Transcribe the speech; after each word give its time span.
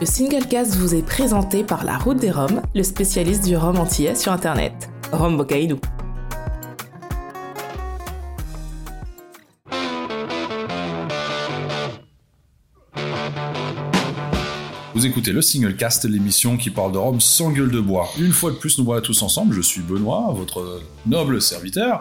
Le 0.00 0.06
Singlecast 0.06 0.76
vous 0.76 0.94
est 0.94 1.02
présenté 1.02 1.62
par 1.62 1.84
La 1.84 1.98
Route 1.98 2.16
des 2.16 2.30
Roms, 2.30 2.62
le 2.74 2.82
spécialiste 2.82 3.44
du 3.44 3.54
rhum 3.54 3.76
antillais 3.76 4.14
sur 4.14 4.32
Internet. 4.32 4.88
Rhum 5.12 5.36
Bocaïdou. 5.36 5.78
Vous 14.94 15.04
écoutez 15.04 15.32
le 15.32 15.42
Singlecast, 15.42 16.06
l'émission 16.06 16.56
qui 16.56 16.70
parle 16.70 16.92
de 16.92 16.98
Rome 16.98 17.20
sans 17.20 17.50
gueule 17.50 17.70
de 17.70 17.80
bois. 17.80 18.08
Une 18.18 18.32
fois 18.32 18.52
de 18.52 18.56
plus, 18.56 18.78
nous 18.78 18.86
voilà 18.86 19.02
tous 19.02 19.20
ensemble. 19.20 19.54
Je 19.54 19.60
suis 19.60 19.82
Benoît, 19.82 20.32
votre 20.34 20.80
noble 21.04 21.42
serviteur. 21.42 22.00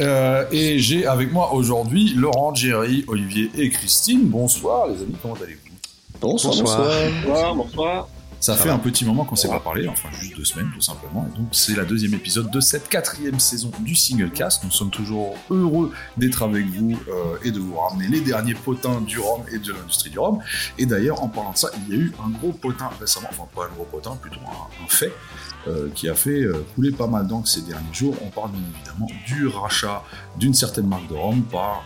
Euh, 0.00 0.46
et 0.50 0.78
j'ai 0.78 1.04
avec 1.04 1.30
moi 1.30 1.52
aujourd'hui 1.52 2.14
Laurent, 2.14 2.54
Jerry, 2.54 3.04
Olivier 3.06 3.50
et 3.54 3.68
Christine. 3.68 4.28
Bonsoir 4.28 4.86
les 4.86 5.02
amis, 5.02 5.16
comment 5.20 5.34
allez-vous? 5.34 5.63
Bonsoir, 6.24 6.54
bonsoir. 6.56 6.90
Bonsoir, 7.24 7.54
bonsoir. 7.54 8.08
Ça 8.40 8.56
fait 8.56 8.68
un 8.68 8.78
petit 8.78 9.06
moment 9.06 9.24
qu'on 9.24 9.36
s'est 9.36 9.48
pas 9.48 9.58
parlé, 9.60 9.88
enfin 9.88 10.10
juste 10.20 10.36
deux 10.36 10.44
semaines 10.44 10.70
tout 10.74 10.80
simplement. 10.82 11.26
Et 11.32 11.38
donc 11.38 11.48
c'est 11.52 11.74
la 11.74 11.84
deuxième 11.86 12.12
épisode 12.12 12.50
de 12.50 12.60
cette 12.60 12.90
quatrième 12.90 13.40
saison 13.40 13.70
du 13.80 13.94
Single 13.94 14.30
Cast. 14.30 14.64
Nous 14.64 14.70
sommes 14.70 14.90
toujours 14.90 15.34
heureux 15.50 15.92
d'être 16.18 16.42
avec 16.42 16.66
vous 16.66 16.92
euh, 17.08 17.36
et 17.42 17.50
de 17.50 17.58
vous 17.58 17.74
ramener 17.78 18.06
les 18.08 18.20
derniers 18.20 18.52
potins 18.52 19.00
du 19.00 19.18
rhum 19.18 19.40
et 19.50 19.58
de 19.58 19.72
l'industrie 19.72 20.10
du 20.10 20.18
rhum. 20.18 20.40
Et 20.76 20.84
d'ailleurs, 20.84 21.22
en 21.22 21.28
parlant 21.28 21.52
de 21.52 21.56
ça, 21.56 21.70
il 21.88 21.94
y 21.94 21.96
a 21.96 22.00
eu 22.02 22.12
un 22.22 22.28
gros 22.38 22.52
potin 22.52 22.90
récemment, 23.00 23.28
enfin 23.30 23.44
pas 23.54 23.64
un 23.64 23.74
gros 23.74 23.84
potin, 23.84 24.14
plutôt 24.20 24.40
un, 24.40 24.84
un 24.84 24.88
fait. 24.88 25.12
euh, 25.66 25.88
qui 25.94 26.08
a 26.10 26.14
fait 26.14 26.42
euh, 26.42 26.64
couler 26.74 26.90
pas 26.90 27.06
mal 27.06 27.26
d'encre 27.26 27.48
ces 27.48 27.62
derniers 27.62 27.94
jours. 27.94 28.14
On 28.22 28.28
parle 28.28 28.50
bien 28.50 28.60
évidemment 28.76 29.06
du 29.26 29.46
rachat 29.46 30.02
d'une 30.38 30.52
certaine 30.54 30.86
marque 30.86 31.08
de 31.08 31.14
rhum 31.14 31.42
par 31.44 31.82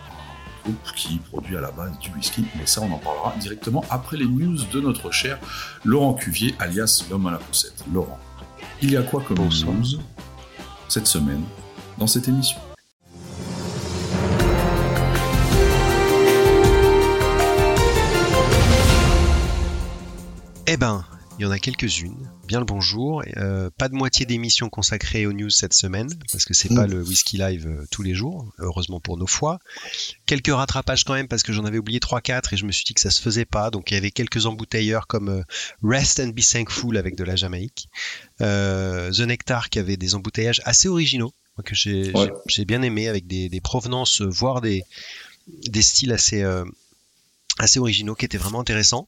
groupe 0.69 0.95
qui 0.95 1.17
produit 1.17 1.57
à 1.57 1.61
la 1.61 1.71
base 1.71 1.97
du 1.99 2.11
whisky, 2.11 2.45
mais 2.57 2.65
ça 2.65 2.81
on 2.81 2.91
en 2.91 2.97
parlera 2.97 3.33
directement 3.39 3.83
après 3.89 4.17
les 4.17 4.25
news 4.25 4.57
de 4.71 4.79
notre 4.79 5.11
cher 5.11 5.39
Laurent 5.83 6.13
Cuvier, 6.13 6.55
alias 6.59 7.05
l'homme 7.09 7.27
à 7.27 7.31
la 7.31 7.37
poussette. 7.37 7.83
Laurent, 7.91 8.19
il 8.81 8.91
y 8.91 8.97
a 8.97 9.03
quoi 9.03 9.23
comme 9.27 9.37
Bonsoir. 9.37 9.73
news 9.73 9.99
cette 10.87 11.07
semaine 11.07 11.43
dans 11.97 12.07
cette 12.07 12.27
émission? 12.27 12.59
Eh 20.67 20.77
ben, 20.77 21.03
il 21.39 21.43
y 21.43 21.45
en 21.45 21.51
a 21.51 21.59
quelques-unes. 21.59 22.29
Bien 22.47 22.59
le 22.59 22.65
bonjour. 22.65 23.23
Euh, 23.37 23.69
pas 23.77 23.87
de 23.87 23.95
moitié 23.95 24.25
d'émission 24.25 24.69
consacrée 24.69 25.25
aux 25.25 25.31
news 25.31 25.49
cette 25.49 25.73
semaine, 25.73 26.09
parce 26.33 26.43
que 26.43 26.53
c'est 26.53 26.67
pas 26.67 26.85
le 26.85 27.01
Whisky 27.01 27.37
Live 27.37 27.65
euh, 27.65 27.85
tous 27.91 28.01
les 28.03 28.13
jours, 28.13 28.51
heureusement 28.57 28.99
pour 28.99 29.17
nos 29.17 29.25
foies. 29.27 29.59
Quelques 30.25 30.49
rattrapages 30.53 31.05
quand 31.05 31.13
même, 31.13 31.29
parce 31.29 31.43
que 31.43 31.53
j'en 31.53 31.63
avais 31.63 31.77
oublié 31.77 31.99
3-4 31.99 32.53
et 32.53 32.57
je 32.57 32.65
me 32.65 32.73
suis 32.73 32.83
dit 32.83 32.93
que 32.93 32.99
ça 32.99 33.09
se 33.09 33.21
faisait 33.21 33.45
pas. 33.45 33.71
Donc 33.71 33.89
il 33.89 33.93
y 33.93 33.97
avait 33.97 34.11
quelques 34.11 34.47
embouteilleurs 34.47 35.07
comme 35.07 35.29
euh, 35.29 35.43
Rest 35.81 36.19
and 36.19 36.29
Be 36.29 36.41
Thankful 36.41 36.97
avec 36.97 37.15
de 37.15 37.23
la 37.23 37.37
Jamaïque. 37.37 37.87
Euh, 38.41 39.09
The 39.11 39.21
Nectar 39.21 39.69
qui 39.69 39.79
avait 39.79 39.95
des 39.97 40.15
emboutteillages 40.15 40.61
assez 40.65 40.89
originaux, 40.89 41.31
que 41.63 41.73
j'ai 41.75 42.11
Ouais. 42.13 42.65
bien 42.65 42.81
aimé, 42.81 43.07
avec 43.07 43.27
des, 43.27 43.47
des 43.47 43.61
provenances, 43.61 44.21
voire 44.21 44.59
des, 44.59 44.83
des 45.47 45.81
styles 45.81 46.11
assez... 46.11 46.41
euh, 46.43 46.65
assez 47.59 47.79
originaux 47.79 48.15
qui 48.15 48.25
étaient 48.25 48.37
vraiment 48.37 48.61
intéressants. 48.61 49.07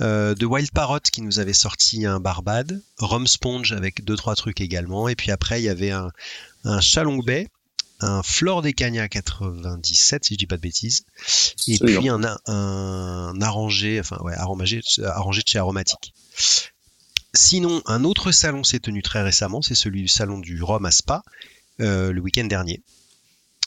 Euh, 0.00 0.34
de 0.34 0.46
Wild 0.46 0.72
Parrot 0.72 1.00
qui 1.00 1.22
nous 1.22 1.38
avait 1.38 1.52
sorti 1.52 2.06
un 2.06 2.18
Barbade, 2.18 2.82
Rum 2.98 3.26
Sponge 3.26 3.72
avec 3.72 4.04
deux 4.04 4.16
trois 4.16 4.34
trucs 4.34 4.60
également, 4.60 5.08
et 5.08 5.14
puis 5.14 5.30
après 5.30 5.60
il 5.60 5.64
y 5.64 5.68
avait 5.68 5.92
un, 5.92 6.10
un 6.64 6.80
Chalong 6.80 7.22
Bay, 7.24 7.48
un 8.00 8.22
Flore 8.22 8.62
des 8.62 8.72
Cagnas 8.72 9.08
97 9.08 10.24
si 10.24 10.34
je 10.34 10.38
dis 10.38 10.46
pas 10.46 10.56
de 10.56 10.62
bêtises, 10.62 11.04
et 11.68 11.78
puis 11.78 12.08
un, 12.08 12.20
un 12.46 13.40
arrangé, 13.42 14.00
enfin 14.00 14.18
ouais, 14.22 14.34
arrangé, 14.34 14.80
arrangé 15.04 15.42
de 15.42 15.48
chez 15.48 15.58
Aromatique. 15.58 16.14
Sinon, 17.32 17.80
un 17.86 18.02
autre 18.02 18.32
salon 18.32 18.64
s'est 18.64 18.80
tenu 18.80 19.02
très 19.02 19.22
récemment, 19.22 19.62
c'est 19.62 19.76
celui 19.76 20.00
du 20.02 20.08
salon 20.08 20.38
du 20.38 20.60
Rhum 20.62 20.84
à 20.84 20.90
Spa, 20.90 21.22
euh, 21.80 22.12
le 22.12 22.20
week-end 22.20 22.46
dernier. 22.46 22.82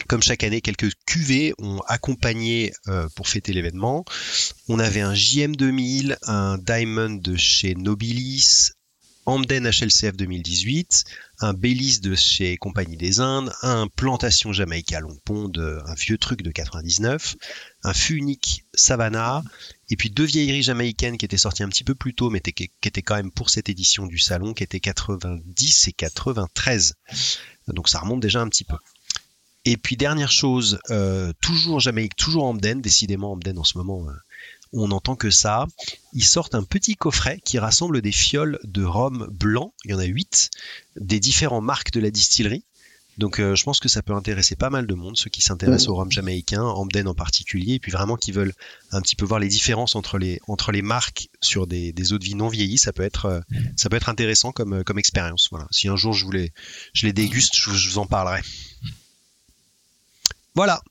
Comme 0.07 0.21
chaque 0.21 0.43
année, 0.43 0.61
quelques 0.61 0.91
cuvées 1.05 1.53
ont 1.59 1.79
accompagné 1.87 2.73
euh, 2.87 3.07
pour 3.15 3.27
fêter 3.27 3.53
l'événement. 3.53 4.05
On 4.67 4.79
avait 4.79 5.01
un 5.01 5.13
JM 5.13 5.55
2000, 5.55 6.17
un 6.23 6.57
Diamond 6.57 7.15
de 7.15 7.35
chez 7.35 7.75
Nobilis, 7.75 8.71
Amden 9.25 9.69
HLCF 9.69 10.17
2018, 10.17 11.05
un 11.39 11.53
Baileys 11.53 11.99
de 12.01 12.13
chez 12.13 12.57
Compagnie 12.57 12.97
des 12.97 13.21
Indes, 13.21 13.53
un 13.61 13.87
Plantation 13.87 14.51
Jamaïca 14.51 14.99
Long 14.99 15.17
Pond, 15.23 15.51
un 15.57 15.93
vieux 15.93 16.17
truc 16.17 16.41
de 16.41 16.51
99, 16.51 17.35
un 17.83 17.93
unique 18.09 18.65
Savannah, 18.73 19.41
et 19.89 19.95
puis 19.95 20.09
deux 20.09 20.25
vieilleries 20.25 20.63
jamaïcaines 20.63 21.17
qui 21.17 21.23
étaient 21.23 21.37
sorties 21.37 21.63
un 21.63 21.69
petit 21.69 21.85
peu 21.85 21.95
plus 21.95 22.13
tôt, 22.13 22.29
mais 22.29 22.41
qui 22.41 22.69
étaient 22.83 23.01
quand 23.01 23.15
même 23.15 23.31
pour 23.31 23.49
cette 23.49 23.69
édition 23.69 24.07
du 24.07 24.17
salon, 24.17 24.53
qui 24.53 24.63
étaient 24.63 24.81
90 24.81 25.87
et 25.87 25.93
93. 25.93 26.95
Donc 27.67 27.87
ça 27.87 27.99
remonte 27.99 28.19
déjà 28.19 28.41
un 28.41 28.49
petit 28.49 28.65
peu. 28.65 28.75
Et 29.65 29.77
puis 29.77 29.95
dernière 29.95 30.31
chose, 30.31 30.79
euh, 30.89 31.31
toujours 31.41 31.79
Jamaïque, 31.79 32.15
toujours 32.15 32.45
Amden, 32.45 32.81
décidément 32.81 33.31
Amden 33.31 33.57
en 33.57 33.63
ce 33.63 33.77
moment, 33.77 34.05
euh, 34.09 34.13
on 34.73 34.89
n'entend 34.89 35.15
que 35.15 35.29
ça. 35.29 35.67
Ils 36.11 36.25
sortent 36.25 36.55
un 36.55 36.63
petit 36.63 36.95
coffret 36.95 37.39
qui 37.45 37.59
rassemble 37.59 38.01
des 38.01 38.11
fioles 38.11 38.59
de 38.63 38.83
rhum 38.83 39.27
blanc, 39.31 39.73
il 39.85 39.91
y 39.91 39.93
en 39.93 39.99
a 39.99 40.05
8, 40.05 40.49
des 40.97 41.19
différentes 41.19 41.63
marques 41.63 41.91
de 41.91 42.01
la 42.01 42.11
distillerie. 42.11 42.65
Donc 43.19 43.39
euh, 43.39 43.55
je 43.55 43.63
pense 43.63 43.79
que 43.79 43.87
ça 43.87 44.01
peut 44.01 44.13
intéresser 44.13 44.55
pas 44.55 44.71
mal 44.71 44.87
de 44.87 44.93
monde, 44.95 45.15
ceux 45.15 45.29
qui 45.29 45.41
s'intéressent 45.41 45.89
au 45.89 45.95
rhum 45.95 46.11
jamaïcain, 46.11 46.63
Amden 46.63 47.07
en 47.07 47.13
particulier, 47.13 47.75
et 47.75 47.79
puis 47.79 47.91
vraiment 47.91 48.17
qui 48.17 48.31
veulent 48.31 48.53
un 48.91 49.01
petit 49.01 49.15
peu 49.15 49.23
voir 49.23 49.39
les 49.39 49.47
différences 49.47 49.95
entre 49.95 50.17
les, 50.17 50.41
marques 50.81 51.29
sur 51.39 51.67
des, 51.67 51.93
eaux 52.11 52.17
de 52.17 52.23
vie 52.23 52.35
non 52.35 52.49
vieillies, 52.49 52.79
ça 52.79 52.91
peut 52.91 53.03
être, 53.03 53.43
intéressant 54.07 54.51
comme, 54.51 54.83
expérience. 54.97 55.47
Voilà. 55.51 55.67
Si 55.69 55.87
un 55.87 55.95
jour 55.95 56.11
je, 56.11 56.25
voulais, 56.25 56.51
je 56.93 57.05
les 57.05 57.13
déguste, 57.13 57.55
je 57.55 57.89
vous 57.89 57.99
en 57.99 58.07
parlerai. 58.07 58.41
Voilà. 60.55 60.81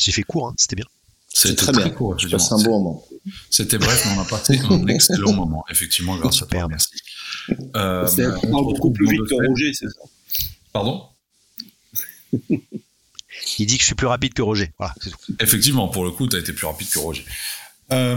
J'ai 0.00 0.12
fait 0.12 0.22
court, 0.22 0.48
hein, 0.48 0.54
c'était 0.56 0.76
bien. 0.76 0.86
C'était 1.28 1.56
très 1.56 1.72
bien. 1.72 1.90
court, 1.90 2.16
passe 2.30 2.52
un 2.52 2.62
bon 2.62 2.78
moment. 2.80 3.04
C'était 3.50 3.78
bref, 3.78 4.04
mais 4.06 4.16
on 4.18 4.20
a 4.20 4.24
passé 4.24 4.58
un 4.70 4.86
excellent 4.88 5.32
moment, 5.32 5.64
effectivement, 5.70 6.16
grâce 6.16 6.42
à 6.42 6.46
toi. 6.46 6.68
Merci. 6.68 6.90
Euh, 7.76 8.06
C'est 8.06 8.26
on 8.26 8.40
parle 8.40 8.64
beaucoup 8.64 8.92
plus 8.92 9.08
vite 9.10 9.20
que. 9.28 9.48
Roger, 9.48 9.72
c'est 9.74 9.88
ça? 9.88 10.00
Pardon? 10.72 11.08
Il 13.58 13.66
dit 13.66 13.76
que 13.76 13.82
je 13.82 13.86
suis 13.86 13.94
plus 13.94 14.06
rapide 14.06 14.32
que 14.34 14.42
Roger. 14.42 14.72
Voilà, 14.78 14.94
tout. 15.00 15.10
Effectivement, 15.40 15.88
pour 15.88 16.04
le 16.04 16.10
coup, 16.12 16.28
tu 16.28 16.36
as 16.36 16.38
été 16.38 16.52
plus 16.52 16.66
rapide 16.66 16.88
que 16.88 16.98
Roger. 16.98 17.24
Euh, 17.92 18.16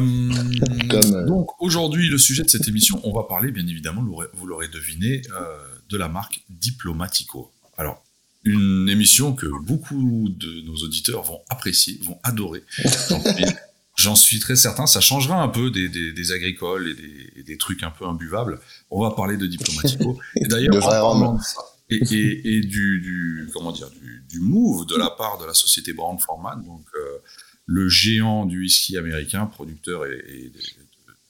Comme, 0.89 1.15
euh, 1.15 1.25
Donc 1.25 1.49
aujourd'hui, 1.61 2.07
le 2.09 2.17
sujet 2.17 2.43
de 2.43 2.49
cette 2.49 2.67
émission, 2.67 3.01
on 3.03 3.11
va 3.13 3.23
parler, 3.23 3.51
bien 3.51 3.65
évidemment, 3.67 4.01
vous 4.01 4.11
l'aurez- 4.11 4.27
vous 4.33 4.45
l'aurez 4.47 4.67
deviné, 4.69 5.21
euh, 5.33 5.57
de 5.89 5.97
la 5.97 6.07
marque 6.07 6.41
Diplomatico. 6.49 7.51
Alors, 7.77 8.03
une 8.47 8.89
émission 8.89 9.33
que 9.33 9.47
beaucoup 9.63 10.29
de 10.29 10.61
nos 10.61 10.75
auditeurs 10.77 11.23
vont 11.23 11.41
apprécier, 11.49 11.99
vont 12.03 12.19
adorer. 12.23 12.63
J'en 13.95 14.15
suis- 14.15 14.39
très 14.39 14.55
certain. 14.55 14.85
Ça 14.85 15.01
changera 15.01 15.41
un 15.41 15.47
peu 15.47 15.71
des, 15.71 15.89
des- 15.89 16.13
des 16.13 16.31
agricoles 16.31 16.87
et 16.89 16.93
des, 16.93 17.33
et 17.39 17.43
des 17.43 17.57
trucs 17.57 17.81
un 17.83 17.89
peu 17.89 18.05
imbuvables. 18.05 18.59
On 18.91 19.01
va 19.01 19.11
parler 19.11 19.37
de 19.37 19.47
Diplomatico. 19.47 20.19
Et 20.35 20.45
d'ailleurs, 20.45 20.75
De 20.75 20.79
en 20.79 20.85
vrai 20.87 20.99
rhum. 20.99 21.19
parlant 21.19 21.33
de 21.37 21.41
ça, 21.43 21.61
et, 21.89 21.95
et- 21.95 22.57
et 22.57 22.61
du, 22.61 22.99
du- 23.01 23.49
comment 23.53 23.71
dire 23.71 23.89
du, 23.89 24.23
du 24.29 24.39
move 24.39 24.85
de 24.85 24.95
la 24.95 25.09
part 25.09 25.39
de 25.39 25.45
la 25.45 25.53
société 25.55 25.93
Brown 25.93 26.19
Forman, 26.19 26.63
donc 26.63 26.85
euh, 26.95 27.17
le 27.65 27.89
géant 27.89 28.45
du 28.45 28.59
whisky 28.59 28.97
américain, 28.97 29.45
producteur 29.47 30.05
et, 30.05 30.51
de 30.53 30.59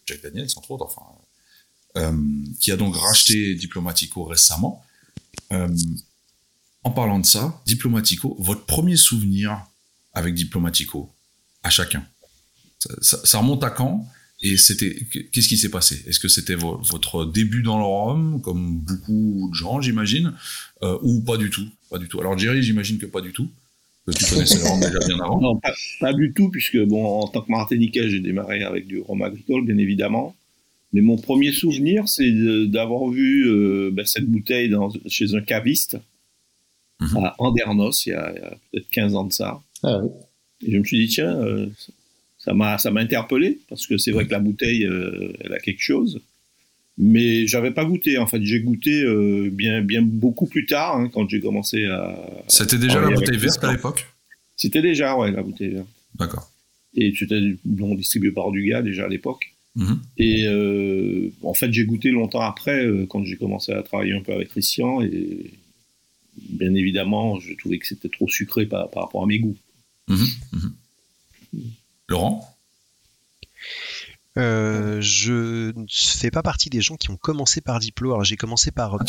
Jack 0.06 0.22
Daniels 0.24 0.48
entre 0.58 0.72
autres, 0.72 0.86
enfin, 0.86 1.02
euh, 1.98 2.12
qui 2.60 2.72
a 2.72 2.76
donc 2.78 2.96
racheté 2.98 3.56
Diplomatico 3.56 4.26
récemment. 4.26 4.84
Euh, 5.54 5.68
en 6.88 6.92
parlant 6.92 7.20
de 7.20 7.26
ça, 7.26 7.62
Diplomatico, 7.66 8.36
votre 8.40 8.66
premier 8.66 8.96
souvenir 8.96 9.60
avec 10.14 10.34
Diplomatico, 10.34 11.10
à 11.64 11.70
chacun. 11.70 12.04
Ça, 13.02 13.40
remonte 13.40 13.64
à 13.64 13.70
quand? 13.70 14.06
Et 14.42 14.56
c'était 14.56 14.96
qu'est-ce 15.32 15.48
qui 15.48 15.58
s'est 15.58 15.70
passé? 15.72 16.04
Est-ce 16.08 16.20
que 16.20 16.28
c'était 16.28 16.56
vo- 16.56 16.80
votre 16.84 17.26
début 17.26 17.64
dans 17.64 17.78
le 17.80 17.84
rhum, 17.84 18.40
comme 18.42 18.78
beaucoup 18.80 19.50
de 19.52 19.56
gens, 19.56 19.82
j'imagine, 19.82 20.34
euh, 20.84 20.98
ou 21.02 21.22
pas 21.22 21.38
du 21.38 21.50
tout? 21.50 21.68
Pas 21.90 21.98
du 21.98 22.08
tout. 22.08 22.20
Alors 22.22 22.38
Jerry, 22.38 22.62
j'imagine 22.64 23.00
que 23.00 23.08
pas 23.08 23.22
du 23.22 23.34
tout. 23.34 23.50
Que 24.06 24.12
tu 24.14 24.26
connaissais 24.26 24.60
le 24.60 24.66
rhum 24.66 24.80
déjà 24.80 25.00
bien 25.00 25.20
avant. 25.20 25.42
Non, 25.42 25.60
pas, 26.00 26.14
du 26.14 26.32
tout, 26.34 26.50
puisque 26.50 26.78
bon, 26.78 27.04
en 27.04 27.28
tant 27.28 27.42
que 27.42 27.52
Martiniquais, 27.52 28.10
j'ai 28.10 28.20
démarré 28.22 28.64
avec 28.64 28.88
du 28.88 29.00
rhum 29.00 29.22
agricole, 29.24 29.66
bien 29.66 29.78
évidemment. 29.78 30.36
Mais 30.94 31.02
mon 31.02 31.18
premier 31.18 31.52
souvenir, 31.52 32.08
c'est 32.08 32.32
d'avoir 32.68 33.10
vu 33.10 33.50
euh, 33.50 33.90
ben, 33.92 34.06
cette 34.06 34.28
bouteille 34.28 34.74
chez 35.08 35.34
un 35.36 35.42
caviste 35.42 35.98
Mhm. 37.00 37.18
à 37.18 37.36
Andernos, 37.38 38.06
il 38.06 38.10
y 38.10 38.14
a, 38.14 38.34
peut-être 38.72 38.90
15 38.90 39.16
ans 39.16 39.26
de 39.26 39.34
ça. 39.34 39.60
Ah 39.84 40.00
oui. 40.00 40.10
Et 40.66 40.72
je 40.72 40.78
me 40.78 40.84
suis 40.84 41.06
dit, 41.06 41.14
tiens, 41.14 41.36
euh, 41.36 41.68
ça 42.40 42.54
m'a 42.54 42.78
ça 42.78 42.90
m'a 42.90 43.02
interpellé, 43.02 43.60
parce 43.70 43.86
que 43.86 43.98
c'est 43.98 44.12
vrai 44.12 44.26
que 44.26 44.32
la 44.32 44.40
bouteille, 44.40 44.86
euh, 44.86 45.34
elle 45.42 45.54
a 45.54 45.60
quelque 45.60 45.82
chose. 45.82 46.22
Mais 46.98 47.46
j'avais 47.46 47.70
pas 47.70 47.86
goûté, 47.86 48.18
en 48.18 48.26
fait. 48.26 48.42
J'ai 48.42 48.60
goûté 48.62 49.04
euh, 49.04 49.50
bien, 49.52 49.82
bien 49.82 50.02
beaucoup 50.02 50.48
plus 50.48 50.66
tard, 50.66 50.98
hein, 50.98 51.10
quand 51.14 51.30
j'ai 51.30 51.40
commencé 51.40 51.86
à... 51.86 52.18
C'était 52.48 52.80
déjà 52.80 53.00
la 53.00 53.12
bouteille 53.12 53.38
verte 53.38 53.64
à 53.64 53.72
l'époque? 53.72 54.08
C'était 54.56 54.82
déjà, 54.82 55.16
ouais, 55.16 55.32
la 55.32 55.44
bouteille 55.44 55.74
verte. 55.74 55.88
D'accord. 56.16 56.52
Et 56.96 57.14
c'était 57.16 57.40
non 57.66 57.94
distribué 57.94 58.32
par 58.32 58.52
Dugas 58.52 58.82
déjà 58.82 59.06
à 59.06 59.08
l'époque. 59.08 59.54
Mhm. 59.76 60.00
Et 60.18 60.46
euh, 60.48 61.30
en 61.44 61.54
fait, 61.54 61.72
j'ai 61.72 61.86
goûté 61.86 62.10
longtemps 62.10 62.42
après, 62.42 62.84
euh, 62.84 63.06
quand 63.08 63.24
j'ai 63.24 63.38
commencé 63.38 63.72
à 63.72 63.84
travailler 63.84 64.14
un 64.14 64.22
peu 64.22 64.34
avec 64.34 64.50
Christian. 64.50 65.02
Et 65.04 65.52
bien 66.38 66.74
évidemment, 66.76 67.40
je 67.40 67.54
trouvais 67.54 67.80
que 67.80 67.88
c'était 67.88 68.10
trop 68.10 68.28
sucré 68.30 68.66
par, 68.66 68.90
par 68.90 69.04
rapport 69.04 69.24
à 69.24 69.26
mes 69.26 69.40
goûts. 69.40 69.58
Mhm. 70.08 70.28
Mhm. 70.54 70.74
Laurent? 72.08 72.58
Euh, 74.38 75.02
je 75.02 75.72
ne 75.76 75.86
fais 75.90 76.30
pas 76.32 76.44
partie 76.44 76.70
des 76.70 76.82
gens 76.82 76.96
qui 76.96 77.10
ont 77.10 77.18
commencé 77.18 77.60
par 77.62 77.80
Diplo. 77.80 78.12
Alors 78.12 78.24
j'ai 78.24 78.38
commencé 78.38 78.72
par 78.72 78.96
Ah, 78.96 79.06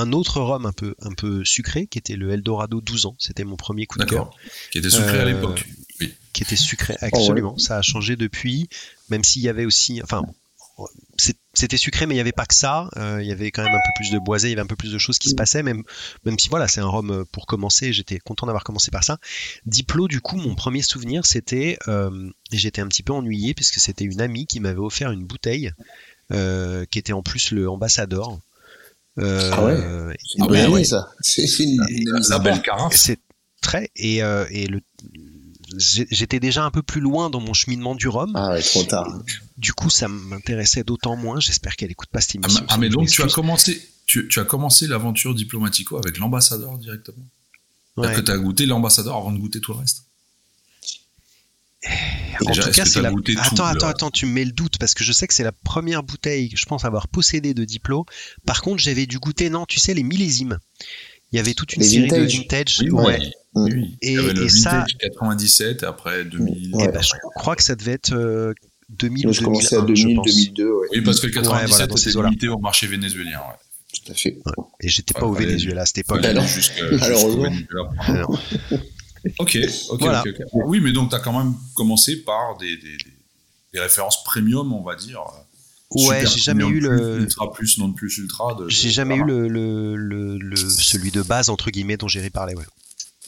un 0.00 0.12
autre 0.12 0.40
rhum 0.40 0.64
un 0.66 0.72
peu, 0.72 0.94
un 1.00 1.12
peu 1.12 1.44
sucré, 1.44 1.86
qui 1.86 1.98
était 1.98 2.16
le 2.16 2.30
Eldorado 2.30 2.80
12 2.80 3.06
ans. 3.06 3.14
C'était 3.18 3.44
mon 3.44 3.56
premier 3.56 3.86
coup 3.86 3.98
de 3.98 4.04
cœur. 4.04 4.24
D'accord. 4.24 4.38
Qui 4.72 4.78
était 4.78 4.90
sucré 4.90 5.18
à 5.18 5.22
Euh, 5.22 5.32
l'époque. 5.34 5.66
Oui. 6.00 6.12
qui 6.32 6.42
était 6.42 6.56
sucré 6.56 6.94
ouais. 7.00 7.08
absolument. 7.12 7.56
Ça 7.58 7.76
a 7.78 7.82
changé 7.82 8.16
depuis, 8.16 8.68
même 9.10 9.22
s'il 9.22 9.42
y 9.42 9.48
avait 9.48 9.64
aussi, 9.66 10.02
enfin, 10.02 10.22
c'est- 11.16 11.36
c'était 11.54 11.76
sucré, 11.76 12.06
mais 12.06 12.14
il 12.14 12.16
n'y 12.16 12.20
avait 12.20 12.32
pas 12.32 12.46
que 12.46 12.54
ça. 12.54 12.88
Euh, 12.96 13.18
il 13.22 13.26
y 13.28 13.32
avait 13.32 13.50
quand 13.50 13.62
même 13.62 13.72
un 13.74 13.78
peu 13.78 13.90
plus 13.96 14.10
de 14.10 14.18
boisé, 14.18 14.48
il 14.48 14.50
y 14.50 14.54
avait 14.54 14.62
un 14.62 14.66
peu 14.66 14.76
plus 14.76 14.92
de 14.92 14.98
choses 14.98 15.18
qui 15.18 15.28
se 15.28 15.34
passaient, 15.34 15.62
même, 15.62 15.82
même 16.24 16.38
si 16.38 16.48
voilà, 16.48 16.68
c'est 16.68 16.80
un 16.80 16.86
rhum 16.86 17.10
euh, 17.10 17.24
pour 17.32 17.46
commencer. 17.46 17.92
J'étais 17.92 18.18
content 18.18 18.46
d'avoir 18.46 18.64
commencé 18.64 18.90
par 18.90 19.04
ça. 19.04 19.18
Diplo, 19.66 20.08
du 20.08 20.20
coup, 20.20 20.36
mon 20.36 20.54
premier 20.54 20.82
souvenir, 20.82 21.26
c'était, 21.26 21.78
euh, 21.88 22.30
et 22.52 22.58
j'étais 22.58 22.80
un 22.82 22.88
petit 22.88 23.02
peu 23.02 23.12
ennuyé 23.12 23.54
puisque 23.54 23.78
c'était 23.80 24.04
une 24.04 24.20
amie 24.20 24.46
qui 24.46 24.60
m'avait 24.60 24.78
offert 24.78 25.10
une 25.12 25.24
bouteille 25.24 25.72
euh, 26.32 26.84
qui 26.86 26.98
était 26.98 27.12
en 27.12 27.22
plus 27.22 27.50
le 27.50 27.68
ambassadeur. 27.68 28.38
Euh, 29.18 29.50
Ah 29.52 29.64
ouais 29.64 29.74
et- 30.14 30.16
Ah 30.40 30.46
bonne 30.46 30.50
ouais, 30.50 30.66
ouais. 30.66 30.84
ça. 30.84 31.10
C'est 31.20 31.46
une, 31.60 31.84
une 31.88 32.38
belle 32.42 32.62
carafe. 32.62 32.94
c'est 32.96 33.18
très 33.60 33.90
et, 33.96 34.22
euh, 34.22 34.44
et 34.50 34.66
le 34.66 34.80
j'étais 35.78 36.40
déjà 36.40 36.64
un 36.64 36.70
peu 36.70 36.82
plus 36.82 37.00
loin 37.00 37.30
dans 37.30 37.40
mon 37.40 37.52
cheminement 37.54 37.94
du 37.94 38.08
rhum. 38.08 38.32
Ah 38.34 38.50
ouais, 38.50 38.62
trop 38.62 38.82
tard. 38.84 39.22
Du 39.58 39.72
coup, 39.72 39.90
ça 39.90 40.08
m'intéressait 40.08 40.84
d'autant 40.84 41.16
moins. 41.16 41.40
J'espère 41.40 41.76
qu'elle 41.76 41.90
écoute 41.90 42.08
pas 42.10 42.20
cette 42.20 42.36
Ah, 42.36 42.38
émission. 42.46 42.60
mais- 42.62 42.66
ah, 42.70 42.76
mais 42.78 42.88
donc 42.88 43.08
tu 43.08 43.22
as 43.22 43.26
commencé, 43.28 43.80
tu, 44.06 44.28
tu 44.28 44.40
as 44.40 44.44
commencé 44.44 44.86
l'aventure 44.86 45.34
diplomatico 45.34 45.96
avec 45.98 46.18
l'ambassadeur 46.18 46.76
directement. 46.78 47.24
Ouais. 47.96 48.14
Que 48.14 48.20
tu 48.20 48.30
as 48.32 48.38
goûté 48.38 48.66
l'ambassadeur 48.66 49.16
avant 49.16 49.30
de 49.32 49.38
goûter 49.38 49.60
tout 49.60 49.72
le 49.72 49.78
reste. 49.78 50.04
En 52.40 52.46
Déjà, 52.46 52.64
tout 52.64 52.70
cas, 52.72 52.82
que 52.84 52.88
c'est 52.88 53.02
la. 53.02 53.10
goûté 53.12 53.34
tout, 53.34 53.40
Attends, 53.42 53.64
le- 53.64 53.76
attends, 53.76 53.86
attends, 53.88 54.10
tu 54.10 54.24
me 54.26 54.32
mets 54.32 54.44
le 54.44 54.52
doute 54.52 54.78
parce 54.78 54.94
que 54.94 55.04
je 55.04 55.12
sais 55.12 55.26
que 55.28 55.34
c'est 55.34 55.44
la 55.44 55.52
première 55.52 56.02
bouteille, 56.02 56.50
je 56.56 56.64
pense 56.64 56.84
avoir 56.84 57.08
possédé 57.08 57.52
de 57.54 57.64
Diplo. 57.64 58.06
Par 58.46 58.62
contre, 58.62 58.82
j'avais 58.82 59.06
dû 59.06 59.18
goûter, 59.18 59.50
non, 59.50 59.66
tu 59.66 59.78
sais, 59.78 59.92
les 59.94 60.02
millésimes. 60.02 60.58
Il 61.34 61.38
y 61.38 61.40
avait 61.40 61.54
toute 61.54 61.74
une 61.74 61.82
Les 61.82 61.88
série 61.88 62.02
vintage. 62.08 62.32
de 62.32 62.38
vintage. 62.42 62.78
Oui, 62.80 62.90
ouais. 62.90 63.32
oui, 63.56 63.70
oui. 63.74 63.98
Et- 64.02 64.12
Il 64.12 64.14
y 64.14 64.18
avait 64.18 64.32
le 64.34 64.44
et 64.44 64.48
ça- 64.48 64.70
vintage 64.70 64.96
97 65.00 65.82
et 65.82 65.86
après 65.86 66.24
2000. 66.24 66.74
Ouais. 66.76 66.84
Eh 66.88 66.92
ben, 66.92 67.02
je 67.02 67.10
crois 67.34 67.56
que 67.56 67.62
ça 67.64 67.74
devait 67.74 67.90
être 67.92 68.12
euh, 68.14 68.52
2000 68.90 69.24
Moi, 69.26 69.30
ou 69.30 69.34
je 69.34 69.40
commençais 69.42 69.74
à 69.76 69.80
2001, 69.80 69.94
je 69.96 70.02
2000, 70.04 70.16
pense. 70.16 70.26
2002, 70.26 70.64
ouais. 70.72 70.86
Oui, 70.92 71.00
parce 71.00 71.18
que 71.18 71.26
le 71.26 71.36
Ouais, 71.38 71.42
voilà, 71.42 71.66
97 71.66 72.14
limité 72.14 72.46
au 72.48 72.58
marché 72.58 72.86
vénézuélien. 72.86 73.38
Ouais. 73.40 73.56
Tout 74.04 74.12
à 74.12 74.14
fait. 74.14 74.38
Et 74.80 74.88
j'étais 74.88 75.12
pas 75.14 75.26
Ouais, 75.26 75.30
au 75.30 75.34
Venezuela 75.34 75.82
à 75.82 75.86
cette 75.86 75.98
époque. 75.98 76.20
Malheureusement. 76.22 76.46
jusqu'au 76.54 77.42
Venezuela. 77.42 77.90
Alors, 77.98 78.40
Ok, 79.38 79.58
ok, 79.90 79.98
Voilà. 80.00 80.22
Oui, 80.52 80.78
mais 80.80 80.92
donc 80.92 81.08
tu 81.10 81.16
as 81.16 81.18
quand 81.20 81.36
même 81.36 81.54
commencé 81.74 82.16
par 82.22 82.56
des, 82.58 82.76
des, 82.76 82.82
des- 82.82 83.12
des 83.72 83.80
références 83.80 84.22
premium, 84.22 84.72
on 84.72 84.82
va 84.84 84.94
dire. 84.94 85.20
Ouais, 85.90 86.24
j'ai 86.26 86.40
jamais 86.40 86.64
eu 86.66 86.80
le. 86.80 87.20
Ultra 87.20 87.52
plus, 87.52 87.78
non 87.78 87.92
plus 87.92 88.16
ultra. 88.18 88.54
de- 88.54 88.68
J'ai 88.68 88.90
jamais 88.90 89.16
eu 89.16 89.24
le, 89.24 89.46
le, 89.48 89.94
le, 89.96 90.38
le- 90.38 90.56
celui 90.56 91.10
de 91.10 91.22
base 91.22 91.50
entre 91.50 91.70
guillemets 91.70 91.96
dont 91.96 92.08
j'ai 92.08 92.28
parlé. 92.30 92.54
Ouais. 92.54 92.64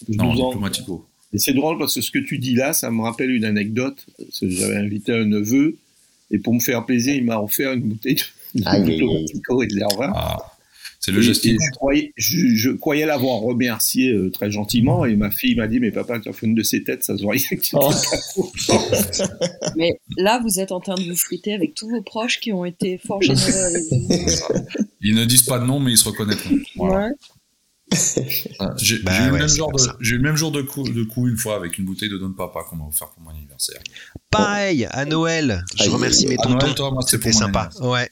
Non, 0.08 0.32
12 0.32 0.40
ans. 0.42 0.48
diplomatico. 0.48 1.06
Et 1.32 1.38
c'est 1.38 1.52
drôle 1.54 1.78
parce 1.78 1.94
que 1.94 2.00
ce 2.00 2.10
que 2.10 2.18
tu 2.18 2.38
dis 2.38 2.54
là, 2.54 2.72
ça 2.72 2.90
me 2.90 3.02
rappelle 3.02 3.30
une 3.30 3.44
anecdote. 3.44 4.04
J'avais 4.42 4.76
invité 4.76 5.12
un 5.12 5.24
neveu 5.26 5.76
et 6.30 6.38
pour 6.38 6.54
me 6.54 6.60
faire 6.60 6.84
plaisir, 6.86 7.14
il 7.14 7.24
m'a 7.24 7.38
offert 7.40 7.72
une 7.72 7.82
bouteille 7.88 8.16
de. 8.54 8.60
Diplomatico 8.84 9.62
et 9.62 9.66
de 9.66 9.74
l'hervin. 9.76 10.12
Ah, 10.14 10.55
c'est 11.00 11.12
le 11.12 11.20
geste. 11.20 11.44
je, 11.44 11.70
croyais, 11.72 12.12
je, 12.16 12.48
je 12.54 12.70
croyais 12.70 13.06
l'avoir 13.06 13.40
remercié 13.40 14.12
euh, 14.12 14.30
très 14.30 14.50
gentiment 14.50 15.04
et 15.04 15.16
ma 15.16 15.30
fille 15.30 15.54
m'a 15.54 15.66
dit 15.66 15.80
mais 15.80 15.90
papa 15.90 16.18
tu 16.20 16.28
as 16.28 16.32
fait 16.32 16.46
une 16.46 16.54
de 16.54 16.62
ces 16.62 16.82
têtes 16.82 17.04
ça 17.04 17.16
se 17.16 17.22
voyait 17.22 17.42
que 17.42 17.60
tu 17.60 17.76
Oh. 17.78 17.90
Mais 19.76 20.00
là, 20.16 20.40
vous 20.42 20.60
êtes 20.60 20.72
en 20.72 20.80
train 20.80 20.94
de 20.94 21.02
vous 21.02 21.16
friter 21.16 21.54
avec 21.54 21.74
tous 21.74 21.88
vos 21.88 22.02
proches 22.02 22.40
qui 22.40 22.52
ont 22.52 22.64
été 22.64 22.98
fort 22.98 23.22
généreux 23.22 23.64
avec 23.64 23.82
vous. 23.90 24.08
Ils 25.00 25.14
ne 25.14 25.24
disent 25.24 25.44
pas 25.44 25.58
de 25.58 25.64
nom, 25.64 25.80
mais 25.80 25.92
ils 25.92 25.98
se 25.98 26.08
reconnaîtront. 26.08 26.56
Voilà. 26.76 27.06
Ouais. 27.06 27.12
Ah, 28.58 28.74
J'ai 28.78 28.98
Bah 28.98 29.12
j'ai 29.14 29.22
eu, 29.22 29.26
le 29.26 29.32
ouais, 29.32 29.38
même 29.38 29.42
eu 29.42 30.30
le 30.30 30.36
jour 30.36 30.50
de 30.50 30.62
coup, 30.62 30.82
de 30.82 31.04
coup 31.04 31.28
une 31.28 31.36
fois 31.36 31.54
avec 31.54 31.78
une 31.78 31.84
bouteille 31.84 32.08
de 32.08 32.18
Don 32.18 32.32
Papa 32.32 32.64
qu'on 32.68 32.76
m'a 32.76 32.84
offert 32.84 33.10
pour 33.10 33.22
mon 33.22 33.30
anniversaire. 33.30 33.80
Pareil, 34.30 34.88
à 34.90 35.04
Noël, 35.04 35.64
je 35.76 35.88
remercie 35.88 36.26
mes 36.26 36.36
tontons. 36.36 37.00
C'était 37.02 37.32
sympa. 37.32 37.70
Ouais. 37.80 38.10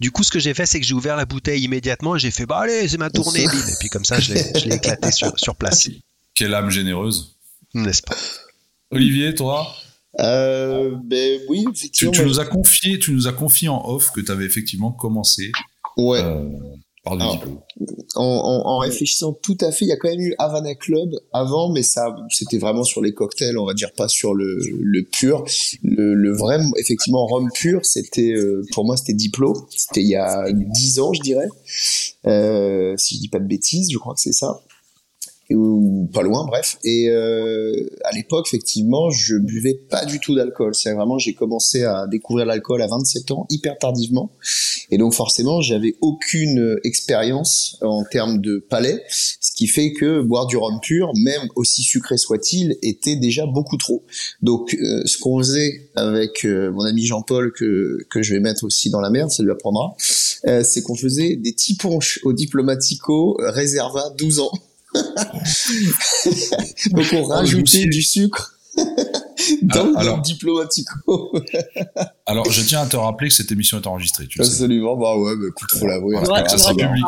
Du 0.00 0.10
coup, 0.10 0.22
ce 0.24 0.30
que 0.30 0.38
j'ai 0.38 0.54
fait, 0.54 0.66
c'est 0.66 0.80
que 0.80 0.86
j'ai 0.86 0.94
ouvert 0.94 1.16
la 1.16 1.24
bouteille 1.24 1.62
immédiatement 1.62 2.16
et 2.16 2.18
j'ai 2.18 2.30
fait, 2.30 2.46
bah 2.46 2.58
allez, 2.60 2.88
c'est 2.88 2.98
ma 2.98 3.10
tournée, 3.10 3.44
bim. 3.46 3.52
Et 3.68 3.74
puis 3.80 3.88
comme 3.88 4.04
ça, 4.04 4.18
je 4.20 4.34
l'ai 4.34 4.42
je 4.58 4.66
l'ai 4.68 4.76
éclaté 4.76 5.10
sur, 5.12 5.32
sur 5.38 5.54
place. 5.56 5.88
Quelle 6.34 6.54
âme 6.54 6.70
généreuse. 6.70 7.36
N'est-ce 7.74 8.02
pas? 8.02 8.16
Olivier, 8.90 9.34
toi, 9.34 9.74
Euh, 10.20 10.94
ben 11.04 11.40
oui, 11.48 11.64
tu, 11.64 11.70
effectivement. 11.72 12.12
tu 12.12 12.24
nous 12.24 12.38
as 12.40 12.44
confié, 12.44 12.98
tu 12.98 13.12
nous 13.12 13.26
as 13.28 13.32
confié 13.32 13.68
en 13.68 13.82
off 13.88 14.10
que 14.10 14.20
tu 14.20 14.30
avais 14.30 14.44
effectivement 14.44 14.92
commencé 14.92 15.50
Ouais. 15.96 16.20
euh, 16.22 16.48
par 17.02 17.16
du 17.16 17.22
Alors, 17.22 17.34
diplôme. 17.36 17.60
En, 18.14 18.22
en, 18.22 18.66
en 18.66 18.78
réfléchissant 18.78 19.32
tout 19.32 19.56
à 19.60 19.70
fait, 19.72 19.84
il 19.84 19.88
y 19.88 19.92
a 19.92 19.96
quand 19.96 20.08
même 20.08 20.20
eu 20.20 20.34
Havana 20.38 20.74
Club 20.74 21.10
avant, 21.32 21.70
mais 21.70 21.82
ça, 21.82 22.14
c'était 22.30 22.58
vraiment 22.58 22.84
sur 22.84 23.00
les 23.00 23.12
cocktails, 23.12 23.56
on 23.58 23.66
va 23.66 23.74
dire 23.74 23.92
pas 23.92 24.08
sur 24.08 24.34
le, 24.34 24.58
le 24.80 25.02
pur. 25.02 25.44
Le, 25.82 26.14
le 26.14 26.32
vrai, 26.32 26.58
effectivement, 26.78 27.26
rhum 27.26 27.50
pur, 27.52 27.84
c'était, 27.84 28.32
euh, 28.32 28.64
pour 28.72 28.84
moi, 28.84 28.96
c'était 28.96 29.14
Diplo. 29.14 29.66
C'était 29.76 30.02
il 30.02 30.08
y 30.08 30.16
a 30.16 30.44
dix 30.52 31.00
ans, 31.00 31.12
je 31.12 31.20
dirais. 31.20 31.48
Euh, 32.26 32.94
si 32.96 33.16
je 33.16 33.20
dis 33.20 33.28
pas 33.28 33.38
de 33.40 33.46
bêtises, 33.46 33.90
je 33.90 33.98
crois 33.98 34.14
que 34.14 34.20
c'est 34.20 34.32
ça. 34.32 34.60
Ou 35.50 36.08
pas 36.12 36.22
loin, 36.22 36.46
bref. 36.46 36.78
Et 36.84 37.10
euh, 37.10 37.90
à 38.04 38.12
l'époque, 38.12 38.46
effectivement, 38.48 39.10
je 39.10 39.36
buvais 39.36 39.74
pas 39.74 40.04
du 40.06 40.18
tout 40.18 40.34
d'alcool. 40.34 40.74
C'est 40.74 40.92
vraiment, 40.94 41.18
j'ai 41.18 41.34
commencé 41.34 41.84
à 41.84 42.06
découvrir 42.06 42.46
l'alcool 42.46 42.80
à 42.80 42.86
27 42.86 43.30
ans, 43.32 43.46
hyper 43.50 43.76
tardivement. 43.78 44.30
Et 44.90 44.98
donc 44.98 45.14
forcément, 45.14 45.60
j'avais 45.60 45.96
aucune 46.00 46.78
expérience 46.84 47.78
en 47.82 48.04
termes 48.04 48.40
de 48.40 48.58
palais, 48.58 49.02
ce 49.08 49.50
qui 49.52 49.66
fait 49.66 49.92
que 49.92 50.20
boire 50.20 50.46
du 50.46 50.56
rhum 50.56 50.80
pur, 50.80 51.12
même 51.16 51.48
aussi 51.56 51.82
sucré 51.82 52.16
soit-il, 52.16 52.76
était 52.82 53.16
déjà 53.16 53.46
beaucoup 53.46 53.76
trop. 53.76 54.04
Donc 54.42 54.74
euh, 54.74 55.02
ce 55.06 55.18
qu'on 55.18 55.38
faisait 55.38 55.90
avec 55.94 56.44
euh, 56.44 56.70
mon 56.72 56.84
ami 56.84 57.06
Jean-Paul, 57.06 57.52
que, 57.52 57.98
que 58.10 58.22
je 58.22 58.34
vais 58.34 58.40
mettre 58.40 58.64
aussi 58.64 58.90
dans 58.90 59.00
la 59.00 59.10
merde, 59.10 59.30
ça 59.30 59.42
lui 59.42 59.50
apprendra, 59.50 59.94
euh, 60.46 60.62
c'est 60.64 60.82
qu'on 60.82 60.96
faisait 60.96 61.36
des 61.36 61.52
petits 61.52 61.76
punch 61.76 62.20
au 62.24 62.32
Diplomatico 62.32 63.36
Reserva 63.38 64.10
12 64.18 64.40
ans. 64.40 64.52
donc 66.90 67.06
on 67.12 67.24
rajoutait 67.24 67.86
du 67.86 68.02
sucre 68.02 68.54
dans 69.62 69.94
Alors- 69.94 70.16
le 70.16 70.22
Diplomatico. 70.22 71.32
Alors, 72.26 72.50
je 72.50 72.62
tiens 72.62 72.82
à 72.82 72.86
te 72.86 72.96
rappeler 72.96 73.28
que 73.28 73.34
cette 73.34 73.52
émission 73.52 73.78
est 73.80 73.86
enregistrée. 73.86 74.26
Tu 74.26 74.38
sais. 74.38 74.46
Absolument, 74.48 74.96
bah 74.96 75.16
ouais, 75.16 75.36
bah 75.36 75.44
écoute, 75.48 75.70
faut 75.78 75.86
l'avouer. 75.86 76.16
Hein, 76.16 76.24
Ouais, 76.30 76.42
que 76.42 76.50
ça 76.50 76.58
sera 76.58 76.74
public. 76.74 77.04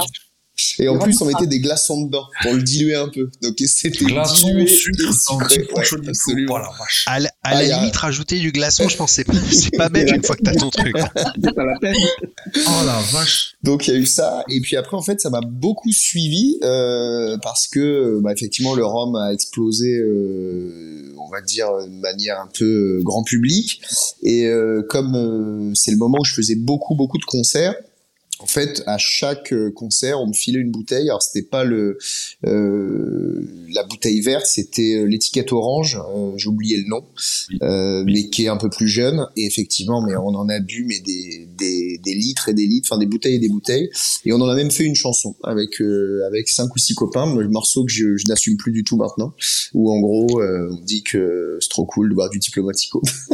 Et 0.78 0.88
en 0.88 0.99
plus, 0.99 1.20
on 1.20 1.25
mettait 1.26 1.46
des 1.49 1.58
glaçons 1.58 2.02
dedans 2.02 2.26
pour 2.42 2.54
le 2.54 2.62
diluer 2.62 2.94
un 2.94 3.08
peu. 3.08 3.28
Donc 3.42 3.54
c'était 3.66 4.04
Glaçon, 4.04 4.46
dilué 4.49 4.66
sucre, 4.68 5.12
sucré. 5.12 5.66
Ouais, 5.76 6.08
absolument. 6.08 6.46
Voilà, 6.54 6.70
vache. 6.78 7.04
À, 7.08 7.18
la- 7.18 7.28
à 7.28 7.32
Ah, 7.42 7.62
la 7.62 7.76
a- 7.76 7.80
limite, 7.80 7.96
rajouter 7.96 8.38
du 8.38 8.52
glaçon, 8.52 8.88
je 8.88 8.96
pense 8.96 9.11
que 9.11 9.14
c'est 9.16 9.25
pas, 9.25 9.32
c'est 9.50 9.76
pas 9.76 9.88
bête 9.88 10.11
une 10.12 10.23
fois 10.23 10.37
que 10.37 10.42
t'as 10.42 10.54
ton 10.54 10.70
truc. 10.70 10.94
c'est 11.42 11.54
pas 11.54 11.64
la 11.64 11.78
peine. 11.80 11.96
Oh 12.56 12.82
la 12.87 13.00
vache. 13.12 13.54
Donc 13.64 13.88
il 13.88 13.94
y 13.94 13.96
a 13.96 13.99
eu 13.99 14.06
ça. 14.06 14.44
Et 14.49 14.61
puis 14.61 14.76
après, 14.76 14.96
en 14.96 15.02
fait, 15.02 15.20
ça 15.20 15.28
m'a 15.30 15.40
beaucoup 15.40 15.90
suivi 15.92 16.58
euh, 16.62 17.37
parce 17.42 17.66
que, 17.66 18.20
bah, 18.23 18.32
effectivement, 18.32 18.75
le 18.75 18.84
rhum 18.84 19.16
a 19.16 19.32
explosé, 19.32 19.96
euh, 19.96 21.14
on 21.18 21.30
va 21.30 21.40
dire, 21.40 21.68
de 21.87 22.00
manière 22.00 22.38
un 22.40 22.49
peu 22.56 22.99
euh, 22.99 23.02
grand 23.02 23.25
public. 23.25 23.80
Et 24.23 24.46
euh, 24.46 24.82
comme 24.88 25.14
euh, 25.16 25.73
c'est 25.75 25.90
le 25.90 25.96
moment 25.96 26.18
où 26.20 26.25
je 26.25 26.34
faisais 26.34 26.54
beaucoup, 26.56 26.94
beaucoup 26.94 27.18
de 27.18 27.25
concerts. 27.25 27.75
En 28.45 28.47
fait, 28.47 28.83
à 28.87 28.99
chaque 28.99 29.55
euh, 29.55 29.71
concert, 29.71 30.21
on 30.21 30.27
me 30.27 30.35
filait 30.35 30.61
une 30.61 30.71
bouteille. 30.71 31.09
Alors, 31.09 31.23
c'était 31.23 31.47
pas 31.49 31.65
le 31.65 31.97
euh, 32.47 33.43
la 33.73 33.85
bouteille 33.85 34.21
verte, 34.21 34.45
c'était 34.45 34.97
euh, 34.97 35.05
l'étiquette 35.05 35.51
orange. 35.51 35.99
Euh, 36.15 36.33
J'ai 36.37 36.49
oublié 36.51 36.77
le 36.77 36.87
nom, 36.87 37.05
euh, 37.63 38.05
mais 38.07 38.29
qui 38.29 38.45
est 38.45 38.49
un 38.49 38.59
peu 38.59 38.69
plus 38.69 38.87
jeune. 38.87 39.27
Et 39.35 39.47
effectivement, 39.47 40.03
mais 40.03 40.15
on 40.15 40.35
en 40.35 40.51
a 40.51 40.61
bu 40.61 40.85
mais 40.87 41.01
des, 41.01 41.49
des, 41.57 41.99
des 42.05 42.15
litres 42.15 42.51
et 42.51 42.53
des 42.53 42.67
litres, 42.67 42.87
enfin 42.93 43.01
des 43.01 43.07
bouteilles 43.07 43.37
et 43.37 43.39
des 43.39 43.49
bouteilles. 43.49 43.89
Et 44.27 44.33
on 44.35 44.41
en 44.43 44.49
a 44.51 44.55
même 44.55 44.71
fait 44.71 44.85
une 44.85 44.95
chanson 44.95 45.35
avec 45.43 45.81
euh, 45.81 46.23
avec 46.27 46.51
cinq 46.51 46.75
ou 46.77 46.79
six 46.79 46.95
copains. 46.95 47.35
Le 47.35 47.49
morceau 47.49 47.87
que 47.87 47.91
je, 47.91 48.19
je 48.19 48.27
n'assume 48.29 48.59
plus 48.59 48.73
du 48.73 48.85
tout 48.85 48.99
maintenant. 48.99 49.33
Où 49.73 49.91
en 49.91 50.01
gros, 50.01 50.43
euh, 50.43 50.69
on 50.71 50.85
dit 50.85 51.03
que 51.03 51.57
c'est 51.63 51.71
trop 51.71 51.87
cool 51.87 52.11
de 52.11 52.15
boire 52.15 52.29
du 52.29 52.41
diplomatico. 52.41 53.01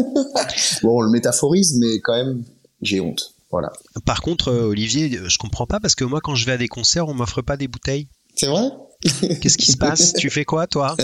bon, 0.85 0.99
on 0.99 1.01
le 1.01 1.11
métaphorise, 1.11 1.75
mais 1.81 1.99
quand 1.99 2.15
même, 2.15 2.45
j'ai 2.81 3.01
honte. 3.01 3.35
Voilà. 3.51 3.71
Par 4.07 4.21
contre, 4.23 4.49
euh, 4.49 4.67
Olivier, 4.67 5.19
euh, 5.19 5.29
je 5.29 5.39
comprends 5.39 5.67
pas 5.67 5.81
parce 5.81 5.95
que 5.95 6.05
moi, 6.05 6.21
quand 6.21 6.35
je 6.35 6.47
vais 6.47 6.53
à 6.53 6.57
des 6.59 6.69
concerts, 6.69 7.09
on 7.09 7.15
m'offre 7.15 7.43
pas 7.43 7.57
des 7.57 7.69
bouteilles. 7.69 8.07
C'est 8.37 8.47
vrai? 8.47 8.69
Qu'est-ce 9.41 9.59
qui 9.59 9.67
se 9.67 9.77
passe? 9.77 10.13
Tu 10.15 10.31
fais 10.31 10.45
quoi, 10.45 10.67
toi? 10.67 10.95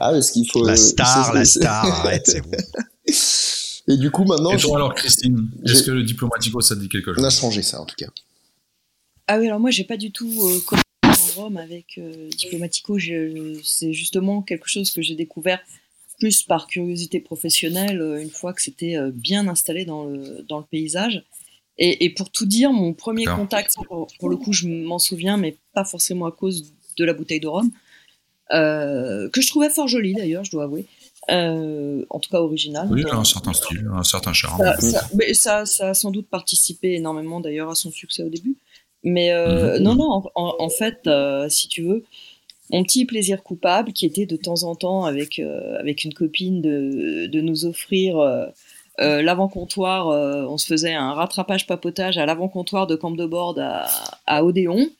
Ah, 0.00 0.10
parce 0.12 0.30
qu'il 0.30 0.50
faut. 0.50 0.64
La 0.64 0.72
euh, 0.72 0.76
star, 0.76 1.32
la 1.32 1.44
star, 1.44 1.84
arrête, 1.84 2.26
c'est 2.26 2.40
bon. 2.40 2.50
Et 3.88 3.96
du 3.96 4.10
coup, 4.10 4.24
maintenant, 4.24 4.52
Et 4.54 4.58
je- 4.58 4.66
toi 4.66 4.76
alors, 4.76 4.94
Christine, 4.94 5.48
est-ce 5.64 5.82
que 5.82 5.90
le 5.90 6.02
diplomatico, 6.02 6.60
ça 6.60 6.74
te 6.74 6.80
dit 6.80 6.88
quelque 6.88 7.10
on 7.12 7.14
chose? 7.14 7.24
a 7.24 7.30
changé 7.30 7.62
ça 7.62 7.80
en 7.80 7.84
tout 7.86 7.96
cas. 7.96 8.06
Ah 9.26 9.38
oui, 9.38 9.46
alors 9.46 9.60
moi, 9.60 9.70
j'ai 9.70 9.84
pas 9.84 9.96
du 9.96 10.10
tout 10.10 10.26
euh, 10.42 10.60
commencé 10.66 11.32
en 11.38 11.42
Rome 11.42 11.56
avec 11.56 11.98
euh, 11.98 12.28
Diplomatico. 12.30 12.98
Je- 12.98 13.60
C'est 13.62 13.92
justement 13.92 14.42
quelque 14.42 14.68
chose 14.68 14.90
que 14.90 15.02
j'ai 15.02 15.14
découvert 15.14 15.60
plus 16.18 16.42
par 16.42 16.66
curiosité 16.66 17.20
professionnelle, 17.20 18.00
une 18.20 18.30
fois 18.30 18.52
que 18.52 18.60
c'était 18.62 18.96
euh, 18.96 19.10
bien 19.12 19.46
installé 19.48 19.84
dans 19.84 20.04
le, 20.04 20.44
dans 20.48 20.58
le 20.58 20.64
paysage. 20.64 21.22
Et, 21.82 22.04
et 22.04 22.10
pour 22.10 22.30
tout 22.30 22.44
dire, 22.46 22.72
mon 22.72 22.92
premier 22.92 23.24
contact, 23.36 23.74
pour, 23.88 24.06
pour 24.18 24.28
le 24.28 24.36
coup, 24.36 24.52
je 24.52 24.68
m'en 24.68 24.98
souviens, 24.98 25.36
mais 25.38 25.56
pas 25.72 25.84
forcément 25.84 26.26
à 26.26 26.30
cause 26.30 26.72
de 26.98 27.04
la 27.06 27.14
bouteille 27.14 27.40
de 27.40 27.48
rhum, 27.48 27.70
euh, 28.52 29.28
que 29.30 29.40
je 29.40 29.46
trouvais 29.48 29.70
fort 29.70 29.88
jolie 29.88 30.12
d'ailleurs, 30.14 30.44
je 30.44 30.50
dois 30.50 30.64
avouer. 30.64 30.86
Euh, 31.30 32.04
en 32.10 32.18
tout 32.18 32.30
cas 32.30 32.40
originale. 32.40 32.88
Oui, 32.90 33.04
a 33.10 33.14
un 33.16 33.24
certain 33.24 33.52
style, 33.52 33.88
un 33.94 34.02
certain 34.02 34.32
charme. 34.32 34.58
Ça, 34.58 34.80
ça- 34.80 35.08
mais 35.14 35.32
ça, 35.34 35.64
ça 35.66 35.90
a 35.90 35.94
sans 35.94 36.10
doute 36.10 36.28
participé 36.28 36.94
énormément 36.94 37.40
d'ailleurs 37.40 37.70
à 37.70 37.74
son 37.74 37.90
succès 37.90 38.22
au 38.22 38.28
début. 38.28 38.56
Mais 39.02 39.32
euh, 39.32 39.76
Mhm. 39.78 39.82
non, 39.82 39.94
non, 39.94 40.22
en, 40.34 40.68
fait, 40.68 41.08
si 41.48 41.68
tu 41.68 41.82
veux, 41.82 42.04
mon 42.70 42.82
petit 42.82 43.06
plaisir 43.06 43.42
coupable, 43.42 43.92
qui 43.92 44.04
était 44.04 44.26
de 44.26 44.36
temps 44.36 44.64
en 44.64 44.74
temps 44.74 45.04
avec, 45.04 45.38
avec 45.78 46.04
une 46.04 46.12
copine 46.12 46.60
de, 46.60 47.26
de 47.26 47.40
nous 47.40 47.64
offrir 47.64 48.18
euh, 49.00 49.22
l'avant-comptoir, 49.22 50.08
euh, 50.08 50.44
on 50.44 50.58
se 50.58 50.66
faisait 50.66 50.94
un 50.94 51.12
rattrapage 51.14 51.66
papotage 51.66 52.18
à 52.18 52.26
l'avant-comptoir 52.26 52.86
de 52.86 52.96
Camp 52.96 53.10
de 53.10 53.26
Borde 53.26 53.58
à, 53.58 54.44
Odéon. 54.44 54.90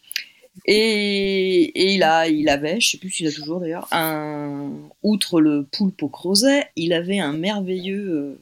Et, 0.67 1.63
et 1.75 1.95
il, 1.95 2.03
a, 2.03 2.29
il 2.29 2.49
avait, 2.49 2.81
je 2.81 2.91
sais 2.91 2.99
plus 2.99 3.11
s'il 3.11 3.27
a 3.27 3.33
toujours 3.33 3.61
d'ailleurs, 3.61 3.89
un, 3.93 4.73
outre 5.03 5.41
le 5.41 5.65
poulpe 5.65 6.03
au 6.03 6.09
crozet, 6.09 6.67
il 6.77 6.93
avait 6.93 7.19
un 7.19 7.33
merveilleux, 7.33 8.11
euh, 8.11 8.41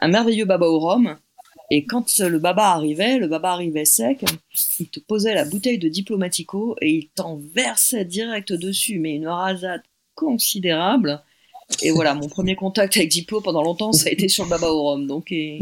un 0.00 0.08
merveilleux 0.08 0.44
baba 0.44 0.66
au 0.66 0.78
rhum. 0.78 1.16
Et 1.70 1.86
quand 1.86 2.18
le 2.18 2.38
baba 2.38 2.68
arrivait, 2.72 3.18
le 3.18 3.26
baba 3.26 3.52
arrivait 3.52 3.86
sec, 3.86 4.24
il 4.78 4.88
te 4.88 5.00
posait 5.00 5.34
la 5.34 5.44
bouteille 5.44 5.78
de 5.78 5.88
Diplomatico 5.88 6.76
et 6.80 6.90
il 6.90 7.08
t'en 7.08 7.40
versait 7.54 8.04
direct 8.04 8.52
dessus, 8.52 8.98
mais 8.98 9.14
une 9.16 9.28
rasade 9.28 9.82
considérable. 10.14 11.22
Et 11.82 11.90
voilà, 11.90 12.14
mon 12.14 12.28
premier 12.28 12.56
contact 12.56 12.96
avec 12.96 13.08
Diplo 13.08 13.40
pendant 13.40 13.62
longtemps, 13.62 13.92
ça 13.92 14.08
a 14.08 14.12
été 14.12 14.28
sur 14.28 14.44
le 14.44 14.50
baba 14.50 14.68
au 14.68 14.82
rhum. 14.82 15.06
Donc, 15.06 15.32
et, 15.32 15.60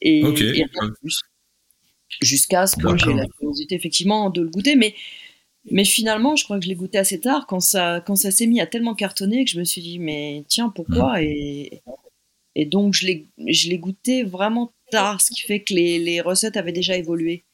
et, 0.00 0.20
et 0.20 0.66
plus. 1.00 1.20
Jusqu'à 2.22 2.66
ce 2.66 2.76
que 2.76 2.96
j'ai 2.96 3.12
la 3.12 3.26
curiosité, 3.26 3.74
effectivement, 3.74 4.30
de 4.30 4.42
le 4.42 4.48
goûter. 4.48 4.76
Mais, 4.76 4.94
mais 5.70 5.84
finalement, 5.84 6.36
je 6.36 6.44
crois 6.44 6.58
que 6.58 6.64
je 6.64 6.68
l'ai 6.68 6.74
goûté 6.74 6.98
assez 6.98 7.20
tard, 7.20 7.46
quand 7.46 7.60
ça, 7.60 8.02
quand 8.06 8.16
ça 8.16 8.30
s'est 8.30 8.46
mis 8.46 8.60
à 8.60 8.66
tellement 8.66 8.94
cartonner 8.94 9.44
que 9.44 9.50
je 9.50 9.58
me 9.58 9.64
suis 9.64 9.82
dit, 9.82 9.98
mais 9.98 10.44
tiens, 10.48 10.70
pourquoi 10.70 11.22
et, 11.22 11.82
et 12.54 12.64
donc, 12.64 12.94
je 12.94 13.06
l'ai 13.06 13.78
goûté 13.78 14.24
vraiment 14.24 14.72
tard, 14.90 15.20
ce 15.20 15.32
qui 15.32 15.42
fait 15.42 15.62
que 15.62 15.74
les, 15.74 15.98
les 15.98 16.20
recettes 16.20 16.56
avaient 16.56 16.72
déjà 16.72 16.96
évolué. 16.96 17.44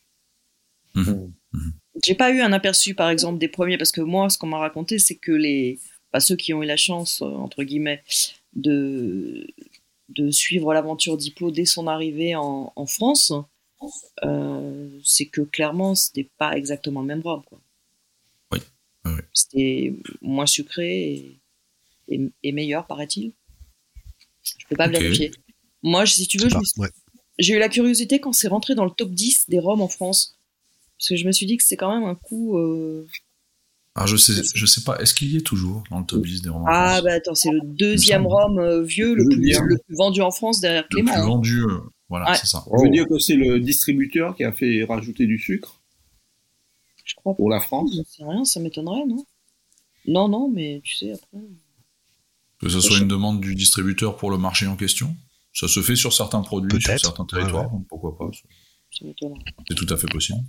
Mhm. 0.95 1.33
Mhm. 1.53 1.73
J'ai 2.05 2.15
pas 2.15 2.31
eu 2.33 2.41
un 2.41 2.53
aperçu, 2.53 2.95
par 2.95 3.11
exemple, 3.11 3.39
des 3.39 3.49
premiers, 3.49 3.77
parce 3.77 3.93
que 3.93 4.01
moi, 4.01 4.31
ce 4.31 4.39
qu'on 4.39 4.47
m'a 4.47 4.59
raconté, 4.59 4.99
c'est 4.99 5.17
que 5.17 5.33
les, 5.33 5.79
bah, 6.15 6.21
ceux 6.21 6.37
qui 6.37 6.55
ont 6.55 6.63
eu 6.63 6.67
la 6.67 6.79
chance, 6.79 7.21
euh, 7.23 7.27
entre 7.27 7.65
guillemets, 7.65 8.05
de, 8.55 9.47
de 10.11 10.31
suivre 10.31 10.73
l'aventure 10.73 11.17
d'Hippo 11.19 11.51
dès 11.51 11.65
son 11.67 11.89
arrivée 11.89 12.37
en, 12.37 12.73
en 12.77 12.87
France, 12.87 13.33
euh, 14.25 14.89
c'est 15.05 15.27
que 15.27 15.41
clairement, 15.43 15.97
c'était 15.97 16.29
pas 16.39 16.57
exactement 16.57 17.01
le 17.01 17.09
même 17.09 17.21
rhum. 17.21 17.43
Quoi. 17.45 17.61
Oui. 18.53 18.61
Oui, 19.05 19.13
oui. 19.17 19.21
C'était 19.35 19.95
moins 20.23 20.47
sucré 20.47 21.15
et, 21.15 21.41
et- 22.09 22.31
et 22.45 22.53
meilleur, 22.53 22.87
paraît-il. 22.87 23.33
Je 24.45 24.67
peux 24.69 24.77
pas 24.77 24.87
Ok. 24.87 24.93
vérifier. 24.93 25.33
Moi, 25.83 26.07
si 26.07 26.27
tu 26.29 26.39
veux, 26.39 26.49
Ouais. 26.79 26.89
j'ai 27.39 27.55
eu 27.55 27.59
la 27.59 27.69
curiosité 27.69 28.21
quand 28.21 28.33
c'est 28.33 28.49
rentré 28.49 28.75
dans 28.77 28.85
le 28.85 28.91
top 28.93 29.11
10 29.11 29.47
des 29.49 29.59
rhums 29.59 29.81
en 29.83 29.89
France. 29.89 30.39
Parce 30.99 31.09
que 31.09 31.17
je 31.17 31.27
me 31.27 31.33
suis 31.33 31.47
dit 31.47 31.57
que 31.57 31.65
c'est 31.65 31.77
quand 31.77 31.93
même 31.93 32.09
un 32.09 32.15
coup. 32.15 32.57
euh, 32.57 33.07
Alors, 33.97 34.09
je 34.09 34.17
sais, 34.17 34.33
je 34.55 34.67
sais 34.67 34.83
pas, 34.83 34.99
est-ce 34.99 35.15
qu'il 35.15 35.31
y 35.31 35.37
est 35.37 35.41
toujours 35.47 35.85
dans 35.91 36.01
le 36.01 36.05
top 36.07 36.25
10 36.25 36.43
des 36.43 36.49
romans 36.49 36.67
Ah, 36.69 37.01
bah 37.03 37.13
attends, 37.15 37.35
c'est 37.37 37.51
le 37.53 37.61
deuxième 37.63 38.27
rhum 38.27 38.59
euh, 38.59 38.83
vieux, 38.83 39.15
le 39.15 39.23
Je 39.23 39.37
plus, 39.37 39.79
le 39.89 39.97
vendu 39.97 40.21
en 40.21 40.33
France 40.33 40.61
derrière 40.61 40.83
Le 40.83 40.89
Clément. 40.89 41.13
plus 41.13 41.21
hein. 41.21 41.27
vendu, 41.27 41.61
euh, 41.63 41.79
voilà, 42.09 42.31
Ouais. 42.31 42.37
c'est 42.37 42.47
ça. 42.47 42.65
Je 42.77 42.83
veux 42.83 42.91
dire 42.91 43.07
que 43.07 43.19
c'est 43.21 43.37
le 43.37 43.61
distributeur 43.61 44.35
qui 44.35 44.43
a 44.43 44.53
fait 44.53 44.83
rajouter 44.85 45.27
du 45.27 45.39
sucre 45.39 45.81
Je 47.05 47.15
crois 47.15 47.35
pas. 47.35 47.37
pour 47.37 47.51
la 47.51 47.61
France. 47.61 47.93
Sais 48.09 48.25
rien, 48.25 48.45
ça 48.45 48.59
m'étonnerait, 48.59 49.07
non? 49.07 49.25
Non, 50.09 50.29
non, 50.29 50.51
mais 50.51 50.81
tu 50.83 50.97
sais, 50.97 51.13
après. 51.13 51.39
Que 52.61 52.69
ce 52.69 52.81
soit 52.81 52.99
une 52.99 53.09
demande 53.09 53.41
du 53.41 53.55
distributeur 53.55 54.17
pour 54.17 54.31
le 54.31 54.39
marché 54.39 54.67
en 54.67 54.75
question. 54.77 55.15
Ça 55.53 55.69
se 55.69 55.81
fait 55.81 55.95
sur 55.97 56.13
certains 56.13 56.41
produits, 56.41 56.81
sur 56.83 56.99
certains 56.99 57.25
territoires, 57.27 57.71
donc 57.71 57.87
pourquoi 57.89 58.19
pas. 58.19 58.29
Ça 58.91 59.05
m'étonnerait. 59.05 59.39
C'est 59.69 59.75
tout 59.77 59.87
à 59.89 59.97
fait 59.97 60.09
possible. 60.09 60.41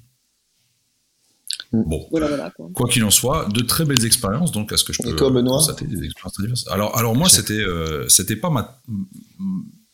Mm. 1.71 1.83
Bon, 1.89 2.07
Voilà, 2.11 2.27
voilà, 2.27 2.51
quoi. 2.51 2.87
qu'il 2.89 3.03
en 3.03 3.09
soit, 3.11 3.47
de 3.49 3.61
très 3.61 3.85
belles 3.85 4.05
expériences, 4.05 4.51
donc 4.51 4.71
à 4.71 4.77
ce 4.77 4.83
que 4.83 4.93
je 4.93 5.01
Et 5.03 5.11
peux 5.11 5.15
toi, 5.15 5.29
Benoît 5.29 5.57
constater, 5.57 5.85
des 5.85 6.03
expériences 6.05 6.33
très 6.33 6.43
diverses. 6.43 6.65
Alors, 6.69 6.97
alors 6.97 7.15
moi, 7.15 7.27
c'était, 7.29 7.53
euh, 7.53 8.07
c'était 8.09 8.35
pas 8.35 8.49
ma. 8.49 8.81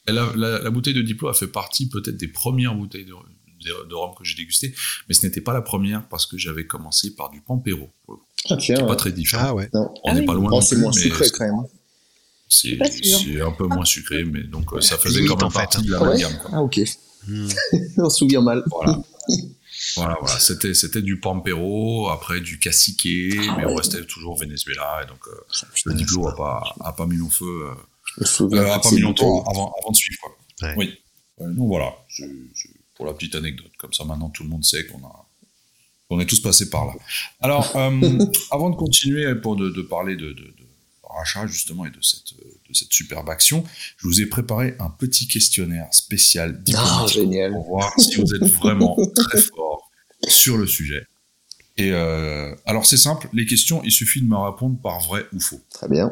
La, 0.08 0.32
la- 0.36 0.60
la 0.60 0.70
bouteille 0.72 0.94
de 0.96 1.02
Diplo 1.02 1.28
a 1.30 1.34
fait 1.34 1.48
partie 1.48 1.88
peut-être 1.88 2.18
des 2.18 2.28
premières 2.28 2.74
bouteilles 2.76 3.06
de, 3.06 3.12
de, 3.14 3.88
de 3.90 3.94
rhum 3.96 4.12
que 4.18 4.24
j'ai 4.26 4.36
dégustées, 4.36 4.74
mais 5.08 5.14
ce 5.14 5.26
n'était 5.26 5.42
pas 5.42 5.54
la 5.54 5.62
première 5.62 6.08
parce 6.10 6.26
que 6.26 6.38
j'avais 6.38 6.66
commencé 6.66 7.16
par 7.16 7.30
du 7.30 7.40
Pampero. 7.42 7.90
Ah, 8.50 8.58
tiens, 8.58 8.76
C'est 8.78 8.82
ouais. 8.82 8.88
pas 8.88 8.96
très 8.96 9.12
différent. 9.12 9.44
Ah 9.46 9.54
ouais. 9.56 9.70
Non. 9.74 9.94
On 10.04 10.10
Ah 10.10 10.14
n'est 10.16 10.22
oui. 10.22 10.26
pas 10.26 10.34
loin 10.34 10.50
non 10.50 10.62
c'est 10.62 10.78
moins 10.78 10.92
mais 10.96 11.02
sucré 11.02 11.28
quand 11.30 11.46
même. 11.46 11.56
c'est 12.50 12.78
sûr. 13.04 13.20
c'est 13.20 13.42
un 13.42 13.52
peu 13.52 13.68
moins 13.68 13.86
sucré, 13.86 14.24
mais 14.26 14.44
donc 14.44 14.74
euh, 14.74 14.82
ça 14.82 14.98
faisait 14.98 15.22
Limite, 15.22 15.32
quand 15.38 15.42
même 15.44 15.52
partie 15.54 15.78
hein. 15.78 15.82
de 15.86 15.92
la 15.92 15.98
Ah 16.00 16.10
ouais 16.10 16.20
gamme. 16.20 16.38
quoi. 16.42 16.50
Ah, 16.54 16.62
ok. 16.64 16.82
Hmm. 17.28 17.48
On 17.98 18.10
se 18.10 18.18
souvient 18.18 18.42
mal. 18.42 18.64
Voilà. 18.72 19.00
Voilà, 19.96 20.18
voilà. 20.22 20.40
C'était, 20.40 20.74
c'était 20.74 21.02
du 21.02 21.20
Pampero, 21.20 22.10
après 22.10 22.40
du 22.40 22.60
Cacique, 22.60 23.08
mais 23.58 23.66
on 23.66 23.76
restait 23.76 24.06
toujours 24.06 24.34
au 24.34 24.38
Venezuela, 24.38 25.02
et 25.04 25.08
donc 25.08 25.28
euh, 25.28 25.42
le 25.86 25.94
Diplo 25.94 26.28
a 26.28 26.36
pas, 26.36 26.76
a 26.82 26.94
pas 26.94 27.06
mis 27.08 27.18
long 27.18 27.30
feu, 27.30 27.66
euh, 27.66 28.42
euh, 28.42 28.72
a 28.72 28.80
pas 28.80 28.92
mis 28.92 29.02
longtemps 29.02 29.44
avant, 29.50 29.74
avant 29.82 29.92
de 29.92 29.96
suivre. 29.96 30.22
Quoi. 30.22 30.38
Ouais. 30.62 30.76
Oui. 30.78 30.98
Donc 31.40 31.68
voilà, 31.68 31.96
pour 32.96 33.06
la 33.08 33.14
petite 33.14 33.34
anecdote. 33.36 33.72
Comme 33.78 33.94
ça, 33.94 34.04
maintenant, 34.04 34.30
tout 34.30 34.44
le 34.44 34.50
monde 34.50 34.64
sait 34.64 34.86
qu'on 34.86 35.00
a, 35.00 35.26
qu'on 36.08 36.20
est 36.20 36.28
tous 36.28 36.40
passés 36.42 36.70
par 36.70 36.86
là. 36.86 36.94
Alors, 37.40 37.76
euh, 37.76 38.20
avant 38.52 38.70
de 38.70 38.76
continuer 38.76 39.34
pour 39.36 39.56
de, 39.56 39.70
de 39.70 39.82
parler 39.82 40.16
de, 40.16 40.28
de, 40.28 40.44
de 40.44 40.68
rachat 41.04 41.48
justement 41.48 41.86
et 41.86 41.90
de 41.90 42.02
cette, 42.02 42.34
de 42.72 42.76
cette 42.76 42.92
superbe 42.92 43.30
action, 43.30 43.64
je 43.98 44.08
vous 44.08 44.22
ai 44.22 44.26
préparé 44.26 44.76
un 44.80 44.90
petit 44.90 45.28
questionnaire 45.28 45.88
spécial 45.92 46.62
Ah, 46.76 47.06
génial. 47.08 47.52
pour 47.52 47.68
voir 47.68 47.94
si 48.00 48.16
vous 48.16 48.34
êtes 48.34 48.44
vraiment 48.44 48.98
très 49.16 49.42
fort 49.42 49.92
sur 50.28 50.58
le 50.58 50.68
sujet. 50.68 51.06
Et 51.78 51.92
euh, 51.92 52.54
alors 52.66 52.86
c'est 52.86 52.98
simple, 52.98 53.30
les 53.34 53.46
questions, 53.46 53.82
il 53.84 53.92
suffit 53.92 54.22
de 54.22 54.28
me 54.28 54.38
répondre 54.38 54.78
par 54.82 55.00
vrai 55.02 55.26
ou 55.34 55.40
faux. 55.40 55.62
Très 55.70 55.88
bien. 55.88 56.12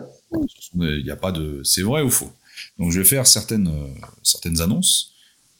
Il 0.75 1.03
n'y 1.03 1.11
a 1.11 1.15
pas 1.15 1.31
de, 1.31 1.61
c'est 1.63 1.81
vrai 1.81 2.01
ou 2.01 2.09
faux. 2.09 2.31
Donc 2.77 2.91
je 2.91 2.99
vais 2.99 3.05
faire 3.05 3.27
certaines 3.27 3.67
euh, 3.67 3.87
certaines 4.23 4.61
annonces 4.61 5.13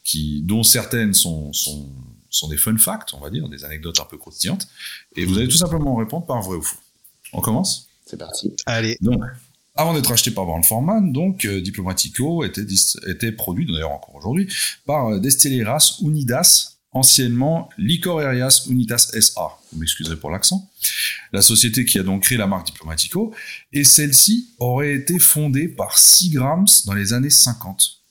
qui, 0.03 0.41
dont 0.43 0.63
certaines 0.63 1.13
sont 1.13 1.51
sont 1.53 1.89
sont 2.31 2.47
des 2.47 2.57
fun 2.57 2.77
facts, 2.77 3.13
on 3.13 3.19
va 3.19 3.29
dire, 3.29 3.49
des 3.49 3.63
anecdotes 3.65 3.99
un 3.99 4.05
peu 4.05 4.17
croustillantes, 4.17 4.67
et 5.15 5.25
vous 5.25 5.37
allez 5.37 5.47
tout 5.47 5.57
simplement 5.57 5.95
répondre 5.95 6.25
par 6.25 6.41
vrai 6.41 6.57
ou 6.57 6.61
faux. 6.61 6.77
On 7.33 7.41
commence? 7.41 7.87
C'est 8.05 8.17
parti. 8.17 8.53
Allez. 8.65 8.97
donc, 9.01 9.21
avant 9.79 9.93
d'être 9.93 10.11
acheté 10.11 10.31
par 10.31 10.45
Brown 10.45 10.61
Forman, 10.61 11.13
donc 11.13 11.45
euh, 11.45 11.61
Diplomatico 11.61 12.43
était, 12.43 13.31
produit, 13.31 13.65
d'ailleurs 13.65 13.91
encore 13.91 14.13
aujourd'hui, 14.15 14.53
par 14.85 15.07
euh, 15.07 15.19
Destilleras 15.19 15.99
Unidas, 16.01 16.79
anciennement 16.91 17.69
Licorerias 17.77 18.65
Unitas 18.69 19.09
SA. 19.21 19.57
Vous 19.71 19.79
m'excuserez 19.79 20.17
pour 20.17 20.31
l'accent. 20.31 20.69
La 21.31 21.41
société 21.41 21.85
qui 21.85 21.97
a 21.97 22.03
donc 22.03 22.23
créé 22.23 22.37
la 22.37 22.45
marque 22.45 22.65
Diplomatico, 22.65 23.33
et 23.71 23.85
celle-ci 23.85 24.49
aurait 24.59 24.95
été 24.95 25.17
fondée 25.17 25.69
par 25.69 25.97
Seagrams 25.97 26.67
dans 26.85 26.93
les 26.93 27.13
années 27.13 27.29
50. 27.29 28.01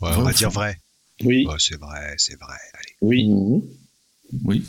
Ouais, 0.00 0.12
on 0.16 0.22
va 0.22 0.32
dire 0.32 0.50
vrai. 0.50 0.80
Oui, 1.22 1.44
Ouais, 1.46 1.56
c'est 1.58 1.78
vrai, 1.78 2.14
c'est 2.16 2.40
vrai. 2.40 2.56
Allez. 2.72 2.96
oui. 3.02 3.28
Mhm. 3.28 3.62
Oui. 4.44 4.64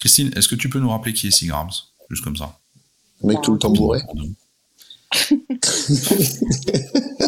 Christine, 0.00 0.32
est-ce 0.34 0.48
que 0.48 0.56
tu 0.56 0.68
peux 0.68 0.80
nous 0.80 0.90
rappeler 0.90 1.12
qui 1.12 1.28
est 1.28 1.30
Seagrams 1.30 1.70
Juste 2.10 2.24
comme 2.24 2.36
ça? 2.36 2.58
Mec, 3.22 3.38
tout 3.42 3.52
le 3.52 3.60
temps 3.60 3.70
bourré. 3.70 4.00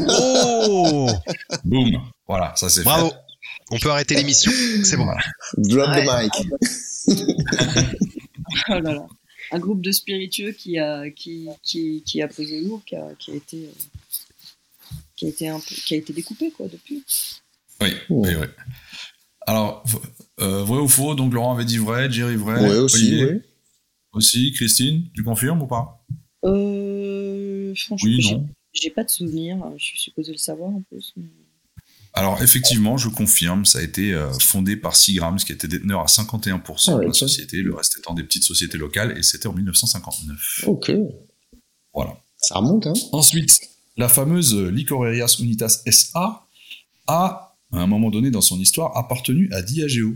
Oh 0.09 1.09
Boum 1.65 1.91
Voilà, 2.27 2.55
ça 2.57 2.69
c'est 2.69 2.81
fait. 2.81 2.85
Bravo. 2.85 3.13
On 3.71 3.79
peut 3.79 3.91
arrêter 3.91 4.15
l'émission. 4.15 4.51
C'est 4.83 4.97
bon. 4.97 5.05
Voilà. 5.05 5.21
Drop 5.57 5.89
Ouais. 5.89 6.29
the 6.29 6.47
mic. 6.47 7.17
Oh 8.69 8.75
là 8.79 8.93
là. 8.95 9.07
Un 9.53 9.59
groupe 9.59 9.81
de 9.83 9.91
spiritueux 9.91 10.53
qui 10.53 10.79
a, 10.79 11.11
qui, 11.11 11.49
qui, 11.63 12.03
qui 12.07 12.23
a 12.23 12.29
pesé 12.29 12.61
lourd, 12.61 12.83
qui 12.87 12.95
a, 12.97 13.09
qui 13.19 13.33
a 13.33 13.35
été. 13.35 13.67
euh, 13.67 13.73
Qui 15.17 15.27
a, 15.27 15.29
été 15.29 15.49
un 15.49 15.59
peu, 15.59 15.75
qui 15.75 15.95
a 15.95 15.97
été 15.97 16.13
découpé 16.13 16.51
quoi 16.51 16.67
depuis. 16.69 17.03
Oui, 17.81 17.89
oui, 18.11 18.31
oui. 18.41 18.47
Alors, 19.47 19.85
euh, 20.41 20.63
vrai 20.65 20.79
ou 20.81 20.89
faux 20.89 21.15
Donc 21.15 21.33
Laurent 21.35 21.55
avait 21.55 21.65
dit 21.65 21.79
vrai, 21.79 22.11
Jerry 22.11 22.37
vrai, 22.37 22.61
Ouais, 22.61 22.77
aussi, 22.77 22.97
Olivier 23.09 23.25
oui. 23.27 23.41
aussi, 24.13 24.53
Christine, 24.53 25.05
tu 25.15 25.23
confirmes 25.25 25.63
ou 25.63 25.67
pas? 25.67 26.05
Euh, 26.45 27.54
franchement, 27.77 28.09
Oui, 28.09 28.21
j'ai- 28.21 28.35
non. 28.37 28.49
J'ai 28.73 28.91
pas 28.91 29.05
de 29.05 29.11
souvenir. 29.11 29.57
Je 29.79 29.85
suis 29.85 29.99
supposé 30.01 30.33
le 30.33 30.39
savoir 30.39 30.71
en 30.71 30.83
plus. 30.91 31.15
Alors 32.13 32.43
effectivement, 32.43 32.97
je 32.97 33.09
confirme, 33.09 33.65
ça 33.65 33.79
a 33.79 33.83
été 33.83 34.13
euh, 34.13 34.33
fondé 34.41 34.77
par 34.77 34.97
Seagrams, 34.97 35.37
qui 35.39 35.53
était 35.53 35.69
déteneur 35.69 36.01
à 36.01 36.07
51% 36.07 36.91
Ah 36.93 36.97
ouais, 36.97 37.03
de 37.03 37.07
la 37.07 37.13
tiens. 37.13 37.27
société, 37.29 37.59
le 37.59 37.75
reste 37.75 37.99
étant 37.99 38.15
des 38.15 38.23
petites 38.25 38.43
sociétés 38.45 38.79
locales, 38.79 39.17
et 39.19 39.23
c'était 39.23 39.47
en 39.49 39.53
1959. 39.53 40.65
Ok. 40.67 40.93
Voilà. 41.93 42.17
Ça 42.37 42.57
remonte, 42.57 42.87
hein 42.87 42.93
Ensuite, 43.13 43.61
la 43.97 44.09
fameuse 44.09 44.55
Licorerias 44.55 45.37
Unitas 45.41 45.83
SA 45.87 46.47
a, 47.07 47.57
à 47.73 47.79
un 47.79 47.87
moment 47.87 48.11
donné 48.11 48.31
dans 48.31 48.41
son 48.41 48.59
histoire, 48.59 48.97
appartenu 48.97 49.49
à 49.53 49.63
Diageo. 49.63 50.15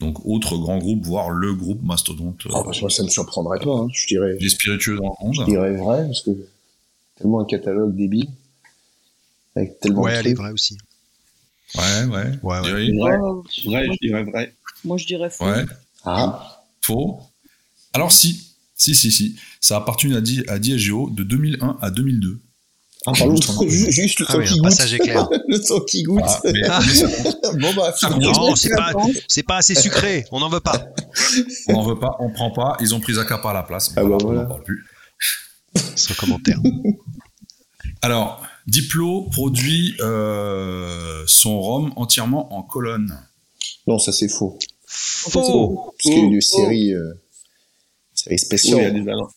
Donc, 0.00 0.24
autre 0.26 0.58
grand 0.58 0.78
groupe, 0.78 1.04
voire 1.06 1.30
le 1.30 1.54
groupe 1.54 1.82
mastodonte 1.82 2.44
euh, 2.46 2.50
Ah, 2.54 2.62
bah, 2.64 2.72
moi, 2.80 2.90
ça 2.90 3.02
me 3.02 3.08
surprendrait 3.08 3.58
pas. 3.60 3.70
Hein. 3.78 3.88
Je 3.92 4.06
dirais, 4.06 4.36
des 4.36 4.48
spiritueux 4.50 4.96
dans 4.96 5.16
le 5.22 5.32
je 5.32 5.38
monde. 5.40 5.48
dirais 5.48 5.74
vrai, 5.74 6.04
parce 6.04 6.22
que 6.22 6.30
tellement 7.16 7.40
un 7.40 7.44
catalogue 7.46 7.96
débile. 7.96 8.28
Avec 9.54 9.80
tellement 9.80 10.02
Ouais, 10.02 10.12
de 10.12 10.16
elle 10.18 10.26
est 10.28 10.34
vraie 10.34 10.52
aussi. 10.52 10.76
Ouais, 11.74 12.04
ouais. 12.04 12.38
Ouais, 12.42 12.58
ouais. 12.60 12.62
Thierry 12.62 12.98
Vrai, 12.98 13.86
je 13.90 14.06
dirais 14.06 14.24
vrai. 14.24 14.54
moi, 14.84 14.98
je 14.98 15.06
dirais 15.06 15.30
faux. 15.30 15.46
Ouais. 15.46 15.64
Ah, 16.04 16.62
Faux. 16.82 17.20
Alors, 17.94 18.12
si. 18.12 18.52
Si, 18.76 18.94
si, 18.94 19.10
si. 19.10 19.36
Ça 19.62 19.76
a 19.76 19.78
appartenu 19.78 20.14
à, 20.14 20.20
Di- 20.20 20.44
à 20.48 20.58
Diageo 20.58 21.08
de 21.10 21.24
2001 21.24 21.78
à 21.80 21.90
2002. 21.90 22.38
Ah 23.06 23.12
pardon, 23.18 23.36
Juste 23.68 23.90
juste 23.90 24.20
le 24.20 24.26
Ah 24.28 24.32
temps 24.32 24.38
oui, 24.38 24.44
qui 24.46 24.54
goûte. 24.54 24.62
passage 24.64 24.94
éclair. 24.94 25.28
le 25.48 25.58
temps 25.58 25.80
qui 25.80 26.02
goûte. 26.02 26.22
Ah, 26.24 26.40
mais- 26.44 26.52
bon, 27.60 27.74
bah, 27.74 27.94
compte. 28.00 28.20
Non, 28.20 28.54
c'est 28.56 28.70
pas, 28.70 28.92
c'est 29.28 29.42
pas 29.44 29.56
assez 29.58 29.74
sucré. 29.74 30.24
On 30.32 30.40
n'en 30.40 30.48
veut 30.48 30.60
pas. 30.60 30.86
on 31.68 31.72
n'en 31.74 31.82
veut 31.84 31.98
pas, 31.98 32.16
on 32.20 32.30
prend 32.30 32.50
pas. 32.50 32.76
Ils 32.80 32.94
ont 32.94 33.00
pris 33.00 33.14
Zacapa 33.14 33.50
à 33.50 33.54
la 33.54 33.62
place. 33.62 33.92
Ah 33.96 34.02
bah 34.04 34.16
on 34.24 34.32
n'en 34.32 34.46
parle 34.46 34.62
plus. 34.64 34.84
Sans 35.94 36.14
commentaire. 36.14 36.58
Alors, 38.02 38.42
Diplo 38.66 39.22
produit 39.30 39.94
euh, 40.00 41.22
son 41.26 41.60
rhum 41.60 41.92
entièrement 41.96 42.54
en 42.56 42.62
colonne. 42.62 43.18
Non, 43.86 43.98
ça 43.98 44.12
c'est 44.12 44.28
faux. 44.28 44.58
Faux. 44.86 45.92
Parce 45.92 45.96
qu'il 46.02 46.12
y 46.12 46.20
a 46.20 46.24
une 46.24 46.40
série, 46.40 46.92
euh, 46.94 47.12
série 48.14 48.30
Oui, 48.30 48.30
il 48.30 48.30
y 48.30 48.34
a 48.34 48.38
spéciale. 48.38 48.84
alambic. 49.08 49.34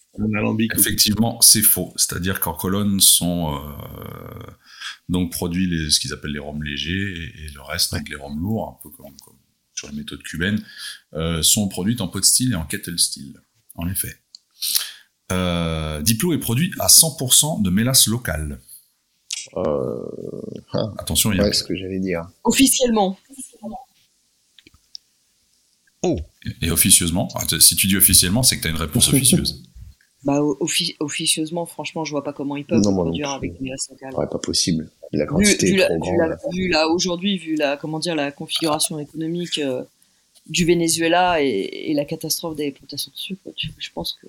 Effectivement, 0.75 1.39
c'est 1.41 1.61
faux. 1.61 1.93
C'est-à-dire 1.95 2.39
qu'en 2.39 2.53
colonne 2.53 2.99
sont 2.99 3.55
euh, 3.55 4.51
donc 5.09 5.31
produits 5.31 5.67
les, 5.67 5.89
ce 5.89 5.99
qu'ils 5.99 6.13
appellent 6.13 6.31
les 6.31 6.39
rhums 6.39 6.63
légers 6.63 6.91
et, 6.91 7.45
et 7.45 7.49
le 7.53 7.61
reste, 7.61 7.93
donc 7.93 8.07
les 8.09 8.15
rhums 8.15 8.39
lourds, 8.39 8.79
un 8.79 8.83
peu 8.83 8.89
comme, 8.95 9.15
comme 9.25 9.35
sur 9.79 9.89
les 9.89 9.95
méthodes 9.95 10.21
cubaines, 10.23 10.63
euh, 11.13 11.41
sont 11.41 11.67
produites 11.67 12.01
en 12.01 12.07
pot 12.07 12.23
style 12.23 12.51
et 12.51 12.55
en 12.55 12.65
kettle 12.65 12.99
style. 12.99 13.39
En 13.75 13.87
effet. 13.87 14.15
Euh, 15.31 16.01
Diplo 16.01 16.33
est 16.33 16.39
produit 16.39 16.71
à 16.79 16.87
100% 16.87 17.61
de 17.61 17.69
mélasse 17.69 18.07
locale. 18.07 18.59
Euh, 19.55 20.05
ah, 20.73 20.91
Attention, 20.97 21.31
il 21.31 21.37
y 21.37 21.39
a 21.39 21.43
ouais, 21.43 21.53
ce 21.53 21.63
que 21.63 21.75
j'allais 21.75 21.99
dire. 21.99 22.27
Officiellement. 22.43 23.17
et 26.61 26.71
officieusement. 26.71 27.29
Ah, 27.35 27.45
si 27.59 27.75
tu 27.75 27.87
dis 27.87 27.95
officiellement, 27.95 28.43
c'est 28.43 28.57
que 28.57 28.63
tu 28.63 28.67
as 28.67 28.71
une 28.71 28.77
réponse 28.77 29.07
officieuse. 29.09 29.63
Bah, 30.25 30.39
offi- 30.41 30.97
officieusement, 30.99 31.65
franchement, 31.65 32.03
je 32.03 32.11
vois 32.11 32.23
pas 32.23 32.33
comment 32.33 32.57
ils 32.57 32.65
peuvent 32.65 32.81
Non, 32.83 32.91
non 32.91 33.03
produire 33.03 33.39
plus. 33.39 33.47
avec 33.49 33.61
des 33.61 33.69
locales. 33.89 34.13
Ouais, 34.15 34.27
pas 34.27 34.37
possible. 34.39 34.91
La 35.13 35.23
Vu, 35.23 35.29
quantité 35.29 35.67
vu 35.67 35.73
est 35.75 35.77
la, 35.77 35.85
trop 35.85 35.93
vu 35.95 35.99
grande. 36.17 36.17
la- 36.29 36.37
vu 36.51 36.67
la- 36.67 36.87
aujourd'hui, 36.89 37.37
vu 37.37 37.55
la, 37.55 37.77
comment 37.77 37.99
dire, 37.99 38.15
la 38.15 38.31
configuration 38.31 38.99
économique 38.99 39.59
euh, 39.59 39.83
du 40.47 40.65
Venezuela 40.65 41.41
et, 41.41 41.47
et 41.89 41.93
la 41.93 42.03
catastrophe 42.05 42.55
des 42.57 42.71
plantations 42.71 43.11
de 43.11 43.17
sucre, 43.17 43.41
tu- 43.55 43.69
je 43.77 43.89
pense 43.93 44.17
que. 44.21 44.27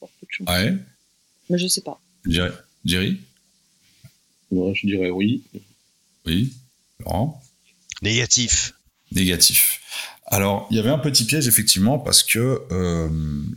pas 0.00 0.06
peu 0.18 0.26
de 0.26 0.30
chance. 0.30 0.48
Ouais, 0.48 0.74
Mais 1.50 1.58
je 1.58 1.66
sais 1.68 1.82
pas. 1.82 2.00
Jerry 2.24 2.52
Jerry? 2.84 3.20
Moi, 4.50 4.72
je 4.74 4.86
dirais 4.86 5.10
oui. 5.10 5.42
Oui 6.26 6.52
Laurent? 7.00 7.40
Négatif. 8.02 8.72
Négatif. 9.12 9.80
Alors, 10.32 10.68
il 10.70 10.76
y 10.76 10.80
avait 10.80 10.90
un 10.90 10.98
petit 10.98 11.24
piège, 11.24 11.48
effectivement, 11.48 11.98
parce 11.98 12.22
que 12.22 12.62
euh, 12.70 13.08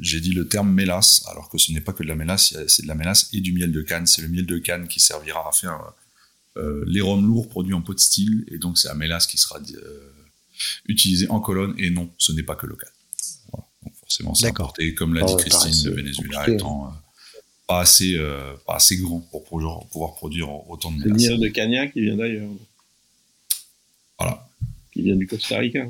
j'ai 0.02 0.20
dit 0.20 0.32
le 0.34 0.48
terme 0.48 0.72
mélasse, 0.74 1.24
alors 1.30 1.50
que 1.50 1.60
ce 1.60 1.72
n'est 1.72 1.82
pas 1.82 1.94
que 1.94 2.02
de 2.02 2.08
la 2.08 2.16
mélasse, 2.16 2.56
c'est 2.68 2.82
de 2.82 2.88
la 2.88 2.96
mélasse 2.96 3.30
et 3.32 3.42
du 3.42 3.54
miel 3.54 3.72
de 3.72 3.82
canne. 3.84 4.08
C'est 4.08 4.24
le 4.24 4.28
miel 4.28 4.48
de 4.48 4.58
canne 4.58 4.88
qui 4.88 5.00
servira 5.00 5.48
à 5.48 5.52
faire 5.52 5.80
euh, 6.58 6.84
les 6.88 7.00
rhums 7.02 7.26
lourds 7.28 7.48
produits 7.48 7.76
en 7.76 7.82
pot 7.82 7.94
de 7.94 8.00
style, 8.00 8.44
et 8.48 8.58
donc 8.58 8.80
c'est 8.80 8.88
la 8.88 8.96
mélasse 8.96 9.28
qui 9.28 9.38
sera 9.38 9.60
euh, 9.60 10.12
utilisée 10.88 11.30
en 11.30 11.40
colonne, 11.40 11.76
et 11.78 11.92
non, 11.92 12.10
ce 12.18 12.32
n'est 12.32 12.42
pas 12.44 12.56
que 12.56 12.66
local. 12.66 12.90
Voilà. 13.52 13.68
Donc 13.84 13.94
forcément, 14.00 14.34
c'est 14.34 14.46
D'accord. 14.48 14.66
importé, 14.70 14.96
comme 14.96 15.14
l'a 15.14 15.22
Ah 15.24 15.28
dit 15.28 15.34
ouais, 15.36 15.44
Christine, 15.44 15.90
le 15.92 15.96
Venezuela 15.96 16.38
compliqué. 16.40 16.56
étant 16.56 16.88
euh, 16.88 17.40
pas, 17.68 17.82
assez, 17.82 18.16
euh, 18.18 18.56
pas 18.66 18.78
assez 18.78 18.98
grand 18.98 19.20
pour 19.20 19.44
pouvoir, 19.44 19.86
pouvoir 19.92 20.16
produire 20.16 20.50
autant 20.70 20.92
de 20.92 20.98
C'est 21.04 21.08
le 21.08 21.14
mélasse. 21.14 21.30
miel 21.30 21.40
de 21.40 21.48
Cagnac 21.50 21.94
qui 21.94 22.02
vient 22.02 22.18
d'ailleurs. 22.18 22.50
Voilà. 24.18 24.48
Qui 24.92 25.04
vient 25.04 25.16
du 25.16 25.28
Costa 25.28 25.60
Rica. 25.60 25.86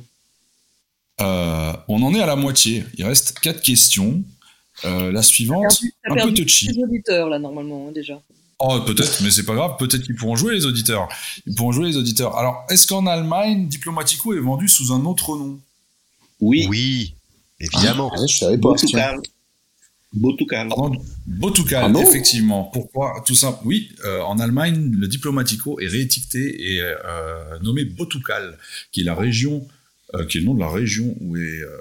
Euh, 1.22 1.74
on 1.88 2.02
en 2.04 2.14
est 2.14 2.22
à 2.22 2.26
la 2.26 2.36
moitié. 2.36 2.86
Il 2.98 3.06
reste 3.06 3.40
quatre 3.40 3.62
questions. 3.62 4.24
Euh, 4.86 5.12
la 5.12 5.22
suivante, 5.22 5.80
Perdu- 6.04 6.22
un 6.22 6.28
peu 6.28 6.34
touchy. 6.34 6.68
les 6.68 6.84
auditeurs, 6.84 7.30
là, 7.30 7.38
normalement, 7.40 7.88
hein, 7.88 7.92
déjà. 7.94 8.20
Oh, 8.60 8.80
peut-être, 8.86 9.22
mais 9.22 9.30
c'est 9.30 9.44
pas 9.46 9.54
grave. 9.56 9.76
Peut-être 9.78 10.04
qu'ils 10.04 10.16
pourront 10.16 10.36
jouer 10.36 10.54
les 10.56 10.66
auditeurs. 10.66 11.08
Ils 11.46 11.54
pourront 11.54 11.72
jouer 11.72 11.88
les 11.88 11.98
auditeurs. 11.98 12.36
Alors, 12.38 12.66
est-ce 12.70 12.88
qu'en 12.88 13.06
Allemagne, 13.06 13.68
Diplomatico 13.68 14.34
est 14.34 14.40
vendu 14.40 14.68
sous 14.68 14.92
un 14.92 15.06
autre 15.06 15.36
nom? 15.38 15.60
Oui. 16.40 16.66
Oui, 16.70 17.16
évidemment. 17.60 18.12
Ah, 18.16 18.26
je 18.28 18.38
savais 18.38 18.58
pas. 18.58 18.70
Botucal. 18.70 19.20
Botucal. 20.14 20.68
Pardon, 20.70 21.02
Botucal, 21.26 21.92
Ah 21.96 22.00
effectivement. 22.02 22.66
Pourquoi? 22.66 23.24
Tout 23.26 23.34
simple. 23.36 23.60
Oui, 23.66 23.90
euh, 24.06 24.22
en 24.22 24.38
Allemagne, 24.40 24.92
le 24.94 25.08
Diplomatico 25.08 25.80
est 25.80 25.88
réétiqueté 25.88 26.74
et 26.76 26.82
euh, 26.82 27.60
nommé 27.62 27.84
Botucal, 27.86 28.58
qui 28.92 29.02
est 29.02 29.06
la 29.06 29.16
région, 29.16 29.58
euh, 29.58 29.68
qui 30.26 30.38
est 30.38 30.42
le 30.42 30.46
nom 30.48 30.54
de 30.54 30.60
la 30.60 30.70
région 30.70 31.16
où 31.22 31.36
est 31.38 31.62
euh, 31.62 31.78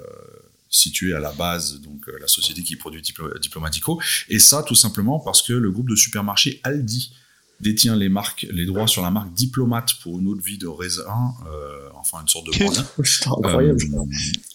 située 0.69 1.13
à 1.13 1.19
la 1.19 1.31
base 1.31 1.79
donc 1.81 2.07
euh, 2.07 2.17
la 2.19 2.27
société 2.27 2.63
qui 2.63 2.75
produit 2.75 3.01
Diplo- 3.01 3.37
Diplomatico. 3.39 4.01
Et 4.29 4.39
ça, 4.39 4.63
tout 4.63 4.75
simplement 4.75 5.19
parce 5.19 5.41
que 5.41 5.53
le 5.53 5.69
groupe 5.71 5.89
de 5.89 5.95
supermarchés 5.95 6.59
Aldi 6.63 7.13
détient 7.59 7.95
les 7.95 8.09
marques, 8.09 8.45
les 8.51 8.65
droits 8.65 8.87
sur 8.87 9.03
la 9.03 9.11
marque 9.11 9.31
Diplomate 9.33 9.93
pour 10.01 10.19
une 10.19 10.27
eau 10.27 10.35
de 10.35 10.41
vie 10.41 10.57
de 10.57 10.67
raisin, 10.67 11.31
euh, 11.47 11.87
enfin 11.95 12.17
une 12.21 12.27
sorte 12.27 12.47
de. 12.47 12.51
Euh, 12.63 13.77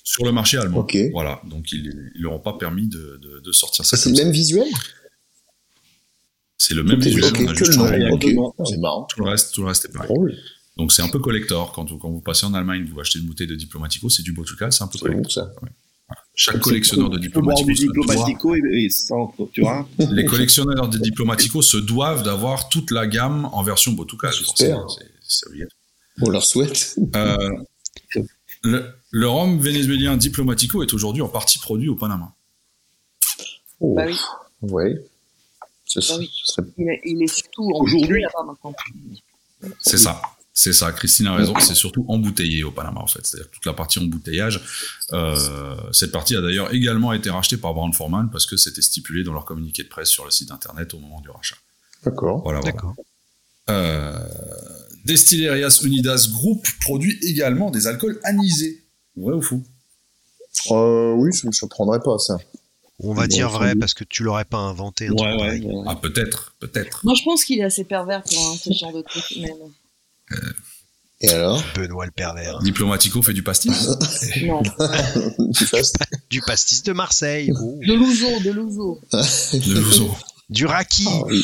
sur 0.04 0.24
le 0.26 0.32
marché 0.32 0.58
allemand. 0.58 0.80
Ok. 0.80 0.96
Voilà, 1.12 1.40
donc 1.48 1.70
ils 1.72 1.84
ne 1.88 2.22
leur 2.22 2.32
ont 2.34 2.40
pas 2.40 2.54
permis 2.58 2.88
de, 2.88 3.18
de- 3.22 3.40
de 3.40 3.52
sortir 3.52 3.84
ça. 3.86 3.96
C'est 3.96 4.10
le 4.10 4.16
ça. 4.16 4.24
même 4.24 4.32
visuel 4.32 4.66
C'est 6.58 6.74
le 6.74 6.82
même 6.82 7.00
visuel, 7.00 7.24
ok, 7.26 7.38
on 7.40 7.48
a 7.48 7.52
que 7.52 7.58
juste 7.58 7.70
le 7.70 7.76
changé 7.76 7.98
nom. 7.98 8.16
les- 8.18 8.36
Ok, 8.36 8.66
c'est 8.66 8.76
marrant. 8.78 9.04
tout 9.04 9.20
le 9.22 9.30
reste, 9.30 9.54
tout 9.54 9.60
le 9.62 9.68
reste 9.68 9.84
est 9.84 9.92
pareil. 9.92 10.08
Drôle. 10.08 10.36
Donc 10.78 10.92
c'est 10.92 11.02
un 11.02 11.08
peu 11.08 11.18
collector. 11.18 11.72
Quand, 11.72 11.84
vous- 11.90 11.98
quand 11.98 12.08
vous 12.08 12.20
passez 12.20 12.46
en 12.46 12.54
Allemagne, 12.54 12.84
vous 12.90 13.00
achetez 13.00 13.18
une 13.18 13.26
bouteille 13.26 13.46
de 13.48 13.54
Diplomatico, 13.56 14.08
c'est 14.08 14.22
du 14.22 14.32
Botucal, 14.32 14.72
c'est 14.72 14.84
un 14.84 14.86
peu 14.86 14.98
C'est 14.98 15.06
bon, 15.08 15.14
collector. 15.16 15.32
ça. 15.32 15.52
Chaque 16.34 16.60
collectionneur 16.60 17.10
de 17.10 17.18
Diplomatico, 17.18 17.68
du 17.68 17.76
se 17.76 17.84
doit- 17.86 17.92
Diplomatico 18.06 18.54
et, 18.54 18.60
et 18.84 18.88
sans, 18.90 19.34
tu 19.52 19.60
vois. 19.60 19.86
les 20.12 20.24
collectionneurs 20.24 20.88
de 20.88 20.96
Diplomatico 20.98 21.60
se 21.62 21.76
doivent 21.76 22.22
d'avoir 22.22 22.68
toute 22.68 22.92
la 22.92 23.06
gamme 23.06 23.46
en 23.52 23.62
version 23.62 23.92
forcément, 24.46 24.88
c'est- 25.26 25.46
obligatoire. 25.48 25.76
On 26.22 26.30
leur 26.30 26.44
souhaite. 26.44 26.96
Euh, 27.16 27.36
le, 28.62 28.84
le 29.10 29.28
rhum 29.28 29.58
vénézuélien 29.60 30.16
Diplomatico 30.16 30.82
est 30.82 30.92
aujourd'hui 30.94 31.22
en 31.22 31.28
partie 31.28 31.58
produit 31.58 31.88
au 31.88 31.94
Panama. 31.96 32.32
Oh, 33.80 33.94
Bah 33.94 34.04
oui. 34.06 34.16
Ouais. 34.62 35.04
Ce, 35.84 36.00
Bah 36.00 36.16
oui. 36.18 36.30
ce 36.44 36.52
serait 36.54 36.66
Il 36.76 36.88
est, 36.88 37.00
il 37.04 37.22
est 37.22 37.26
surtout 37.32 37.70
Aujourd'hui. 37.74 38.22
là-bas 38.22 38.44
maintenant. 38.46 38.74
C'est 39.80 39.98
ça. 39.98 40.20
C'est 40.60 40.72
ça, 40.72 40.90
Christine 40.90 41.28
a 41.28 41.34
raison, 41.36 41.54
c'est 41.60 41.76
surtout 41.76 42.04
embouteillé 42.08 42.64
au 42.64 42.72
Panama 42.72 43.00
en 43.00 43.06
fait, 43.06 43.24
c'est-à-dire 43.24 43.48
toute 43.48 43.64
la 43.64 43.74
partie 43.74 44.00
embouteillage. 44.00 44.60
Euh, 45.12 45.76
cette 45.92 46.10
partie 46.10 46.34
a 46.34 46.40
d'ailleurs 46.40 46.74
également 46.74 47.12
été 47.12 47.30
rachetée 47.30 47.56
par 47.58 47.74
Brown 47.74 47.92
Forman 47.92 48.28
parce 48.32 48.44
que 48.44 48.56
c'était 48.56 48.82
stipulé 48.82 49.22
dans 49.22 49.32
leur 49.32 49.44
communiqué 49.44 49.84
de 49.84 49.88
presse 49.88 50.08
sur 50.08 50.24
le 50.24 50.32
site 50.32 50.50
internet 50.50 50.92
au 50.94 50.98
moment 50.98 51.20
du 51.20 51.30
rachat. 51.30 51.54
D'accord. 52.04 52.42
Voilà, 52.42 52.58
voilà. 52.58 52.72
D'accord. 52.74 52.96
Euh, 53.70 54.18
Destillerias 55.04 55.78
Unidas 55.84 56.26
Group 56.32 56.66
produit 56.80 57.16
également 57.22 57.70
des 57.70 57.86
alcools 57.86 58.18
anisés. 58.24 58.82
Vrai 59.16 59.34
ou 59.34 59.42
faux? 59.42 59.62
Euh, 60.72 61.12
oui, 61.12 61.32
ça 61.32 61.46
me 61.46 61.52
surprendrait 61.52 62.00
pas, 62.00 62.18
ça. 62.18 62.36
On 62.98 63.14
va 63.14 63.22
Bon, 63.22 63.28
dire 63.28 63.48
vrai 63.48 63.76
parce 63.76 63.94
que 63.94 64.02
tu 64.02 64.24
l'aurais 64.24 64.44
pas 64.44 64.58
inventé. 64.58 65.06
un 65.06 65.12
Ouais, 65.12 65.36
truc 65.58 65.64
ouais. 65.66 65.82
Ah 65.86 65.94
peut-être, 65.94 66.56
peut-être. 66.58 67.04
Moi, 67.04 67.14
je 67.14 67.22
pense 67.22 67.44
qu'il 67.44 67.60
est 67.60 67.64
assez 67.64 67.84
pervers 67.84 68.24
pour 68.24 68.56
ce 68.60 68.72
genre 68.72 68.92
de 68.92 69.02
truc. 69.02 69.22
Mais 69.40 69.50
non. 69.50 69.70
Et 71.20 71.28
alors? 71.30 71.62
Benoît 71.74 72.06
le 72.06 72.12
pervers. 72.12 72.58
Diplomatico 72.60 73.22
fait 73.22 73.32
du 73.32 73.42
pastis? 73.42 73.88
Non. 74.44 74.62
Du 76.30 76.40
pastis 76.42 76.82
de 76.84 76.92
Marseille. 76.92 77.50
Oh. 77.60 77.78
De 77.84 77.94
l'ouzo, 77.94 78.26
de 78.44 78.50
l'ouzo. 78.50 79.00
de 79.12 79.74
Luso. 79.80 80.14
Du 80.50 80.66
raki. 80.66 81.04
Ah 81.08 81.22
oui. 81.26 81.42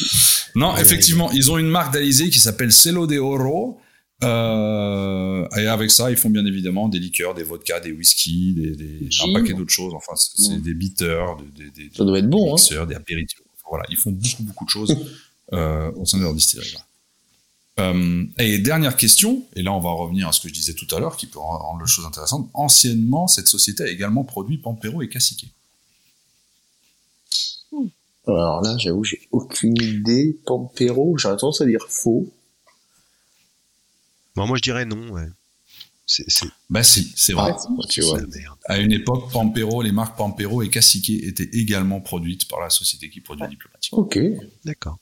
Non, 0.54 0.76
effectivement, 0.76 1.30
ils 1.32 1.50
ont 1.50 1.58
une 1.58 1.68
marque 1.68 1.92
d'Alizé 1.92 2.30
qui 2.30 2.38
s'appelle 2.38 2.70
Celo 2.72 3.06
de 3.06 3.18
Oro. 3.18 3.80
Euh, 4.22 5.46
et 5.56 5.66
avec 5.66 5.90
ça, 5.90 6.10
ils 6.10 6.16
font 6.16 6.30
bien 6.30 6.46
évidemment 6.46 6.88
des 6.88 6.98
liqueurs, 6.98 7.34
des 7.34 7.42
vodkas, 7.42 7.80
des 7.80 7.92
whisky, 7.92 8.54
des, 8.54 8.70
des- 8.76 9.08
un 9.28 9.32
paquet 9.34 9.52
d'autres 9.54 9.72
choses. 9.72 9.92
Enfin, 9.94 10.12
c'est 10.16 10.40
c'est 10.42 10.62
des 10.62 10.72
bitters, 10.74 11.36
des, 11.56 11.64
des, 11.70 11.88
des- 11.88 11.96
Ça 11.96 12.04
doit 12.04 12.18
être 12.18 12.24
des 12.24 12.30
bon, 12.30 12.50
hein. 12.50 12.54
mixeurs, 12.54 12.86
des 12.86 12.94
apéritifs. 12.94 13.38
voilà, 13.68 13.84
ils 13.90 13.96
font 13.96 14.12
beaucoup, 14.12 14.42
beaucoup 14.44 14.64
de 14.64 14.70
choses 14.70 14.96
euh, 15.52 15.90
au 15.96 16.06
sein 16.06 16.18
de 16.18 16.22
leur 16.22 16.34
distillerie. 16.34 16.74
Euh, 17.80 18.24
et 18.38 18.58
dernière 18.58 18.96
question, 18.96 19.44
et 19.56 19.62
là 19.62 19.72
on 19.72 19.80
va 19.80 19.90
revenir 19.90 20.28
à 20.28 20.32
ce 20.32 20.40
que 20.40 20.48
je 20.48 20.54
disais 20.54 20.74
tout 20.74 20.87
à 20.94 21.00
l'heure, 21.00 21.16
qui 21.16 21.26
peut 21.26 21.40
rendre 21.40 21.80
les 21.80 21.88
choses 21.88 22.06
intéressantes. 22.06 22.48
Anciennement, 22.54 23.26
cette 23.26 23.48
société 23.48 23.82
a 23.82 23.88
également 23.88 24.22
produit 24.22 24.58
Pampero 24.58 25.02
et 25.02 25.08
Cacique. 25.08 25.52
Alors 28.26 28.62
là, 28.62 28.78
j'avoue, 28.78 29.04
j'ai 29.04 29.28
aucune 29.32 29.76
idée. 29.82 30.38
Pampero, 30.46 31.18
j'aurais 31.18 31.37
tendance 31.37 31.60
à 31.60 31.66
dire 31.66 31.84
faux. 31.88 32.32
Bon, 34.37 34.46
moi 34.46 34.56
je 34.56 34.62
dirais 34.62 34.87
non, 34.87 35.10
ouais. 35.10 35.26
C'est, 36.06 36.24
c'est... 36.28 36.46
Bah 36.68 36.82
si, 36.82 37.12
c'est 37.16 37.32
vrai. 37.32 37.52
Ah, 37.54 37.87
tu 37.88 38.02
vois. 38.02 38.20
la 38.20 38.26
merde. 38.26 38.58
À 38.66 38.78
une 38.78 38.92
époque, 38.92 39.30
Pampero, 39.32 39.82
les 39.82 39.92
marques 39.92 40.16
Pampero 40.16 40.62
et 40.62 40.68
Cacique 40.68 41.08
étaient 41.10 41.48
également 41.52 42.00
produites 42.00 42.46
par 42.46 42.60
la 42.60 42.70
société 42.70 43.10
qui 43.10 43.20
produit 43.20 43.48
Diplomatique. 43.48 43.92
Ok. 43.94 44.18
D'accord. 44.64 44.98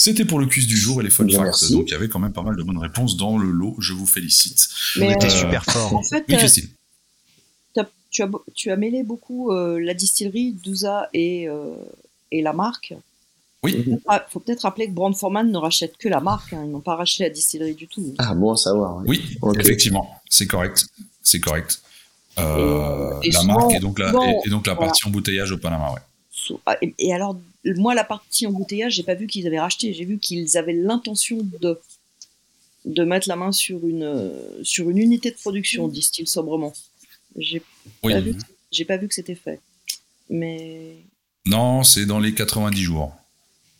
C'était 0.00 0.24
pour 0.24 0.38
le 0.38 0.46
quiz 0.46 0.66
du 0.68 0.76
jour 0.76 1.00
et 1.00 1.04
les 1.04 1.10
fun 1.10 1.24
Bien, 1.24 1.38
facts. 1.38 1.46
merci. 1.46 1.72
Donc 1.72 1.88
il 1.88 1.90
y 1.90 1.94
avait 1.94 2.08
quand 2.08 2.20
même 2.20 2.32
pas 2.32 2.42
mal 2.42 2.54
de 2.56 2.62
bonnes 2.62 2.78
réponses 2.78 3.16
dans 3.16 3.36
le 3.36 3.50
lot. 3.50 3.74
Je 3.80 3.92
vous 3.92 4.06
félicite. 4.06 4.68
On 4.96 5.00
Mais, 5.00 5.12
était 5.12 5.26
euh, 5.26 5.30
super 5.30 5.64
fort. 5.64 5.92
En 5.94 6.02
fait, 6.04 6.24
Oui, 6.28 6.34
euh, 6.36 6.38
Christine. 6.38 6.68
tu, 8.10 8.22
as, 8.22 8.28
tu 8.54 8.70
as 8.70 8.76
mêlé 8.76 9.02
beaucoup 9.02 9.50
euh, 9.52 9.78
la 9.80 9.94
distillerie, 9.94 10.52
Douza 10.52 11.08
et, 11.12 11.48
euh, 11.48 11.74
et 12.30 12.42
la 12.42 12.52
marque. 12.52 12.94
Oui. 13.64 13.84
Il 13.86 13.98
faut 14.30 14.38
peut-être 14.38 14.60
rappeler 14.62 14.86
que 14.86 14.92
Brand 14.92 15.14
Forman 15.16 15.50
ne 15.50 15.58
rachète 15.58 15.96
que 15.98 16.08
la 16.08 16.20
marque, 16.20 16.52
hein, 16.52 16.62
ils 16.64 16.70
n'ont 16.70 16.80
pas 16.80 16.94
racheté 16.94 17.24
la 17.24 17.30
distillerie 17.30 17.74
du 17.74 17.88
tout. 17.88 18.14
Ah, 18.18 18.32
bon 18.34 18.52
à 18.52 18.56
savoir. 18.56 19.02
Oui, 19.04 19.36
effectivement, 19.58 20.08
c'est 20.30 20.46
correct. 20.46 20.86
C'est 21.22 21.40
correct. 21.40 21.82
Euh, 22.38 23.18
Et- 23.24 23.28
et 23.28 23.30
la 23.32 23.40
souvent- 23.40 23.54
marque 23.54 23.72
et 23.74 23.80
donc 23.80 23.98
la, 23.98 24.10
et, 24.44 24.48
donc 24.48 24.66
la 24.68 24.74
voilà. 24.74 24.86
partie 24.90 25.04
embouteillage 25.08 25.50
au 25.50 25.58
Panama, 25.58 25.90
ouais. 25.92 26.56
Ah, 26.66 26.76
Et, 26.82 26.94
et 27.00 27.12
alors, 27.12 27.36
moi, 27.64 27.94
la 27.94 28.04
partie 28.04 28.46
embouteillage, 28.46 28.94
j'ai 28.94 29.02
pas 29.02 29.14
vu 29.14 29.26
qu'ils 29.26 29.46
avaient 29.46 29.60
racheté, 29.60 29.92
j'ai 29.92 30.04
vu 30.04 30.18
qu'ils 30.18 30.56
avaient 30.56 30.72
l'intention 30.74 31.38
de 31.60 31.78
de 32.84 33.04
mettre 33.04 33.28
la 33.28 33.36
main 33.36 33.52
sur 33.52 33.86
une 33.86 34.38
sur 34.62 34.88
une 34.88 34.98
unité 34.98 35.30
de 35.30 35.36
production, 35.36 35.88
disent-ils 35.88 36.26
sobrement. 36.28 36.72
J'ai 37.36 37.60
Oui. 38.02 38.12
pas 38.12 38.20
vu, 38.20 38.34
que- 38.34 38.42
j'ai 38.72 38.84
pas 38.84 38.96
vu 38.96 39.08
que 39.08 39.14
c'était 39.14 39.34
fait. 39.34 39.60
Mais 40.30 40.96
Non, 41.46 41.82
c'est 41.82 42.06
dans 42.06 42.18
les 42.20 42.34
90 42.34 42.80
jours. 42.82 43.12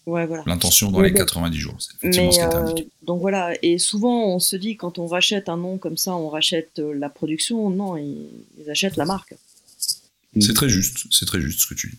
ouais, 0.07 0.27
voilà. 0.27 0.43
L'intention 0.47 0.91
dans 0.91 0.99
Mais 1.01 1.09
les 1.09 1.13
bon. 1.15 1.21
90 1.21 1.59
jours. 1.59 1.77
C'est 1.79 1.95
effectivement 1.97 2.27
Mais 2.27 2.33
ce 2.33 2.39
qui 2.39 2.81
est 2.81 2.83
euh, 2.85 2.89
donc 3.03 3.21
voilà, 3.21 3.55
et 3.63 3.79
souvent 3.79 4.27
on 4.35 4.39
se 4.41 4.57
dit 4.57 4.77
quand 4.77 4.99
on 4.99 5.07
rachète 5.07 5.49
un 5.49 5.57
nom 5.57 5.79
comme 5.79 5.97
ça, 5.97 6.15
on 6.17 6.29
rachète 6.29 6.79
euh, 6.79 6.93
la 6.95 7.09
production. 7.09 7.71
Non, 7.71 7.97
ils, 7.97 8.29
ils 8.61 8.69
achètent 8.71 8.97
la 8.97 9.05
marque. 9.07 9.35
C'est 10.41 10.55
très 10.55 10.69
juste. 10.69 11.07
C'est 11.11 11.25
très 11.27 11.41
juste 11.41 11.61
ce 11.61 11.67
que 11.67 11.75
tu 11.75 11.89
dis. 11.91 11.99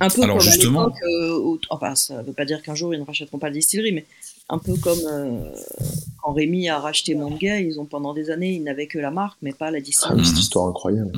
Un 0.00 0.08
peu 0.10 0.22
Alors, 0.22 0.38
comme 0.38 0.46
justement- 0.46 0.88
à 0.88 0.92
euh, 1.08 1.56
enfin 1.70 1.94
ça 1.94 2.22
veut 2.22 2.32
pas 2.32 2.44
dire 2.44 2.62
qu'un 2.62 2.74
jour 2.74 2.92
ils 2.94 3.00
ne 3.00 3.04
rachèteront 3.04 3.38
pas 3.38 3.48
la 3.48 3.54
distillerie, 3.54 3.92
mais 3.92 4.04
un 4.48 4.58
peu 4.58 4.76
comme 4.76 4.98
euh, 5.06 5.52
quand 6.22 6.32
Rémi 6.32 6.68
a 6.68 6.78
racheté 6.78 7.14
Montgay, 7.14 7.64
ils 7.66 7.80
ont 7.80 7.86
pendant 7.86 8.12
des 8.12 8.30
années 8.30 8.52
ils 8.52 8.62
n'avaient 8.62 8.86
que 8.88 8.98
la 8.98 9.10
marque, 9.10 9.38
mais 9.42 9.52
pas 9.52 9.70
la 9.70 9.78
Ah, 9.78 9.80
distillerie. 9.80 10.18
mais 10.18 10.24
cette 10.24 10.38
histoire 10.38 10.66
incroyable. 10.68 11.12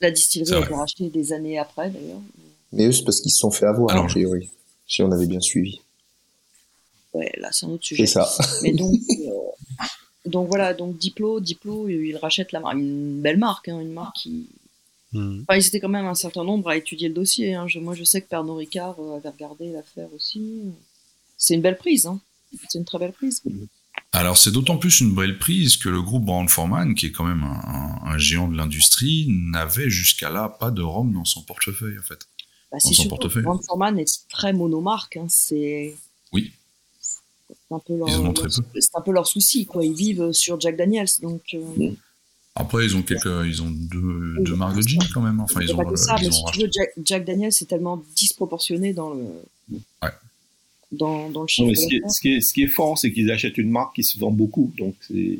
La 0.00 0.08
C'est 0.08 0.12
distillerie 0.12 0.54
a 0.54 0.60
été 0.60 0.74
rachetée 0.74 1.10
des 1.10 1.32
années 1.32 1.58
après 1.58 1.90
d'ailleurs. 1.90 2.20
Mais 2.72 2.86
eux, 2.86 2.92
c'est 2.92 3.02
parce 3.04 3.20
qu'ils 3.20 3.32
se 3.32 3.38
sont 3.38 3.50
fait 3.50 3.66
avoir, 3.66 3.90
Alors, 3.90 4.04
a 4.04 4.08
priori. 4.08 4.48
Si 4.86 5.02
on 5.02 5.10
avait 5.10 5.26
bien 5.26 5.40
suivi. 5.40 5.80
Ouais, 7.12 7.32
là 7.38 7.48
c'est 7.52 7.66
un 7.66 7.70
autre 7.70 7.84
sujet. 7.84 8.06
C'est 8.06 8.12
ça. 8.12 8.30
Mais 8.62 8.72
donc, 8.72 8.94
euh, 8.94 9.30
donc 10.26 10.48
voilà, 10.48 10.74
donc 10.74 10.96
Diplo, 10.96 11.40
Diplo, 11.40 11.88
ils 11.88 12.16
rachètent 12.16 12.52
la 12.52 12.60
marque, 12.60 12.76
une 12.76 13.20
belle 13.20 13.38
marque, 13.38 13.68
hein, 13.68 13.80
une 13.80 13.92
marque 13.92 14.14
qui. 14.16 14.46
Hmm. 15.12 15.42
Enfin, 15.42 15.58
ils 15.58 15.66
étaient 15.66 15.80
quand 15.80 15.88
même 15.88 16.06
un 16.06 16.14
certain 16.14 16.44
nombre 16.44 16.68
à 16.68 16.76
étudier 16.76 17.08
le 17.08 17.14
dossier. 17.14 17.54
Hein. 17.54 17.66
Je- 17.66 17.80
moi, 17.80 17.94
je 17.94 18.04
sais 18.04 18.20
que 18.22 18.28
Pernod 18.28 18.58
Ricard 18.58 18.96
euh, 19.00 19.16
avait 19.16 19.28
regardé 19.30 19.72
l'affaire 19.72 20.08
aussi. 20.14 20.62
C'est 21.36 21.54
une 21.54 21.62
belle 21.62 21.78
prise, 21.78 22.06
hein. 22.06 22.20
C'est 22.68 22.78
une 22.78 22.84
très 22.84 22.98
belle 22.98 23.12
prise. 23.12 23.42
Alors 24.12 24.36
c'est 24.36 24.50
d'autant 24.50 24.76
plus 24.76 25.00
une 25.00 25.14
belle 25.14 25.38
prise 25.38 25.76
que 25.76 25.88
le 25.88 26.02
groupe 26.02 26.24
Brown 26.24 26.48
Forman, 26.48 26.94
qui 26.96 27.06
est 27.06 27.12
quand 27.12 27.24
même 27.24 27.42
un, 27.44 27.60
un- 28.04 28.12
un 28.12 28.18
géant 28.18 28.48
de 28.48 28.56
l'industrie, 28.56 29.26
n'avait 29.30 29.88
jusqu'à 29.88 30.30
là 30.30 30.48
pas 30.48 30.70
de 30.72 30.82
rhum 30.82 31.12
dans 31.12 31.24
son 31.24 31.42
portefeuille 31.42 31.96
en 31.98 32.02
fait. 32.02 32.18
Bah, 32.72 32.78
Dans 32.82 32.88
c'est 32.88 32.94
son 32.94 33.08
portefeuille. 33.08 33.44
Forman 33.66 33.98
est 33.98 34.28
très 34.28 34.52
monomarque. 34.52 35.16
Hein. 35.16 35.26
C'est. 35.28 35.94
Oui. 36.32 36.52
C'est 37.00 37.74
un 37.74 37.78
peu 37.78 37.96
leur. 37.96 38.08
Ils 38.08 38.14
en 38.16 38.26
ont 38.26 38.32
très 38.32 38.48
peu. 38.48 38.80
C'est 38.80 38.96
un 38.96 39.00
peu 39.00 39.12
leur 39.12 39.26
souci, 39.28 39.66
quoi. 39.66 39.84
Ils 39.84 39.94
vivent 39.94 40.32
sur 40.32 40.60
Jack 40.60 40.76
Daniels, 40.76 41.08
donc. 41.22 41.42
euh, 41.54 41.90
Après 42.60 42.84
ils 42.84 42.96
ont 42.96 43.02
quelques, 43.02 43.46
ils 43.46 43.62
ont 43.62 43.70
deux, 43.70 44.36
deux 44.40 44.54
marques 44.54 44.76
de 44.76 44.82
gin 44.82 45.00
quand 45.12 45.22
même. 45.22 45.40
Enfin 45.40 45.60
ils 45.62 45.72
ont, 45.72 45.76
pas 45.76 45.84
que 45.84 45.92
euh, 45.92 45.96
ça, 45.96 46.16
ils 46.18 46.28
mais 46.28 46.28
ont 46.28 46.46
si 46.46 46.52
tu 46.52 46.60
veux, 46.60 46.70
Jack, 46.72 46.90
Jack 47.04 47.24
Daniels 47.24 47.52
c'est 47.52 47.66
tellement 47.66 48.02
disproportionné 48.16 48.92
dans 48.92 49.10
le. 49.10 49.24
Ouais. 50.02 50.10
Dans, 50.92 51.30
dans 51.30 51.42
le 51.42 51.48
chiffre 51.48 51.72
ce, 51.74 51.86
qui 51.86 51.96
est, 51.96 52.00
d'affaires. 52.00 52.12
ce, 52.12 52.20
qui 52.20 52.32
est, 52.34 52.40
ce 52.40 52.52
qui 52.52 52.62
est 52.64 52.66
fort, 52.66 52.98
c'est 52.98 53.12
qu'ils 53.12 53.30
achètent 53.30 53.58
une 53.58 53.70
marque 53.70 53.94
qui 53.94 54.02
se 54.04 54.18
vend 54.18 54.30
beaucoup. 54.32 54.72
Donc, 54.76 54.94
c'est. 55.08 55.38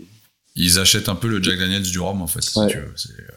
Ils 0.56 0.78
achètent 0.78 1.08
un 1.08 1.14
peu 1.14 1.28
le 1.28 1.42
Jack 1.42 1.58
Daniels 1.58 1.82
du 1.82 1.98
rhum 1.98 2.22
en 2.22 2.26
fait. 2.26 2.42
Si 2.42 2.58
Ouais. 2.58 2.66
tu 2.68 2.78
veux. 2.78 2.92
C'est, 2.96 3.10
euh, 3.12 3.32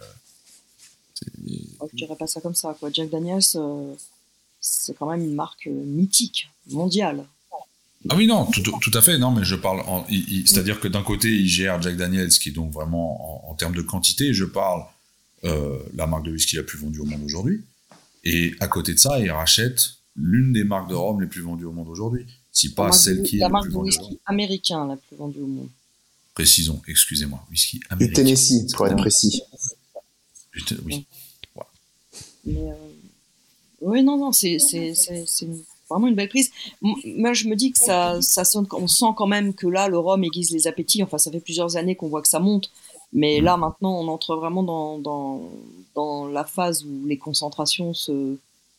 Oh, 1.79 1.89
Je 1.91 1.97
dirais 1.97 2.15
pas 2.15 2.27
ça 2.27 2.41
comme 2.41 2.55
ça, 2.55 2.75
quoi. 2.79 2.89
Jack 2.91 3.09
Daniels, 3.09 3.41
euh, 3.55 3.93
c'est 4.59 4.95
quand 4.97 5.09
même 5.09 5.21
une 5.21 5.35
marque 5.35 5.67
euh, 5.67 5.71
mythique, 5.71 6.49
mondiale. 6.69 7.25
Ah 8.09 8.15
oui, 8.15 8.27
non, 8.27 8.45
tout, 8.45 8.61
tout 8.81 8.91
à 8.97 9.01
fait. 9.01 9.17
Non, 9.17 9.31
mais 9.31 9.43
je 9.45 9.55
parle. 9.55 9.81
C'est-à-dire 10.45 10.79
que 10.79 10.87
d'un 10.87 11.03
côté, 11.03 11.29
il 11.29 11.47
gère 11.47 11.81
Jack 11.81 11.95
Daniels, 11.95 12.29
qui 12.29 12.49
est 12.49 12.53
donc 12.53 12.71
vraiment 12.71 13.47
en, 13.47 13.51
en 13.51 13.55
termes 13.55 13.75
de 13.75 13.81
quantité. 13.81 14.33
Je 14.33 14.45
parle 14.45 14.83
euh, 15.45 15.77
la 15.95 16.05
marque 16.07 16.25
de 16.25 16.31
whisky 16.31 16.55
la 16.57 16.63
plus 16.63 16.77
vendue 16.79 16.99
au 16.99 17.05
monde 17.05 17.21
aujourd'hui. 17.23 17.61
Et 18.25 18.53
à 18.59 18.67
côté 18.67 18.93
de 18.93 18.99
ça, 18.99 19.19
il 19.19 19.31
rachète 19.31 19.95
l'une 20.15 20.53
des 20.53 20.63
marques 20.63 20.89
de 20.89 20.95
rhum 20.95 21.19
les 21.21 21.27
plus 21.27 21.41
vendues 21.41 21.65
au 21.65 21.71
monde 21.71 21.87
aujourd'hui. 21.89 22.25
Si 22.51 22.73
pas 22.73 22.91
celle 22.91 23.21
de- 23.21 23.27
qui 23.27 23.37
est 23.37 23.39
la 23.39 23.45
la 23.47 23.49
marque 23.51 23.63
plus 23.65 23.71
de 23.71 23.75
vendue. 23.75 23.89
au 23.89 23.91
whisky 23.97 24.09
monde. 24.11 24.19
américain 24.25 24.87
la 24.87 24.95
plus 24.97 25.15
vendue 25.15 25.39
au 25.41 25.47
monde. 25.47 25.69
Précisons, 26.35 26.81
excusez-moi, 26.87 27.45
whisky 27.51 27.79
Du 27.79 27.85
américain. 27.89 28.15
Tennessee, 28.23 28.71
pour 28.73 28.87
être 28.87 28.95
précis. 28.97 29.41
Du 30.53 30.63
Oui. 30.85 31.05
Mais 32.45 32.55
euh, 32.57 32.73
oui, 33.81 34.03
non, 34.03 34.17
non, 34.17 34.31
c'est 34.31 34.57
une- 34.71 35.63
vraiment 35.89 36.07
une 36.07 36.15
belle 36.15 36.29
prise. 36.29 36.51
Moi, 36.81 37.33
je 37.33 37.47
me 37.47 37.55
dis 37.55 37.71
que 37.71 37.79
ça, 37.79 38.21
ça 38.21 38.43
sonne, 38.45 38.67
on 38.73 38.87
sent 38.87 39.13
quand 39.15 39.27
même 39.27 39.53
que 39.53 39.67
là, 39.67 39.87
le 39.87 39.97
rhum 39.99 40.23
aiguise 40.23 40.51
les 40.51 40.67
appétits. 40.67 41.03
Enfin, 41.03 41.17
ça 41.17 41.31
fait 41.31 41.39
plusieurs 41.39 41.75
années 41.77 41.95
qu'on 41.95 42.07
voit 42.09 42.21
que 42.21 42.27
ça 42.27 42.39
monte. 42.39 42.69
Mais 43.11 43.41
là, 43.41 43.57
maintenant, 43.57 43.99
on 43.99 44.07
entre 44.07 44.35
vraiment 44.35 44.63
dans, 44.63 44.97
dans, 44.97 45.49
dans 45.95 46.27
la 46.27 46.45
phase 46.45 46.83
où 46.85 47.05
les 47.05 47.17
concentrations 47.17 47.93
se, 47.93 48.37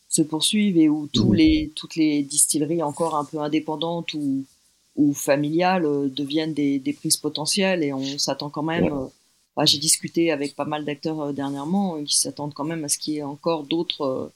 se 0.09 0.23
poursuivent 0.23 0.77
et 0.79 0.89
où 0.89 1.09
tous 1.13 1.33
Mhm. 1.33 1.37
les, 1.37 1.73
toutes 1.77 1.97
les 1.97 2.23
distilleries 2.23 2.83
encore 2.83 3.17
un 3.17 3.25
peu 3.25 3.39
indépendantes 3.41 4.13
ou, 4.15 4.45
ou 4.97 5.13
familiales 5.15 5.85
euh, 5.87 6.09
deviennent 6.09 6.55
des, 6.55 6.79
des 6.79 6.93
prises 6.93 7.17
potentielles 7.17 7.83
et 7.85 7.93
on 7.93 8.19
s'attend 8.19 8.51
quand 8.51 8.63
même. 8.63 8.93
euh, 8.93 9.07
bah, 9.57 9.65
J'ai 9.67 9.79
discuté 9.79 10.31
avec 10.33 10.55
pas 10.57 10.65
mal 10.65 10.85
d'acteurs 10.85 11.21
euh, 11.21 11.33
dernièrement 11.33 12.03
qui 12.05 12.17
s'attendent 12.19 12.55
quand 12.55 12.65
même 12.65 12.85
à 12.85 12.89
ce 12.89 12.99
qu'il 12.99 13.15
y 13.15 13.19
ait 13.19 13.23
encore 13.23 13.65
d'autres 13.65 14.33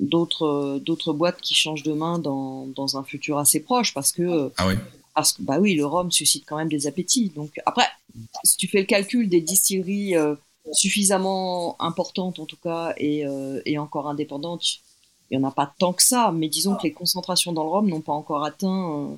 d'autres 0.00 0.46
euh, 0.46 0.78
d'autres 0.78 1.12
boîtes 1.12 1.40
qui 1.40 1.54
changent 1.54 1.82
de 1.82 1.92
main 1.92 2.18
dans, 2.18 2.66
dans 2.66 2.96
un 2.96 3.04
futur 3.04 3.38
assez 3.38 3.60
proche 3.60 3.92
parce 3.94 4.12
que 4.12 4.22
euh, 4.22 4.48
Ah 4.56 4.68
oui. 4.68 4.74
parce 5.14 5.32
que 5.32 5.42
bah 5.42 5.58
oui 5.60 5.74
le 5.74 5.84
rhum 5.86 6.10
suscite 6.12 6.44
quand 6.46 6.56
même 6.56 6.68
des 6.68 6.86
appétits. 6.86 7.30
Donc 7.34 7.52
après 7.66 7.86
si 8.44 8.56
tu 8.56 8.68
fais 8.68 8.80
le 8.80 8.86
calcul 8.86 9.28
des 9.28 9.40
distilleries 9.40 10.16
euh, 10.16 10.34
suffisamment 10.72 11.80
importantes 11.80 12.38
en 12.38 12.46
tout 12.46 12.58
cas 12.62 12.94
et, 12.98 13.26
euh, 13.26 13.60
et 13.64 13.78
encore 13.78 14.08
indépendantes 14.08 14.64
il 15.30 15.38
y 15.38 15.40
en 15.42 15.44
a 15.44 15.50
pas 15.50 15.72
tant 15.78 15.92
que 15.92 16.02
ça. 16.02 16.32
Mais 16.32 16.48
disons 16.48 16.74
que 16.76 16.84
les 16.84 16.92
concentrations 16.92 17.52
dans 17.52 17.64
le 17.64 17.68
rhum 17.70 17.88
n'ont 17.88 18.00
pas 18.00 18.12
encore 18.14 18.44
atteint 18.44 18.80
euh, 18.92 19.16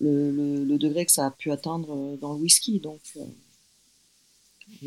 le, 0.00 0.30
le, 0.30 0.64
le 0.64 0.78
degré 0.78 1.06
que 1.06 1.12
ça 1.12 1.26
a 1.26 1.30
pu 1.30 1.50
atteindre 1.50 1.88
euh, 1.94 2.16
dans 2.20 2.32
le 2.34 2.40
whisky. 2.40 2.78
Donc 2.80 3.00
euh, 3.16 3.20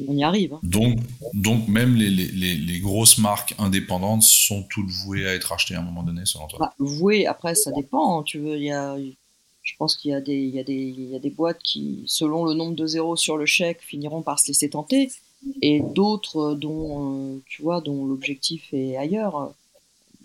on 0.08 0.16
y 0.16 0.24
arrive 0.24 0.54
hein. 0.54 0.60
Donc, 0.64 1.00
donc 1.34 1.68
même 1.68 1.96
les, 1.96 2.10
les, 2.10 2.28
les, 2.28 2.56
les 2.56 2.80
grosses 2.80 3.18
marques 3.18 3.56
indépendantes 3.58 4.24
sont 4.24 4.64
toutes 4.64 4.90
vouées 4.90 5.28
à 5.28 5.34
être 5.34 5.52
achetées 5.52 5.76
à 5.76 5.80
un 5.80 5.84
moment 5.84 6.04
donné, 6.04 6.22
selon 6.26 6.48
toi? 6.48 6.60
Bah, 6.60 6.74
voué, 6.80 7.26
après, 7.26 7.56
ça 7.56 7.72
dépend. 7.72 8.20
hein, 8.20 8.24
Tu 8.24 8.40
veux, 8.40 8.58
il 8.58 8.64
y 8.64 8.72
a, 8.72 8.98
je 8.98 9.74
pense 9.78 9.96
qu'il 9.96 10.12
y 10.12 10.14
a 10.14 10.22
des, 10.22 10.38
il 10.38 10.56
y 10.56 10.60
a 10.60 10.64
des, 10.64 10.74
il 10.74 11.10
y 11.12 11.16
a 11.16 11.20
des 11.20 11.30
boîtes 11.30 11.62
qui, 11.64 12.04
selon 12.08 12.46
le 12.46 12.54
nombre 12.54 12.76
de 12.76 12.88
zéros 12.88 13.16
sur 13.16 13.38
le 13.38 13.46
chèque, 13.46 13.82
finiront 13.82 14.22
par 14.22 14.40
se 14.40 14.48
laisser 14.48 14.70
tenter, 14.70 15.12
et 15.62 15.82
d'autres 15.96 16.56
dont, 16.56 17.36
euh, 17.36 17.44
tu 17.46 17.62
vois, 17.62 17.82
dont 17.82 18.06
l'objectif 18.06 18.74
est 18.74 18.98
ailleurs, 18.98 19.36
euh, 19.38 19.48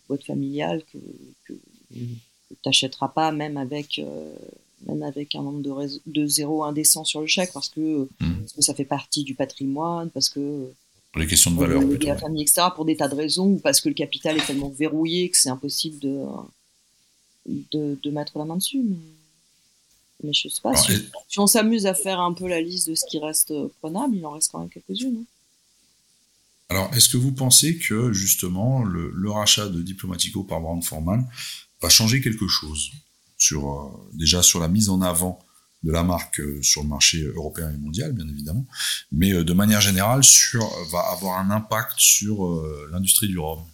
boîte 0.09 0.25
familiale 0.25 0.83
que, 0.93 0.99
que, 1.45 1.53
que 1.93 2.55
t'achèteras 2.63 3.09
pas, 3.09 3.33
même 3.33 3.57
avec, 3.57 3.99
euh, 3.99 4.35
même 4.87 5.03
avec 5.03 5.35
un 5.35 5.43
nombre 5.43 5.63
de, 6.07 6.27
zéros 6.27 6.65
indécents 6.65 7.05
sur 7.05 7.21
le 7.21 7.27
chèque, 7.27 7.53
parce 7.53 7.69
que, 7.69 8.09
Mhm. 8.21 8.41
parce 8.41 8.53
que 8.55 8.63
ça 8.63 8.75
fait 8.75 8.85
partie 8.85 9.23
du 9.25 9.35
patrimoine, 9.35 10.11
parce 10.11 10.29
que 10.29 10.69
Pour 11.13 11.21
les 11.21 11.27
questions 11.27 11.51
de 11.51 11.59
valeur 11.59 11.83
euh, 11.83 11.87
plutôt. 11.89 12.07
la 12.09 12.17
famille, 12.19 12.43
etc., 12.43 12.63
pour 12.75 12.85
des 12.85 12.97
tas 12.97 13.09
de 13.09 13.15
raisons, 13.15 13.47
ou 13.47 13.59
parce 13.59 13.81
que 13.81 13.89
le 13.89 13.95
capital 13.95 14.37
est 14.37 14.47
tellement 14.47 14.71
verrouillé 14.71 15.29
que 15.31 15.37
c'est 15.37 15.51
impossible 15.51 15.99
de, 16.01 16.25
de, 17.73 17.99
de 18.03 18.11
mettre 18.11 18.39
la 18.39 18.45
main 18.45 18.57
dessus. 18.57 18.81
Mais, 18.83 18.97
mais 20.25 20.33
je 20.33 20.49
sais 20.49 20.61
pas, 20.63 20.71
Alors, 20.71 20.85
si, 20.85 20.93
et- 20.93 20.99
si 21.29 21.39
on 21.41 21.47
s'amuse 21.47 21.87
à 21.87 21.95
faire 21.95 22.21
un 22.21 22.33
peu 22.33 22.49
la 22.49 22.61
liste 22.61 22.89
de 22.89 22.95
ce 22.95 23.05
qui 23.11 23.19
reste 23.19 23.51
euh, 23.51 23.69
prenable, 23.81 24.17
il 24.17 24.25
en 24.27 24.31
reste 24.33 24.51
quand 24.53 24.61
même 24.61 24.69
quelques-unes. 24.71 25.19
hein. 25.21 25.25
Alors, 26.69 26.95
est-ce 26.95 27.11
que 27.11 27.19
vous 27.19 27.33
pensez 27.33 27.77
que 27.77 28.13
justement 28.15 28.83
le, 28.83 29.31
rachat 29.31 29.69
de 29.69 29.83
Diplomatico 29.83 30.43
par 30.43 30.61
Brown 30.63 30.83
Forman 30.83 31.29
va 31.83 31.89
changer 31.91 32.23
quelque 32.23 32.49
chose? 32.49 32.91
Sur 33.43 33.69
euh, 33.69 34.09
déjà 34.13 34.43
sur 34.43 34.61
la 34.61 34.69
mise 34.69 34.89
en 34.89 35.03
avant 35.03 35.45
de 35.83 35.91
la 35.91 36.05
marque 36.05 36.39
euh, 36.39 36.63
sur 36.63 36.83
le 36.83 36.89
marché 36.89 37.25
européen 37.25 37.71
et 37.71 37.77
mondial, 37.77 38.13
bien 38.13 38.29
évidemment, 38.29 38.65
mais 39.11 39.33
euh, 39.33 39.43
de 39.45 39.53
manière 39.53 39.81
générale 39.81 40.23
sur 40.23 40.65
va 40.93 41.01
avoir 41.11 41.41
un 41.41 41.51
impact 41.51 41.95
sur 41.99 42.37
l'industrie 42.93 43.29
du 43.29 43.39
rhum. 43.39 43.65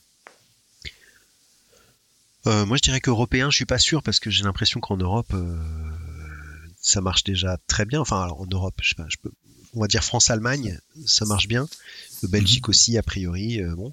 moi, 2.47 2.79
je 2.79 2.83
dirais 2.83 3.01
qu'européen, 3.03 3.51
je 3.51 3.57
suis 3.57 3.67
pas 3.67 3.79
sûr 3.79 4.03
parce 4.03 4.21
que 4.21 4.31
j'ai 4.31 4.43
l'impression 4.43 4.81
qu'en 4.81 4.97
Europe, 4.97 5.35
ça 6.81 7.03
marche 7.03 7.25
déjà 7.25 7.59
très 7.67 7.85
bien. 7.85 8.01
Enfin, 8.01 8.23
alors 8.23 8.41
en 8.41 8.47
Europe, 8.47 8.77
je 8.81 8.89
sais 8.89 8.95
pas, 8.95 9.05
je 9.11 9.19
peux, 9.23 9.31
on 9.75 9.81
va 9.81 9.87
dire 9.87 10.03
France-Allemagne, 10.03 10.79
ça 11.05 11.27
marche 11.27 11.47
bien. 11.47 11.69
Belgique 12.23 12.69
mhm. 12.69 12.71
aussi, 12.71 12.97
a 12.97 13.03
priori. 13.03 13.61
Euh, 13.61 13.75
bon, 13.75 13.93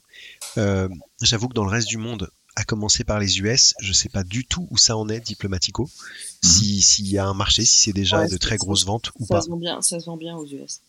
j'avoue 1.22 1.50
que 1.50 1.54
dans 1.54 1.66
le 1.66 1.72
reste 1.72 1.90
du 1.90 1.98
monde, 1.98 2.32
à 2.56 2.64
commencer 2.64 3.04
par 3.04 3.20
les 3.20 3.40
US, 3.40 3.74
je 3.80 3.94
sais 3.94 4.10
pas 4.10 4.24
du 4.24 4.46
tout 4.46 4.68
où 4.72 4.78
ça 4.78 4.96
en 4.98 5.10
est, 5.10 5.20
Diplomatico. 5.20 5.90
Mhm. 6.44 6.50
S'il 6.50 7.08
y 7.08 7.18
a 7.18 7.26
un 7.26 7.34
marché, 7.34 7.66
si 7.66 7.84
c'est 7.84 7.94
déjà 7.94 8.28
de 8.28 8.38
très 8.38 8.58
grosses 8.58 8.86
ventes 8.86 9.12
ou 9.20 9.26
ça 9.26 9.36
pas. 9.36 9.42
Se 9.42 9.50
vend 9.50 9.58
bien, 9.58 9.82
ça 9.82 10.00
se 10.00 10.06
vend 10.06 10.18
bien 10.18 10.36
aux 10.36 10.46
US. 10.46 10.82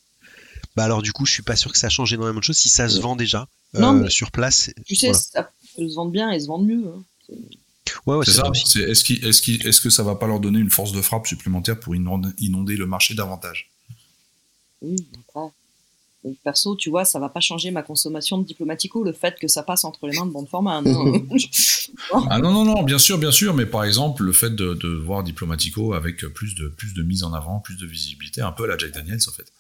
Bah 0.77 0.85
alors 0.85 1.03
du 1.03 1.13
coup, 1.13 1.27
je 1.27 1.33
suis 1.33 1.43
pas 1.43 1.57
sûr 1.57 1.73
que 1.73 1.79
ça 1.79 1.89
change 1.89 2.13
énormément 2.13 2.39
de 2.39 2.45
choses 2.45 2.59
si 2.59 2.69
ça 2.69 2.89
se 2.89 3.01
vend 3.01 3.17
déjà 3.17 3.49
euh, 3.75 4.09
sur 4.09 4.31
place. 4.31 4.71
Tu 4.85 4.95
sais, 4.95 5.13
ça 5.15 5.51
peut 5.77 5.89
se 5.89 5.95
vendre 5.95 6.13
bien 6.13 6.31
et 6.31 6.41
se 6.41 6.47
vendre 6.47 6.65
mieux. 6.65 6.87
Hein. 6.87 7.35
Ouais, 8.07 8.17
ouais, 8.17 8.25
c'est 8.25 8.33
ça. 8.33 8.51
Est-ce 8.53 9.13
est 9.13 9.83
que 9.83 9.91
ça 9.91 10.03
va 10.03 10.17
pas 10.17 10.27
leur 10.27 10.41
donner 10.41 10.59
une 10.59 10.71
force 10.71 10.93
de 10.93 11.01
frappe 11.01 11.27
supplémentaire 11.27 11.79
pour 11.81 11.95
inonder 11.95 12.77
le 12.77 12.87
marché 12.87 13.15
davantage? 13.15 13.71
Oui, 14.83 14.97
après, 15.19 15.49
perso, 16.45 16.77
tu 16.77 16.91
vois, 16.91 17.05
ça 17.05 17.19
va 17.19 17.29
pas 17.29 17.41
changer 17.41 17.71
ma 17.71 17.83
consommation 17.83 18.39
de 18.39 18.45
Diplomatico, 18.45 19.05
le 19.05 19.13
fait 19.13 19.39
que 19.39 19.49
ça 19.49 19.63
passe 19.63 19.85
entre 19.85 20.07
les 20.07 20.17
mains 20.17 20.27
de 20.27 20.33
bon 20.33 20.47
format. 20.47 20.81
Non 20.83 21.13
ah 22.31 22.39
non, 22.39 22.53
non, 22.53 22.65
non, 22.65 22.83
bien 22.83 22.99
sûr, 22.99 23.19
bien 23.19 23.33
sûr, 23.33 23.55
mais 23.55 23.67
par 23.67 23.85
exemple, 23.85 24.25
le 24.25 24.33
fait 24.33 24.55
de, 24.55 24.89
voir 24.89 25.23
Diplomatico 25.23 25.95
avec 25.95 26.27
plus 26.27 26.55
de, 26.55 26.69
plus 26.69 26.95
de 26.95 27.03
mise 27.03 27.23
en 27.23 27.33
avant, 27.33 27.61
plus 27.61 27.77
de 27.77 27.87
visibilité, 27.87 28.41
un 28.41 28.53
peu 28.53 28.65
à 28.65 28.67
la 28.67 28.79
Jack 28.79 28.93
Daniels, 28.93 29.21
en 29.27 29.33
fait. 29.33 29.53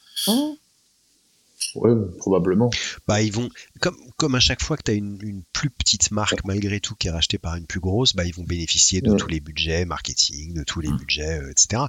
Oui, 1.74 1.90
probablement. 2.18 2.70
Bah, 3.06 3.22
ils 3.22 3.32
vont, 3.32 3.48
comme, 3.80 3.96
comme 4.16 4.34
à 4.34 4.40
chaque 4.40 4.62
fois 4.62 4.76
que 4.76 4.82
tu 4.84 4.90
as 4.90 4.94
une, 4.94 5.42
plus 5.52 5.70
petite 5.70 6.10
marque, 6.10 6.44
malgré 6.44 6.80
tout, 6.80 6.94
qui 6.94 7.08
est 7.08 7.10
rachetée 7.10 7.38
par 7.38 7.56
une 7.56 7.66
plus 7.66 7.80
grosse, 7.80 8.14
bah, 8.14 8.24
ils 8.24 8.34
vont 8.34 8.44
bénéficier 8.44 9.00
de 9.00 9.14
tous 9.14 9.28
les 9.28 9.40
budgets 9.40 9.84
marketing, 9.84 10.54
de 10.54 10.64
tous 10.64 10.80
les 10.80 10.90
mm. 10.90 10.96
budgets, 10.96 11.40
euh, 11.40 11.50
etc. 11.50 11.84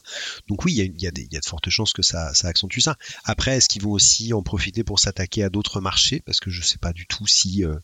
Donc 0.48 0.66
oui, 0.66 0.74
il 0.74 0.78
y 0.78 1.08
a, 1.08 1.12
y, 1.12 1.28
y 1.32 1.38
a, 1.38 1.40
de 1.40 1.46
fortes 1.46 1.70
chances 1.70 1.94
que 1.94 2.02
ça, 2.02 2.34
ça 2.34 2.48
accentue 2.48 2.80
ça. 2.80 2.98
Après, 3.24 3.58
est-ce 3.58 3.70
qu'ils 3.70 3.84
vont 3.84 3.92
aussi 3.92 4.34
en 4.34 4.42
profiter 4.42 4.84
pour 4.84 5.00
s'attaquer 5.00 5.44
à 5.44 5.50
d'autres 5.50 5.82
marchés? 5.82 6.22
Parce 6.26 6.40
que 6.40 6.50
je 6.50 6.64
sais 6.64 6.78
pas 6.78 6.94
du 6.94 7.06
tout 7.08 7.28
si, 7.28 7.66
euh, 7.66 7.76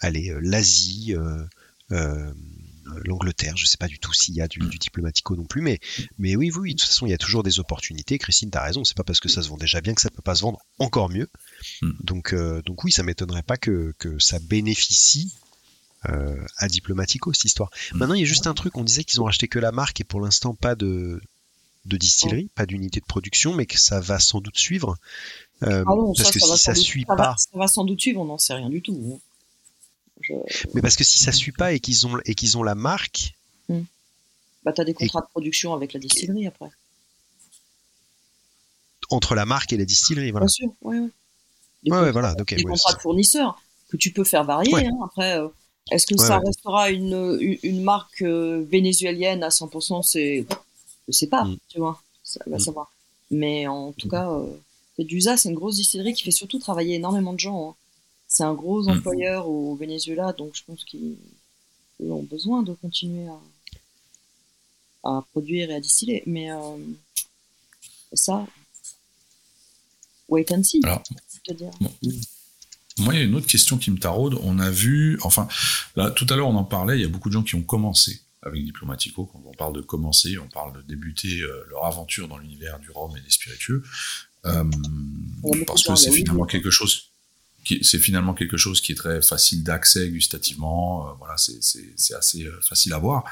allez, 0.00 0.30
euh, 0.30 0.40
l'Asie, 0.42 1.14
euh, 1.90 2.32
l'Angleterre. 3.04 3.56
Je 3.56 3.66
sais 3.66 3.76
pas 3.76 3.88
du 3.88 3.98
tout 3.98 4.12
s'il 4.12 4.34
y 4.34 4.40
a 4.40 4.48
du, 4.48 4.60
du, 4.60 4.78
diplomatico 4.78 5.36
non 5.36 5.44
plus, 5.44 5.62
mais, 5.62 5.80
mais 6.18 6.36
oui, 6.36 6.50
oui, 6.54 6.74
de 6.74 6.80
toute 6.80 6.88
façon, 6.88 7.06
il 7.06 7.10
y 7.10 7.14
a 7.14 7.18
toujours 7.18 7.42
des 7.42 7.60
opportunités. 7.60 8.18
Christine, 8.18 8.50
tu 8.50 8.58
as 8.58 8.62
raison, 8.62 8.84
c'est 8.84 8.96
pas 8.96 9.04
parce 9.04 9.20
que 9.20 9.28
ça 9.28 9.42
se 9.42 9.48
vend 9.48 9.56
déjà 9.56 9.80
bien 9.80 9.94
que 9.94 10.00
ça 10.00 10.10
peut 10.10 10.22
pas 10.22 10.34
se 10.34 10.42
vendre 10.42 10.60
encore 10.78 11.08
mieux. 11.08 11.28
Hmm. 11.82 11.92
Donc, 12.00 12.32
euh, 12.32 12.62
donc 12.62 12.84
oui, 12.84 12.92
ça 12.92 13.02
m'étonnerait 13.02 13.42
pas 13.42 13.56
que, 13.56 13.94
que 13.98 14.18
ça 14.18 14.38
bénéficie 14.38 15.34
euh, 16.08 16.36
à 16.58 16.68
Diplomatico 16.68 17.32
cette 17.32 17.44
histoire. 17.44 17.70
Hmm. 17.92 17.98
Maintenant, 17.98 18.14
il 18.14 18.20
y 18.20 18.24
a 18.24 18.26
juste 18.26 18.46
un 18.46 18.54
truc, 18.54 18.76
on 18.76 18.84
disait 18.84 19.04
qu'ils 19.04 19.20
ont 19.20 19.26
acheté 19.26 19.48
que 19.48 19.58
la 19.58 19.72
marque 19.72 20.00
et 20.00 20.04
pour 20.04 20.20
l'instant 20.20 20.54
pas 20.54 20.74
de, 20.74 21.20
de 21.86 21.96
distillerie, 21.96 22.50
pas 22.54 22.66
d'unité 22.66 23.00
de 23.00 23.06
production, 23.06 23.54
mais 23.54 23.66
que 23.66 23.78
ça 23.78 24.00
va 24.00 24.18
sans 24.18 24.40
doute 24.40 24.58
suivre. 24.58 24.96
Euh, 25.62 25.84
ah 25.86 25.92
parce 26.16 26.30
que 26.30 26.38
si 26.38 26.58
ça 26.58 26.74
suit 26.74 27.04
pas, 27.04 27.34
ça 27.36 27.58
va 27.58 27.66
sans 27.66 27.84
doute 27.84 28.00
suivre, 28.00 28.20
on 28.20 28.26
n'en 28.26 28.38
sait 28.38 28.54
rien 28.54 28.68
du 28.68 28.82
tout. 28.82 29.20
Mais 30.74 30.82
parce 30.82 30.96
que 30.96 31.04
si 31.04 31.18
ça 31.18 31.32
suit 31.32 31.52
pas 31.52 31.72
et 31.72 31.80
qu'ils 31.80 32.06
ont 32.06 32.18
et 32.24 32.34
qu'ils 32.34 32.56
ont 32.58 32.62
la 32.62 32.74
marque. 32.74 33.34
Hmm. 33.68 33.82
Bah 34.64 34.72
t'as 34.72 34.84
des 34.84 34.94
contrats 34.94 35.20
de 35.20 35.26
production 35.26 35.74
avec 35.74 35.92
la 35.92 36.00
distillerie 36.00 36.46
après. 36.46 36.70
Entre 39.10 39.34
la 39.34 39.46
marque 39.46 39.72
et 39.72 39.76
la 39.76 39.84
distillerie, 39.84 40.30
voilà. 40.30 40.46
Bien 40.46 40.48
sûr, 40.48 40.68
ouais, 40.82 40.98
ouais. 40.98 41.08
Des 41.84 41.90
ouais, 41.92 42.12
voilà. 42.12 42.34
des 42.34 42.62
contrats 42.62 42.92
de 42.92 42.98
fournisseurs 42.98 43.62
que 43.88 43.96
tu 43.96 44.12
peux 44.12 44.24
faire 44.24 44.44
varier. 44.44 44.86
Hein, 44.86 44.98
après, 45.04 45.38
euh, 45.38 45.48
est-ce 45.90 46.06
que 46.06 46.18
ça 46.18 46.38
restera 46.38 46.90
une, 46.90 47.38
une, 47.62 47.82
marque 47.82 48.22
euh, 48.22 48.64
vénézuélienne 48.68 49.42
à 49.42 49.48
100% 49.48 50.02
C'est, 50.02 50.46
je 51.06 51.12
sais 51.12 51.28
pas, 51.28 51.44
hmm. 51.44 51.56
tu 51.68 51.78
vois, 51.78 52.02
ça 52.22 52.40
va 52.46 52.56
hmm. 52.56 52.60
savoir. 52.60 52.92
Mais 53.30 53.66
en 53.66 53.92
tout 53.92 54.08
cas, 54.08 54.30
euh, 54.30 54.46
Dusa, 54.98 55.36
c'est 55.36 55.48
une 55.48 55.54
grosse 55.54 55.76
distillerie 55.76 56.12
qui 56.12 56.24
fait 56.24 56.30
surtout 56.30 56.58
travailler 56.58 56.96
énormément 56.96 57.32
de 57.32 57.40
gens. 57.40 57.70
Hein. 57.70 57.74
C'est 58.28 58.44
un 58.44 58.54
gros 58.54 58.82
mm. 58.84 58.90
employeur 58.90 59.48
au 59.48 59.74
Venezuela, 59.74 60.32
donc 60.34 60.54
je 60.54 60.62
pense 60.64 60.84
qu'ils 60.84 61.16
ont 62.00 62.22
besoin 62.22 62.62
de 62.62 62.74
continuer 62.74 63.26
à, 65.02 65.24
produire 65.32 65.70
et 65.70 65.74
à 65.74 65.80
distiller. 65.80 66.22
Mais 66.26 66.52
euh, 66.52 66.76
ça, 68.12 68.46
wait 70.28 70.52
and 70.52 70.62
see. 70.62 70.80
Moi, 72.98 73.14
il 73.14 73.18
y 73.18 73.22
a 73.22 73.24
une 73.24 73.34
autre 73.34 73.46
question 73.46 73.78
qui 73.78 73.90
me 73.90 73.98
taraude. 73.98 74.38
On 74.42 74.58
a 74.58 74.70
vu, 74.70 75.18
enfin, 75.22 75.48
là, 75.96 76.10
tout 76.10 76.26
à 76.28 76.36
l'heure, 76.36 76.48
on 76.48 76.56
en 76.56 76.64
parlait, 76.64 76.98
il 76.98 77.02
y 77.02 77.04
a 77.04 77.08
beaucoup 77.08 77.28
de 77.28 77.34
gens 77.34 77.44
qui 77.44 77.54
ont 77.54 77.62
commencé 77.62 78.20
avec 78.42 78.62
Diplomatico. 78.62 79.26
Quand 79.32 79.42
on 79.46 79.52
parle 79.52 79.72
de 79.74 79.80
commencer, 79.80 80.36
on 80.38 80.48
parle 80.48 80.76
de 80.76 80.82
débuter 80.82 81.40
euh, 81.40 81.64
leur 81.70 81.86
aventure 81.86 82.28
dans 82.28 82.38
l'univers 82.38 82.78
du 82.80 82.90
rhum 82.90 83.16
et 83.16 83.20
des 83.20 83.30
spiritueux. 83.30 83.82
Euh, 84.44 84.64
parce 85.66 85.82
que 85.82 85.94
c'est 85.94 86.12
finalement 86.12 86.44
quelque 86.44 86.70
chose 86.70 87.07
c'est 87.82 87.98
finalement 87.98 88.34
quelque 88.34 88.56
chose 88.56 88.80
qui 88.80 88.92
est 88.92 88.96
très 88.96 89.22
facile 89.22 89.62
d'accès 89.62 90.10
gustativement. 90.10 91.08
Euh, 91.08 91.12
voilà, 91.18 91.36
c'est 91.36 92.14
assez 92.14 92.44
euh, 92.44 92.60
facile 92.60 92.92
à 92.92 92.98
voir. 92.98 93.24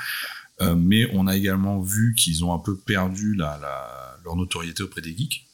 Euh, 0.60 0.74
mais 0.74 1.08
on 1.12 1.26
a 1.26 1.36
également 1.36 1.80
vu 1.80 2.14
qu'ils 2.14 2.44
ont 2.44 2.54
un 2.54 2.58
peu 2.58 2.76
perdu 2.76 3.34
la, 3.34 3.58
la, 3.60 4.18
leur 4.24 4.36
notoriété 4.36 4.82
auprès 4.82 5.02
des 5.02 5.14
geeks, 5.14 5.46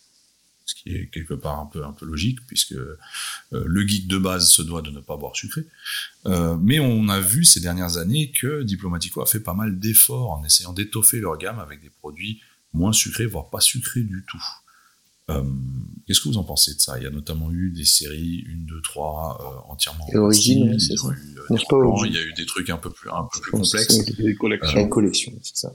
ce 0.65 0.75
qui 0.75 0.91
est 0.91 1.09
quelque 1.09 1.35
part 1.35 1.59
un 1.59 1.67
peu 1.67 1.85
un 1.85 1.93
peu 1.93 2.07
logique 2.07 2.39
puisque 2.47 2.77
le 3.51 3.87
geek 3.87 4.07
de 4.07 4.17
base 4.17 4.49
se 4.49 4.63
doit 4.63 4.81
de 4.81 4.91
ne 4.91 5.01
pas 5.01 5.17
boire 5.17 5.35
sucré. 5.35 5.67
mais 6.25 6.79
on 6.79 7.09
a 7.09 7.21
vu 7.21 7.45
ces 7.45 7.59
dernières 7.59 7.97
années 7.97 8.31
que 8.31 8.63
Diplomatico 8.63 9.21
a 9.21 9.27
fait 9.27 9.41
pas 9.41 9.55
mal 9.55 9.81
d'efforts 9.81 10.31
en 10.31 10.45
essayant 10.45 10.73
d'étoffer 10.73 11.19
leur 11.19 11.37
gamme 11.37 11.59
avec 11.59 11.83
des 11.83 11.91
produits 11.91 12.41
moins 12.73 12.93
sucrés, 12.93 13.27
voire 13.27 13.51
pas 13.51 13.61
sucrés 13.61 14.03
du 14.03 14.25
tout. 14.29 14.43
Euh, 15.31 15.43
qu'est-ce 16.07 16.21
que 16.21 16.29
vous 16.29 16.39
en 16.39 16.45
pensez 16.45 16.75
de 16.75 16.81
ça? 16.81 16.99
Il 16.99 17.05
y 17.05 17.07
a 17.07 17.11
notamment 17.11 17.51
eu 17.53 17.71
des 17.71 17.85
séries 17.85 18.45
1, 18.49 18.67
2, 18.67 18.83
3 18.83 19.65
entièrement 19.69 20.07
origines. 20.15 20.77
Il, 20.79 20.89
il 22.07 22.15
y 22.15 22.19
a 22.19 22.23
eu 22.23 22.33
des 22.35 22.47
trucs 22.47 22.71
un 22.71 22.77
peu 22.77 22.91
plus, 22.91 23.09
un 23.11 23.29
peu 23.33 23.41
plus 23.41 23.53
complexes. 23.53 24.05
Des 24.17 24.35
collections. 24.35 24.89
collection, 24.89 25.33
c'est 25.43 25.57
ça. 25.57 25.73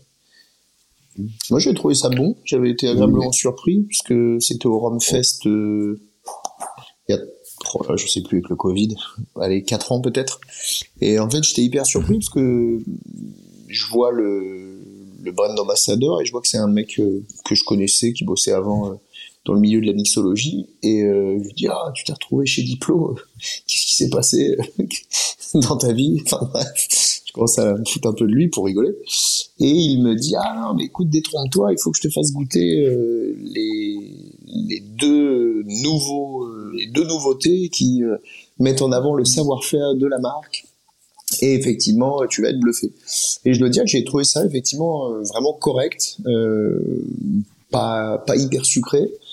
Moi, 1.49 1.59
j'ai 1.59 1.73
trouvé 1.73 1.95
ça 1.95 2.09
bon. 2.09 2.37
J'avais 2.45 2.69
été 2.69 2.87
agréablement 2.87 3.31
surpris 3.31 3.83
puisque 3.83 4.13
c'était 4.41 4.67
au 4.67 4.79
Romfest 4.79 5.47
euh, 5.47 5.99
il 7.09 7.15
y 7.15 7.17
a 7.17 7.21
trois, 7.61 7.95
je 7.95 8.07
sais 8.07 8.21
plus 8.21 8.37
avec 8.37 8.49
le 8.49 8.55
Covid, 8.55 8.95
allez 9.39 9.63
quatre 9.63 9.91
ans 9.91 10.01
peut-être. 10.01 10.39
Et 11.01 11.19
en 11.19 11.29
fait, 11.29 11.43
j'étais 11.43 11.63
hyper 11.63 11.85
surpris 11.85 12.19
parce 12.19 12.29
que 12.29 12.79
je 13.67 13.85
vois 13.87 14.11
le 14.11 14.67
le 15.23 15.31
brand 15.31 15.59
ambassadeur 15.59 16.21
et 16.21 16.25
je 16.25 16.31
vois 16.31 16.41
que 16.41 16.47
c'est 16.47 16.57
un 16.57 16.67
mec 16.67 16.99
euh, 16.99 17.25
que 17.43 17.55
je 17.55 17.63
connaissais 17.63 18.13
qui 18.13 18.23
bossait 18.23 18.53
avant 18.53 18.99
dans 19.47 19.53
le 19.53 19.61
milieu 19.61 19.79
de 19.79 19.85
la 19.85 19.93
mixologie 19.93 20.67
et 20.83 21.03
euh, 21.03 21.37
je 21.39 21.43
lui 21.45 21.53
dis 21.53 21.67
ah 21.67 21.91
tu 21.95 22.03
t'es 22.03 22.11
retrouvé 22.11 22.45
chez 22.45 22.63
Diplo 22.63 23.15
qu'est-ce 23.67 23.85
qui 23.85 23.95
s'est 23.95 24.09
passé 24.09 24.57
dans 25.53 25.77
ta 25.77 25.93
vie? 25.93 26.21
Enfin 26.25 26.49
je 27.25 27.31
commence 27.31 27.57
à 27.57 27.73
me 27.73 27.85
foutre 27.85 28.09
un 28.09 28.13
peu 28.13 28.27
de 28.27 28.33
lui 28.33 28.49
pour 28.49 28.65
rigoler. 28.65 28.91
Et 29.59 29.69
il 29.69 30.03
me 30.03 30.15
dit 30.15 30.35
ah 30.35 30.67
non 30.67 30.73
mais 30.75 30.85
écoute 30.85 31.09
détrompe-toi 31.09 31.71
il 31.71 31.79
faut 31.79 31.91
que 31.91 31.97
je 31.97 32.07
te 32.09 32.13
fasse 32.13 32.33
goûter 32.33 32.85
euh, 32.85 33.35
les 33.41 33.97
les 34.45 34.81
deux 34.81 35.63
nouveaux 35.65 36.43
euh, 36.43 36.73
les 36.77 36.87
deux 36.87 37.05
nouveautés 37.05 37.69
qui 37.69 38.03
euh, 38.03 38.17
mettent 38.59 38.81
en 38.81 38.91
avant 38.91 39.13
le 39.15 39.23
savoir-faire 39.23 39.95
de 39.95 40.07
la 40.07 40.19
marque. 40.19 40.65
Et 41.41 41.53
effectivement 41.53 42.19
tu 42.29 42.41
vas 42.41 42.49
être 42.49 42.59
bluffé. 42.59 42.91
Et 43.45 43.53
je 43.53 43.59
dois 43.59 43.69
dire 43.69 43.83
que 43.83 43.89
j'ai 43.89 44.03
trouvé 44.03 44.25
ça 44.25 44.45
effectivement 44.45 45.09
vraiment 45.23 45.53
correct 45.53 46.17
pas 47.71 48.17
pas 48.17 48.35
hyper 48.35 48.65
sucré. 48.65 48.99
euh, 48.99 49.26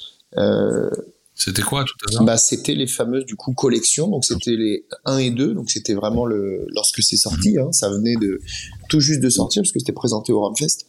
c'était 1.34 1.62
quoi 1.62 1.84
tout 1.84 1.94
à 2.08 2.12
l'heure? 2.12 2.24
Bah, 2.24 2.36
C'était 2.36 2.74
les 2.74 2.86
fameuses 2.86 3.26
du 3.26 3.34
coup 3.34 3.52
collections, 3.54 4.08
donc 4.08 4.24
c'était 4.24 4.56
les 4.56 4.86
1 5.04 5.18
et 5.18 5.30
2, 5.30 5.54
donc 5.54 5.68
c'était 5.70 5.94
vraiment 5.94 6.26
le 6.26 6.64
lorsque 6.68 7.02
c'est 7.02 7.16
sorti, 7.16 7.54
mhm. 7.54 7.58
hein, 7.58 7.72
ça 7.72 7.90
venait 7.90 8.16
de 8.16 8.40
tout 8.88 9.00
juste 9.00 9.20
de 9.20 9.28
sortir 9.28 9.62
parce 9.62 9.72
que 9.72 9.80
c'était 9.80 9.92
présenté 9.92 10.32
au 10.32 10.40
Ramfest. 10.40 10.86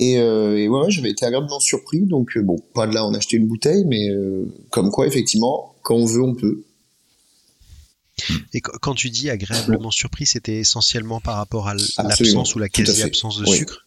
Et, 0.00 0.18
euh, 0.18 0.56
et 0.56 0.66
ouais, 0.66 0.90
j'avais 0.90 1.10
été 1.10 1.26
agréablement 1.26 1.60
surpris, 1.60 2.00
donc 2.00 2.36
euh, 2.36 2.42
bon, 2.42 2.58
pas 2.74 2.86
de 2.86 2.94
là 2.94 3.06
on 3.06 3.14
acheté 3.14 3.36
une 3.36 3.46
bouteille, 3.46 3.84
mais 3.86 4.08
euh, 4.08 4.46
comme 4.70 4.90
quoi 4.90 5.06
effectivement, 5.06 5.74
quand 5.82 5.94
on 5.94 6.06
veut, 6.06 6.22
on 6.22 6.34
peut. 6.34 6.64
Et 8.52 8.60
quand 8.60 8.94
tu 8.94 9.10
dis 9.10 9.30
agréablement 9.30 9.90
surpris, 9.90 10.26
c'était 10.26 10.58
essentiellement 10.58 11.20
par 11.20 11.36
rapport 11.36 11.68
à 11.68 11.74
l'absence 11.74 12.54
ou 12.54 12.58
la 12.58 12.68
quasi-absence 12.68 13.38
de 13.38 13.46
sucre? 13.46 13.86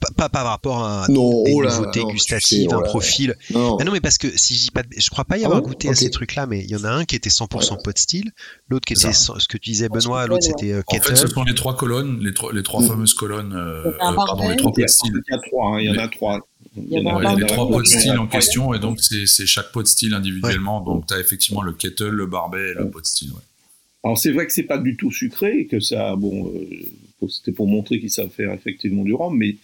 Pas, 0.00 0.08
pas 0.16 0.28
par 0.28 0.46
rapport 0.46 0.84
à 0.84 1.06
Non, 1.08 1.42
des 1.44 1.52
oh 1.54 1.60
là, 1.60 1.70
nouveautés 1.76 2.00
non, 2.00 2.08
tu 2.08 2.14
gustatives, 2.14 2.68
sais, 2.68 2.74
oh 2.74 2.78
un 2.78 2.80
là. 2.82 2.88
profil. 2.88 3.36
Non. 3.52 3.76
Non, 3.84 3.92
mais 3.92 4.00
parce 4.00 4.16
que 4.18 4.28
si 4.36 4.54
j'y 4.54 4.70
pas, 4.70 4.82
de- 4.82 4.88
je 4.96 5.10
crois 5.10 5.24
pas 5.24 5.36
y 5.38 5.42
Ah 5.42 5.46
avoir 5.46 5.60
goûté 5.62 5.88
à 5.88 5.94
ces 5.94 6.10
trucs-là, 6.10 6.46
mais 6.46 6.60
il 6.60 6.70
y 6.70 6.76
en 6.76 6.84
a 6.84 6.90
un 6.90 7.04
qui 7.04 7.14
était 7.16 7.28
100% 7.30 7.82
pot 7.82 7.98
style, 7.98 8.32
l'autre 8.68 8.86
qui 8.86 8.94
était 8.94 9.12
ce 9.12 9.32
que 9.48 9.58
tu 9.58 9.70
disais 9.70 9.88
Pot 9.88 9.96
Benoît, 9.98 10.26
l'autre 10.26 10.46
ouais. 10.46 10.54
c'était 10.56 10.72
euh, 10.72 10.82
En 10.86 10.94
fait, 10.94 11.00
kettle. 11.00 11.16
ce 11.16 11.26
sont 11.26 11.44
les 11.44 11.54
trois 11.54 11.76
colonnes, 11.76 12.20
les 12.22 12.32
trois, 12.32 12.52
les 12.52 12.62
trois 12.62 12.82
Mm. 12.82 12.88
fameuses 12.88 13.14
colonnes, 13.14 13.52
euh, 13.54 13.88
euh, 13.88 13.92
pardon, 13.98 14.48
les 14.48 14.56
trois 14.56 14.72
Il 14.76 14.80
y, 14.80 14.82
pots 14.82 14.82
de 14.82 14.86
style. 14.88 15.12
a, 15.14 15.18
il 15.28 15.32
y 15.32 15.34
a 15.34 15.38
trois, 15.38 15.68
hein, 15.68 15.80
il 15.80 15.86
y 15.86 15.90
en 15.90 15.98
a 15.98 16.08
trois. 16.08 16.38
Il 16.76 16.82
y 16.90 16.96
Ouais, 17.04 17.26
a 17.26 17.34
les 17.34 17.46
trois 17.46 17.68
pots 17.68 17.82
de 17.82 17.86
style 17.86 18.16
en 18.18 18.26
question, 18.26 18.72
et 18.72 18.78
donc 18.78 18.98
c'est 19.00 19.46
chaque 19.46 19.72
pot 19.72 19.82
de 19.82 19.88
style 19.88 20.14
individuellement. 20.14 20.80
Donc 20.80 21.06
tu 21.06 21.12
as 21.14 21.20
effectivement 21.20 21.60
le 21.62 21.72
kettle, 21.72 22.08
le 22.08 22.26
barbet 22.26 22.70
et 22.70 22.74
le 22.74 22.88
pot 22.88 23.00
de 23.00 23.06
style. 23.06 23.30
ouais. 23.32 23.40
Alors 24.04 24.16
c'est 24.18 24.32
vrai 24.32 24.46
que 24.46 24.52
c'est 24.52 24.62
pas 24.64 24.78
du 24.78 24.96
tout 24.96 25.12
sucré 25.12 25.58
et 25.60 25.66
que 25.66 25.78
ça, 25.80 26.16
bon, 26.16 26.50
euh, 26.54 27.28
c'était 27.28 27.52
pour 27.52 27.68
montrer 27.68 28.00
qu'ils 28.00 28.10
savent 28.10 28.30
faire 28.30 28.52
effectivement 28.52 29.04
du 29.04 29.12
rhum, 29.14 29.36
mais 29.36 29.56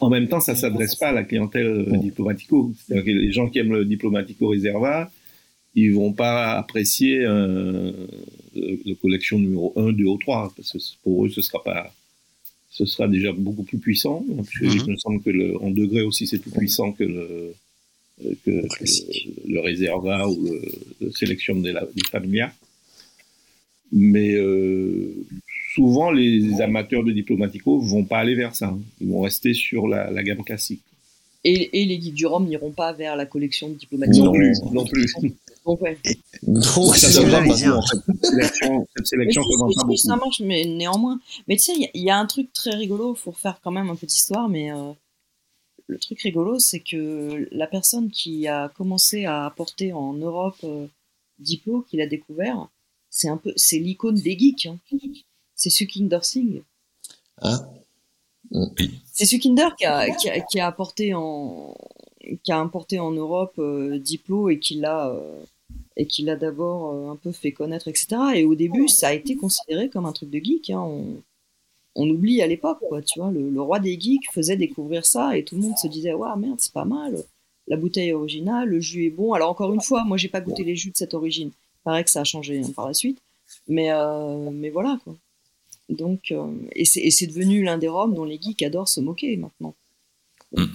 en 0.00 0.10
même 0.10 0.28
temps 0.28 0.40
ça 0.40 0.54
s'adresse 0.54 0.94
pas 0.96 1.08
à 1.08 1.12
la 1.12 1.24
clientèle 1.24 1.66
euh, 1.66 1.96
diplomatico. 1.98 2.72
C'est-à-dire 2.76 3.04
que 3.04 3.10
les 3.10 3.32
gens 3.32 3.48
qui 3.48 3.58
aiment 3.58 3.72
le 3.72 3.84
diplomatico 3.84 4.48
reserva, 4.48 5.10
ils 5.74 5.94
vont 5.94 6.12
pas 6.12 6.52
apprécier 6.58 7.20
euh, 7.24 7.92
le, 8.54 8.80
le 8.84 8.94
collection 8.94 9.38
numéro 9.38 9.72
1, 9.76 9.92
2 9.92 10.04
ou 10.04 10.18
3 10.18 10.52
parce 10.56 10.72
que 10.72 10.78
pour 11.02 11.24
eux 11.24 11.28
ce 11.28 11.40
sera 11.40 11.62
pas, 11.62 11.94
ce 12.70 12.84
sera 12.84 13.08
déjà 13.08 13.32
beaucoup 13.32 13.64
plus 13.64 13.78
puissant. 13.78 14.24
Parce 14.36 14.50
que 14.50 14.64
Mhm. 14.64 14.82
Il 14.86 14.92
me 14.92 14.96
semble 14.96 15.22
que 15.22 15.30
le, 15.30 15.60
en 15.62 15.70
degré 15.70 16.02
aussi 16.02 16.26
c'est 16.26 16.38
plus 16.38 16.50
puissant 16.50 16.92
que 16.92 17.04
le 17.04 17.54
euh, 18.24 18.34
que, 18.44 18.50
le, 18.50 19.60
Reserva 19.60 20.28
ou 20.28 20.44
le, 20.44 20.60
le 21.00 21.10
Selection 21.12 21.56
de 21.56 21.70
la, 21.70 21.86
Familia. 22.10 22.52
Mais 23.92 24.34
euh, 24.34 25.26
souvent, 25.74 26.10
les 26.10 26.60
amateurs 26.60 27.04
de 27.04 27.12
Diplomatico 27.12 27.78
vont 27.78 28.04
pas 28.04 28.18
aller 28.18 28.34
vers 28.34 28.54
ça. 28.54 28.68
hein. 28.68 28.80
Ils 29.00 29.08
vont 29.08 29.20
rester 29.20 29.54
sur 29.54 29.88
la, 29.88 30.10
la 30.10 30.22
gamme 30.22 30.42
classique. 30.44 30.82
Et, 31.42 31.80
et 31.80 31.86
les 31.86 31.98
guides 31.98 32.14
du 32.14 32.26
Rhum 32.26 32.46
n'iront 32.46 32.70
pas 32.72 32.92
vers 32.92 33.16
la 33.16 33.24
collection 33.24 33.68
de 33.70 33.74
diplomatique. 33.74 34.22
Non 34.22 34.32
plus, 34.32 34.52
non 34.72 34.84
plus. 34.84 35.06
Donc, 35.64 35.80
ouais. 35.80 35.96
Donc, 36.42 36.62
ça, 36.96 37.06
pas 37.22 37.54
sélection, 39.04 39.42
si, 39.96 39.96
ça 40.06 40.16
marche, 40.16 40.40
mais 40.40 40.64
néanmoins. 40.64 41.18
Mais 41.48 41.56
tu 41.56 41.62
sais, 41.62 41.72
il 41.76 41.82
y 41.82 41.84
a- 41.86 41.90
il 41.94 42.02
y, 42.02 42.10
a 42.10 42.18
un 42.18 42.26
truc 42.26 42.52
très 42.52 42.74
rigolo, 42.74 43.14
faut 43.14 43.32
faire 43.32 43.60
quand 43.62 43.70
même 43.70 43.88
un 43.88 43.96
peu 43.96 44.06
d'histoire, 44.06 44.48
mais 44.50 44.70
euh, 44.72 44.92
le 45.86 45.98
truc 45.98 46.20
rigolo, 46.20 46.58
c'est 46.58 46.80
que 46.80 47.48
la 47.52 47.66
personne 47.66 48.10
qui 48.10 48.46
a 48.46 48.68
commencé 48.76 49.24
à 49.24 49.46
apporter 49.46 49.92
en 49.92 50.12
Europe 50.14 50.56
euh, 50.64 50.86
Diplo, 51.38 51.86
qui 51.88 51.96
l'a 51.96 52.06
découvert, 52.06 52.68
c'est 53.08 53.28
un 53.28 53.36
peu, 53.38 53.52
c'est 53.56 53.78
l'icône 53.78 54.16
des 54.16 54.38
geeks. 54.38 54.66
hein. 54.66 54.78
C'est 55.60 55.68
Sukinder 55.68 56.20
Singh. 56.22 56.62
Hein 57.42 57.58
C'est 59.12 59.26
Sukinder 59.26 59.68
qui 59.78 59.84
a, 59.84 60.10
qui, 60.16 60.30
a, 60.30 60.40
qui 60.40 60.58
a 60.58 60.66
apporté 60.66 61.12
en 61.14 61.74
qui 62.42 62.50
a 62.50 62.58
importé 62.58 62.98
en 62.98 63.10
Europe 63.10 63.54
euh, 63.58 63.98
Diplo 63.98 64.48
et 64.48 64.58
qui 64.58 64.76
l'a 64.76 65.08
euh, 65.10 65.42
et 65.98 66.06
qui 66.06 66.22
l'a 66.22 66.36
d'abord 66.36 66.94
euh, 66.94 67.10
un 67.10 67.16
peu 67.16 67.30
fait 67.30 67.52
connaître, 67.52 67.88
etc. 67.88 68.06
Et 68.36 68.44
au 68.44 68.54
début, 68.54 68.88
ça 68.88 69.08
a 69.08 69.12
été 69.12 69.36
considéré 69.36 69.90
comme 69.90 70.06
un 70.06 70.12
truc 70.12 70.30
de 70.30 70.38
geek. 70.38 70.70
hein. 70.70 70.80
On, 70.80 71.04
on 71.94 72.08
oublie 72.08 72.40
à 72.40 72.46
l'époque, 72.46 72.78
quoi. 72.88 73.02
Tu 73.02 73.18
vois, 73.20 73.30
le, 73.30 73.50
le 73.50 73.60
roi 73.60 73.80
des 73.80 74.00
geeks 74.00 74.32
faisait 74.32 74.56
découvrir 74.56 75.04
ça 75.04 75.36
et 75.36 75.44
tout 75.44 75.56
le 75.56 75.62
monde 75.62 75.76
se 75.76 75.88
disait, 75.88 76.14
waouh, 76.14 76.38
merde, 76.38 76.58
c'est 76.58 76.72
pas 76.72 76.84
mal. 76.86 77.22
La 77.66 77.76
bouteille 77.76 78.08
est 78.08 78.12
originale, 78.14 78.68
le 78.68 78.80
jus 78.80 79.04
est 79.06 79.10
bon. 79.10 79.34
Alors 79.34 79.50
encore 79.50 79.74
une 79.74 79.82
fois, 79.82 80.04
moi, 80.04 80.16
j'ai 80.16 80.28
pas 80.28 80.40
goûté 80.40 80.64
les 80.64 80.76
jus 80.76 80.90
de 80.90 80.96
cette 80.96 81.12
origine. 81.14 81.48
Il 81.50 81.82
paraît 81.84 82.04
que 82.04 82.10
ça 82.10 82.20
a 82.22 82.24
changé 82.24 82.58
hein, 82.64 82.70
par 82.74 82.86
la 82.88 82.94
suite, 82.94 83.18
mais 83.68 83.90
euh, 83.92 84.50
mais 84.50 84.70
voilà, 84.70 84.98
quoi. 85.04 85.14
Donc, 85.90 86.30
euh, 86.30 86.52
et 86.72 86.84
c'est 86.84 87.00
et 87.00 87.10
c'est 87.10 87.26
devenu 87.26 87.62
l'un 87.62 87.78
des 87.78 87.88
rhums 87.88 88.14
dont 88.14 88.24
les 88.24 88.40
geeks 88.40 88.62
adorent 88.62 88.88
se 88.88 89.00
moquer 89.00 89.36
maintenant. 89.36 89.74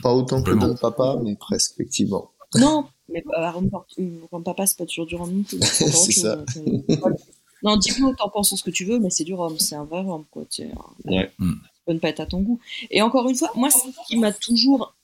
Pas 0.02 0.14
autant 0.14 0.42
que 0.42 0.52
Vraiment. 0.52 0.68
Don 0.68 0.76
Papa, 0.76 1.20
mais 1.24 1.36
presque, 1.36 1.74
effectivement. 1.74 2.32
Non, 2.56 2.88
mais 3.10 3.24
euh, 3.38 3.52
euh, 4.00 4.40
papa, 4.44 4.66
c'est 4.66 4.78
pas 4.78 4.86
toujours 4.86 5.06
du 5.06 5.16
rhum. 5.16 5.44
C'est 5.62 6.12
ça. 6.12 6.44
euh, 6.58 6.82
voilà. 7.00 7.16
Non, 7.64 7.78
dis-moi, 7.78 8.14
t'en 8.18 8.30
penses 8.30 8.56
ce 8.56 8.64
que 8.64 8.72
tu 8.72 8.86
veux, 8.86 9.00
mais 9.00 9.10
c'est 9.10 9.24
du 9.24 9.34
rhum, 9.34 9.58
c'est 9.60 9.76
un 9.76 9.84
vrai 9.86 10.02
rhum, 10.02 10.24
quoi. 10.32 10.46
Tu 10.50 10.64
euh, 10.64 10.68
Ouais. 11.06 11.32
Mm. 11.40 11.52
Ça 11.52 11.70
peut 11.86 11.94
ne 11.94 12.00
pas 12.00 12.10
être 12.10 12.20
à 12.20 12.26
ton 12.26 12.42
goût. 12.42 12.60
Et 12.92 13.02
encore 13.02 13.28
une 13.28 13.36
fois, 13.36 13.52
moi, 13.56 13.70
ce 13.70 13.80
qui 14.08 14.18
m'a 14.18 14.32
toujours 14.32 14.96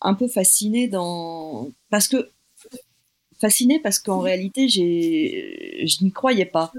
un 0.00 0.14
peu 0.14 0.28
fasciné 0.28 0.88
dans. 0.88 1.68
Parce 1.90 2.08
que. 2.08 2.30
Fasciné 3.40 3.78
parce 3.78 4.00
qu'en 4.00 4.18
réalité, 4.18 4.68
j'ai, 4.68 5.86
je 5.86 6.02
n'y 6.02 6.10
croyais 6.10 6.44
pas. 6.44 6.72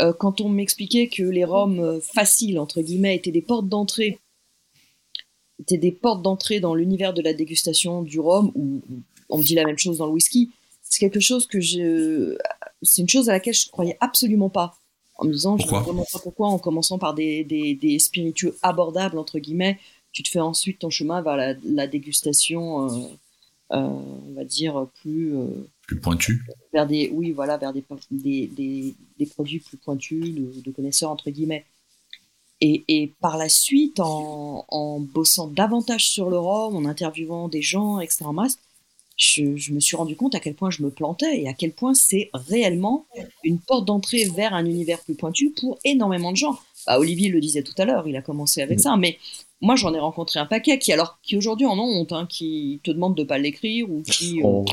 Euh, 0.00 0.12
quand 0.12 0.40
on 0.40 0.48
m'expliquait 0.48 1.08
que 1.08 1.22
les 1.22 1.44
rhums 1.44 1.78
euh, 1.78 2.00
faciles, 2.00 2.58
entre 2.58 2.80
guillemets, 2.82 3.16
étaient 3.16 3.30
des 3.30 3.42
portes 3.42 3.68
d'entrée, 3.68 4.18
étaient 5.60 5.78
des 5.78 5.92
portes 5.92 6.22
d'entrée 6.22 6.58
dans 6.60 6.74
l'univers 6.74 7.14
de 7.14 7.22
la 7.22 7.32
dégustation 7.32 8.02
du 8.02 8.18
rhum, 8.18 8.50
ou 8.54 8.82
on 9.28 9.38
me 9.38 9.44
dit 9.44 9.54
la 9.54 9.64
même 9.64 9.78
chose 9.78 9.98
dans 9.98 10.06
le 10.06 10.12
whisky, 10.12 10.50
c'est 10.82 10.98
quelque 10.98 11.20
chose 11.20 11.46
que 11.46 11.60
je. 11.60 12.36
C'est 12.82 13.02
une 13.02 13.08
chose 13.08 13.28
à 13.28 13.32
laquelle 13.32 13.54
je 13.54 13.68
croyais 13.68 13.96
absolument 14.00 14.50
pas. 14.50 14.76
En 15.16 15.26
me 15.26 15.32
disant, 15.32 15.56
je 15.56 15.62
ne 15.62 15.68
Pourquoi 15.68 15.92
vraiment 15.92 16.06
pas 16.12 16.18
pourquoi, 16.18 16.48
en 16.48 16.58
commençant 16.58 16.98
par 16.98 17.14
des, 17.14 17.44
des, 17.44 17.76
des 17.76 18.00
spiritueux 18.00 18.56
abordables, 18.62 19.16
entre 19.16 19.38
guillemets, 19.38 19.78
tu 20.10 20.24
te 20.24 20.28
fais 20.28 20.40
ensuite 20.40 20.80
ton 20.80 20.90
chemin 20.90 21.22
vers 21.22 21.36
la, 21.36 21.54
la 21.64 21.86
dégustation, 21.86 22.88
euh, 22.90 23.06
on 23.70 24.32
va 24.34 24.44
dire, 24.44 24.88
plus. 25.00 25.36
Plus 25.86 26.00
pointu. 26.00 26.42
vers 26.72 26.86
des 26.86 27.10
oui 27.12 27.32
voilà 27.32 27.58
vers 27.58 27.72
des 27.72 27.84
des, 28.10 28.46
des, 28.46 28.94
des 29.18 29.26
produits 29.26 29.60
plus 29.60 29.76
pointus 29.76 30.34
de, 30.34 30.60
de 30.62 30.70
connaisseurs 30.70 31.10
entre 31.10 31.30
guillemets. 31.30 31.66
Et, 32.60 32.84
et 32.88 33.12
par 33.20 33.36
la 33.36 33.48
suite 33.50 34.00
en, 34.00 34.64
en 34.68 35.00
bossant 35.00 35.48
davantage 35.48 36.08
sur 36.08 36.30
le 36.30 36.38
rhum 36.38 36.76
en 36.76 36.84
interviewant 36.86 37.48
des 37.48 37.60
gens 37.62 38.00
etc 38.00 38.24
masse, 38.32 38.58
je, 39.16 39.56
je 39.56 39.72
me 39.72 39.80
suis 39.80 39.96
rendu 39.96 40.16
compte 40.16 40.34
à 40.34 40.40
quel 40.40 40.54
point 40.54 40.70
je 40.70 40.82
me 40.82 40.90
plantais 40.90 41.42
et 41.42 41.48
à 41.48 41.52
quel 41.52 41.72
point 41.72 41.92
c'est 41.94 42.30
réellement 42.32 43.06
une 43.42 43.58
porte 43.58 43.84
d'entrée 43.84 44.24
vers 44.24 44.54
un 44.54 44.64
univers 44.64 45.00
plus 45.00 45.14
pointu 45.14 45.50
pour 45.50 45.78
énormément 45.84 46.32
de 46.32 46.36
gens. 46.36 46.58
Bah, 46.86 46.98
Olivier 46.98 47.28
le 47.28 47.40
disait 47.40 47.62
tout 47.62 47.74
à 47.76 47.84
l'heure 47.84 48.08
il 48.08 48.16
a 48.16 48.22
commencé 48.22 48.62
avec 48.62 48.80
ça 48.80 48.96
mais 48.96 49.18
moi 49.64 49.76
j'en 49.76 49.92
ai 49.94 49.98
rencontré 49.98 50.38
un 50.38 50.46
paquet 50.46 50.78
qui 50.78 50.92
alors 50.92 51.18
qui 51.22 51.36
aujourd'hui 51.36 51.66
en 51.66 51.78
ont 51.78 51.88
honte 52.00 52.12
hein, 52.12 52.26
qui 52.28 52.80
te 52.84 52.90
demandent 52.90 53.16
de 53.16 53.24
pas 53.24 53.38
l'écrire 53.38 53.90
ou 53.90 54.02
qui 54.02 54.40
euh, 54.40 54.44
Oh. 54.46 54.64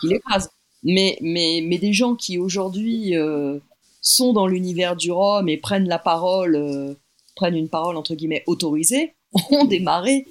qui 0.00 0.08
l'écrase. 0.08 0.50
Mais, 0.82 1.18
mais, 1.20 1.62
mais 1.66 1.78
des 1.78 1.92
gens 1.92 2.14
qui 2.14 2.38
aujourd'hui 2.38 3.16
euh, 3.16 3.58
sont 4.00 4.32
dans 4.32 4.46
l'univers 4.46 4.96
du 4.96 5.10
rhum 5.12 5.48
et 5.48 5.56
prennent 5.58 5.88
la 5.88 5.98
parole, 5.98 6.54
euh, 6.56 6.94
prennent 7.36 7.56
une 7.56 7.68
parole 7.68 7.96
entre 7.96 8.14
guillemets 8.14 8.44
autorisée, 8.46 9.14
ont 9.50 9.64
démarré, 9.64 10.26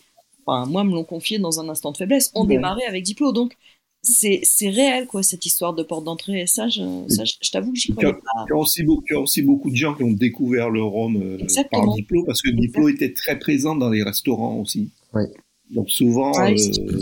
enfin 0.45 0.65
moi 0.65 0.84
me 0.84 0.93
l'ont 0.93 1.04
confié 1.04 1.38
dans 1.38 1.60
un 1.60 1.69
instant 1.69 1.91
de 1.91 1.97
faiblesse, 1.97 2.32
ont 2.34 2.41
Ouais. 2.41 2.47
démarré 2.56 2.84
avec 2.88 3.04
Diplo. 3.04 3.32
Donc 3.32 3.56
c'est 4.01 4.41
c'est 4.43 4.69
réel 4.69 5.07
quoi 5.07 5.23
cette 5.23 5.45
histoire 5.45 5.73
de 5.73 5.83
porte 5.83 6.05
d'entrée. 6.05 6.41
Et 6.41 6.47
ça, 6.47 6.67
je, 6.69 6.81
ça, 7.07 7.25
je, 7.25 7.33
je 7.41 7.51
t'avoue 7.51 7.73
que 7.73 7.77
j'y 7.79 7.91
croyais 7.91 8.13
pas. 8.13 8.45
Il 8.47 8.49
y, 8.49 8.53
a 8.53 8.57
aussi 8.57 8.83
beaucoup, 8.83 9.03
il 9.09 9.13
y 9.13 9.15
a 9.15 9.19
aussi 9.19 9.41
beaucoup 9.41 9.69
de 9.69 9.75
gens 9.75 9.93
qui 9.93 10.03
ont 10.03 10.12
découvert 10.12 10.69
le 10.69 10.83
rhum 10.83 11.17
euh, 11.17 11.38
Exactement. 11.39 11.85
par 11.85 11.95
Diplo, 11.95 12.23
parce 12.23 12.41
que 12.41 12.49
Diplo 12.49 12.89
était 12.89 13.13
très 13.13 13.38
présent 13.38 13.75
dans 13.75 13.89
les 13.89 14.03
restaurants 14.03 14.57
aussi. 14.59 14.89
Ouais. 15.13 15.27
Donc 15.71 15.89
souvent, 15.89 16.31
Ouais, 16.31 16.53
euh, 16.53 17.01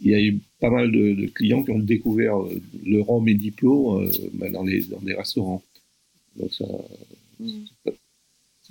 il 0.00 0.10
y 0.10 0.14
a 0.14 0.20
eu 0.20 0.38
pas 0.60 0.70
mal 0.70 0.90
de, 0.90 1.14
de 1.14 1.26
clients 1.26 1.62
qui 1.62 1.70
ont 1.70 1.78
découvert 1.78 2.40
euh, 2.40 2.60
le 2.84 3.00
rhum 3.00 3.26
et 3.28 3.34
Diplo 3.34 4.00
euh, 4.00 4.10
bah, 4.34 4.48
dans, 4.50 4.62
les, 4.62 4.82
dans 4.82 5.00
des 5.00 5.14
restaurants. 5.14 5.62
Donc 6.36 6.52
ça, 6.52 6.64
Mm. 7.40 7.64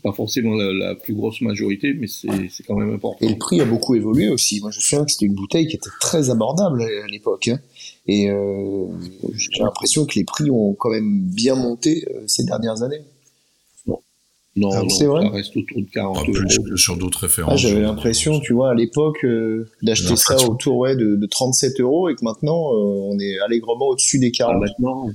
Pas 0.04 0.12
forcément 0.12 0.54
la, 0.56 0.72
la 0.74 0.96
plus 0.96 1.14
grosse 1.16 1.42
majorité, 1.42 1.94
mais 1.94 2.08
c'est 2.08 2.28
c'est 2.52 2.64
quand 2.64 2.76
même 2.76 2.94
important. 2.94 3.26
Et 3.26 3.30
le 3.30 3.38
prix 3.38 3.62
a 3.62 3.66
beaucoup 3.66 3.96
évolué 3.96 4.30
aussi. 4.30 4.60
Moi, 4.62 4.70
je 4.72 4.78
me 4.78 4.82
souviens 4.82 5.06
que 5.06 5.12
c'était 5.12 5.26
une 5.26 5.34
bouteille 5.36 5.68
qui 5.68 5.78
était 5.78 5.90
très 6.02 6.30
abordable 6.30 6.84
à 6.84 7.08
l'époque. 7.08 7.48
hein. 7.48 7.60
Et 8.08 8.30
euh, 8.30 8.86
j'ai 9.36 9.64
l'impression 9.64 10.06
que 10.06 10.16
les 10.16 10.26
prix 10.26 10.52
ont 10.52 10.74
quand 10.74 10.90
même 10.90 11.22
bien 11.22 11.56
monté 11.56 12.06
euh, 12.14 12.22
ces 12.28 12.44
dernières 12.44 12.84
années. 12.84 13.02
Non, 14.56 14.70
Ah, 14.72 14.84
non, 14.84 14.90
c'est 14.90 15.08
vrai 15.08 15.24
ça 15.26 15.30
reste 15.32 15.58
autour 15.58 15.82
de 15.82 15.88
40 15.92 16.16
Pas 16.16 16.24
plus 16.26 16.34
euros. 16.58 16.64
que 16.70 16.76
sur 16.76 16.96
d'autres 16.96 17.22
références. 17.22 17.54
Ah, 17.54 17.58
J'avais 17.58 17.82
l'impression, 17.82 18.40
tu 18.40 18.54
vois, 18.54 18.70
à 18.70 18.74
l'époque, 18.76 19.24
euh, 19.26 19.68
d'acheter 19.82 20.16
ça 20.16 20.36
autour 20.48 20.78
ouais, 20.78 20.96
de, 20.96 21.16
de 21.16 21.26
37 21.26 21.80
euros 21.80 22.08
et 22.10 22.14
que 22.16 22.24
maintenant, 22.24 22.72
euh, 22.72 23.10
on 23.10 23.18
est 23.20 23.40
allègrement 23.40 23.88
au-dessus 23.88 24.20
des 24.20 24.28
Ah, 24.36 24.38
40. 24.54 24.62
maintenant, 24.62 25.10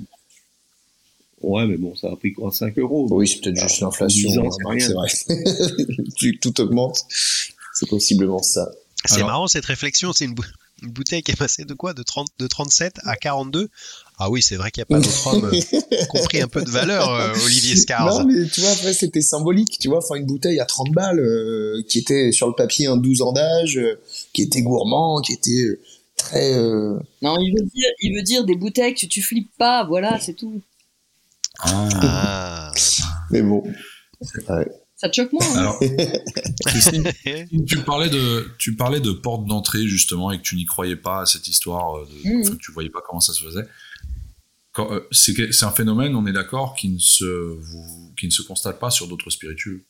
ouais, 1.42 1.66
mais 1.66 1.76
bon, 1.76 1.94
ça 1.96 2.08
a 2.12 2.16
pris 2.16 2.32
quoi 2.32 2.50
5 2.52 2.78
euros 2.78 3.06
Oui, 3.10 3.26
c'est 3.28 3.40
peut-être 3.40 3.60
juste 3.60 3.80
l'inflation. 3.80 4.30
10 4.30 4.38
ans, 4.38 4.44
hein, 4.66 4.76
c'est. 4.78 4.88
C'est 5.18 5.34
vrai. 5.34 6.32
Tout 6.40 6.60
augmente, 6.60 7.04
c'est 7.74 7.88
possiblement 7.88 8.42
ça. 8.42 8.70
C'est 9.04 9.22
marrant 9.22 9.46
cette 9.46 9.64
réflexion, 9.64 10.12
c'est 10.12 10.24
une, 10.24 10.34
bou- 10.34 10.42
une 10.82 10.90
bouteille 10.90 11.22
qui 11.22 11.30
est 11.30 11.36
passée 11.36 11.64
de 11.64 11.72
quoi 11.72 11.94
de, 11.94 12.02
30, 12.02 12.26
de 12.40 12.46
37 12.48 12.94
à 13.04 13.14
42 13.16 13.68
Ah 14.18 14.28
oui, 14.28 14.42
c'est 14.42 14.56
vrai 14.56 14.70
qu'il 14.72 14.80
n'y 14.80 14.96
a 14.96 14.98
pas 14.98 15.00
d'autre 15.00 15.26
homme 15.28 15.44
euh, 15.54 16.06
compris 16.08 16.40
un 16.42 16.48
peu 16.48 16.62
de 16.62 16.68
valeur, 16.70 17.08
euh, 17.14 17.32
Olivier 17.46 17.76
Scars. 17.76 18.06
Non, 18.06 18.24
mais 18.26 18.46
tu 18.48 18.60
vois, 18.60 18.70
après, 18.70 18.92
c'était 18.92 19.20
symbolique, 19.22 19.78
tu 19.78 19.88
vois, 19.88 19.98
enfin, 19.98 20.16
une 20.16 20.26
bouteille 20.26 20.58
à 20.58 20.64
30 20.66 20.90
balles, 20.90 21.20
euh, 21.20 21.80
qui 21.88 21.98
était 22.00 22.32
sur 22.32 22.48
le 22.48 22.54
papier 22.54 22.88
un 22.88 22.96
12 22.96 23.22
ans 23.22 23.32
d'âge, 23.32 23.78
euh, 23.78 24.00
qui 24.32 24.42
était 24.42 24.62
gourmand, 24.62 25.20
qui 25.22 25.32
était 25.32 25.62
euh, 25.62 25.80
très... 26.16 26.54
euh, 26.54 26.98
Non, 27.22 27.36
il 27.40 27.54
veut 27.56 27.66
dire, 27.72 27.88
il 28.00 28.14
veut 28.16 28.22
dire 28.22 28.44
des 28.44 28.56
bouteilles 28.56 28.94
que 28.94 29.06
tu 29.06 29.22
flippes 29.22 29.52
pas, 29.58 29.84
voilà, 29.86 30.18
c'est 30.20 30.34
tout. 30.34 30.60
Ah. 31.60 32.70
Mais 33.30 33.42
bon. 33.42 33.62
Ça 34.96 35.08
te 35.08 35.14
choque 35.16 35.32
moins. 35.32 35.46
hein 35.54 35.58
Alors, 35.60 35.80
Christine, 36.66 37.04
tu 37.66 37.78
parlais 37.84 38.10
de, 38.10 38.50
tu 38.58 38.74
parlais 38.74 39.00
de 39.00 39.12
porte 39.12 39.46
d'entrée 39.46 39.86
justement 39.86 40.32
et 40.32 40.38
que 40.38 40.42
tu 40.42 40.56
n'y 40.56 40.64
croyais 40.64 40.96
pas 40.96 41.22
à 41.22 41.26
cette 41.26 41.46
histoire, 41.46 41.98
euh, 41.98 42.06
de, 42.24 42.40
enfin, 42.40 42.52
que 42.56 42.60
tu 42.60 42.72
voyais 42.72 42.90
pas 42.90 43.00
comment 43.06 43.20
ça 43.20 43.32
se 43.32 43.44
faisait. 43.44 43.66
Euh, 44.78 45.00
C'est 45.12 45.64
un 45.64 45.70
phénomène, 45.72 46.14
on 46.16 46.26
est 46.26 46.32
d'accord, 46.32 46.74
qui 46.74 46.88
ne 46.88 46.98
se, 46.98 47.24
vous- 47.24 48.12
qui 48.18 48.26
ne 48.26 48.30
se 48.32 48.42
constate 48.42 48.78
pas 48.80 48.90
sur 48.90 49.06
d'autres 49.08 49.30
spiritueux. 49.30 49.84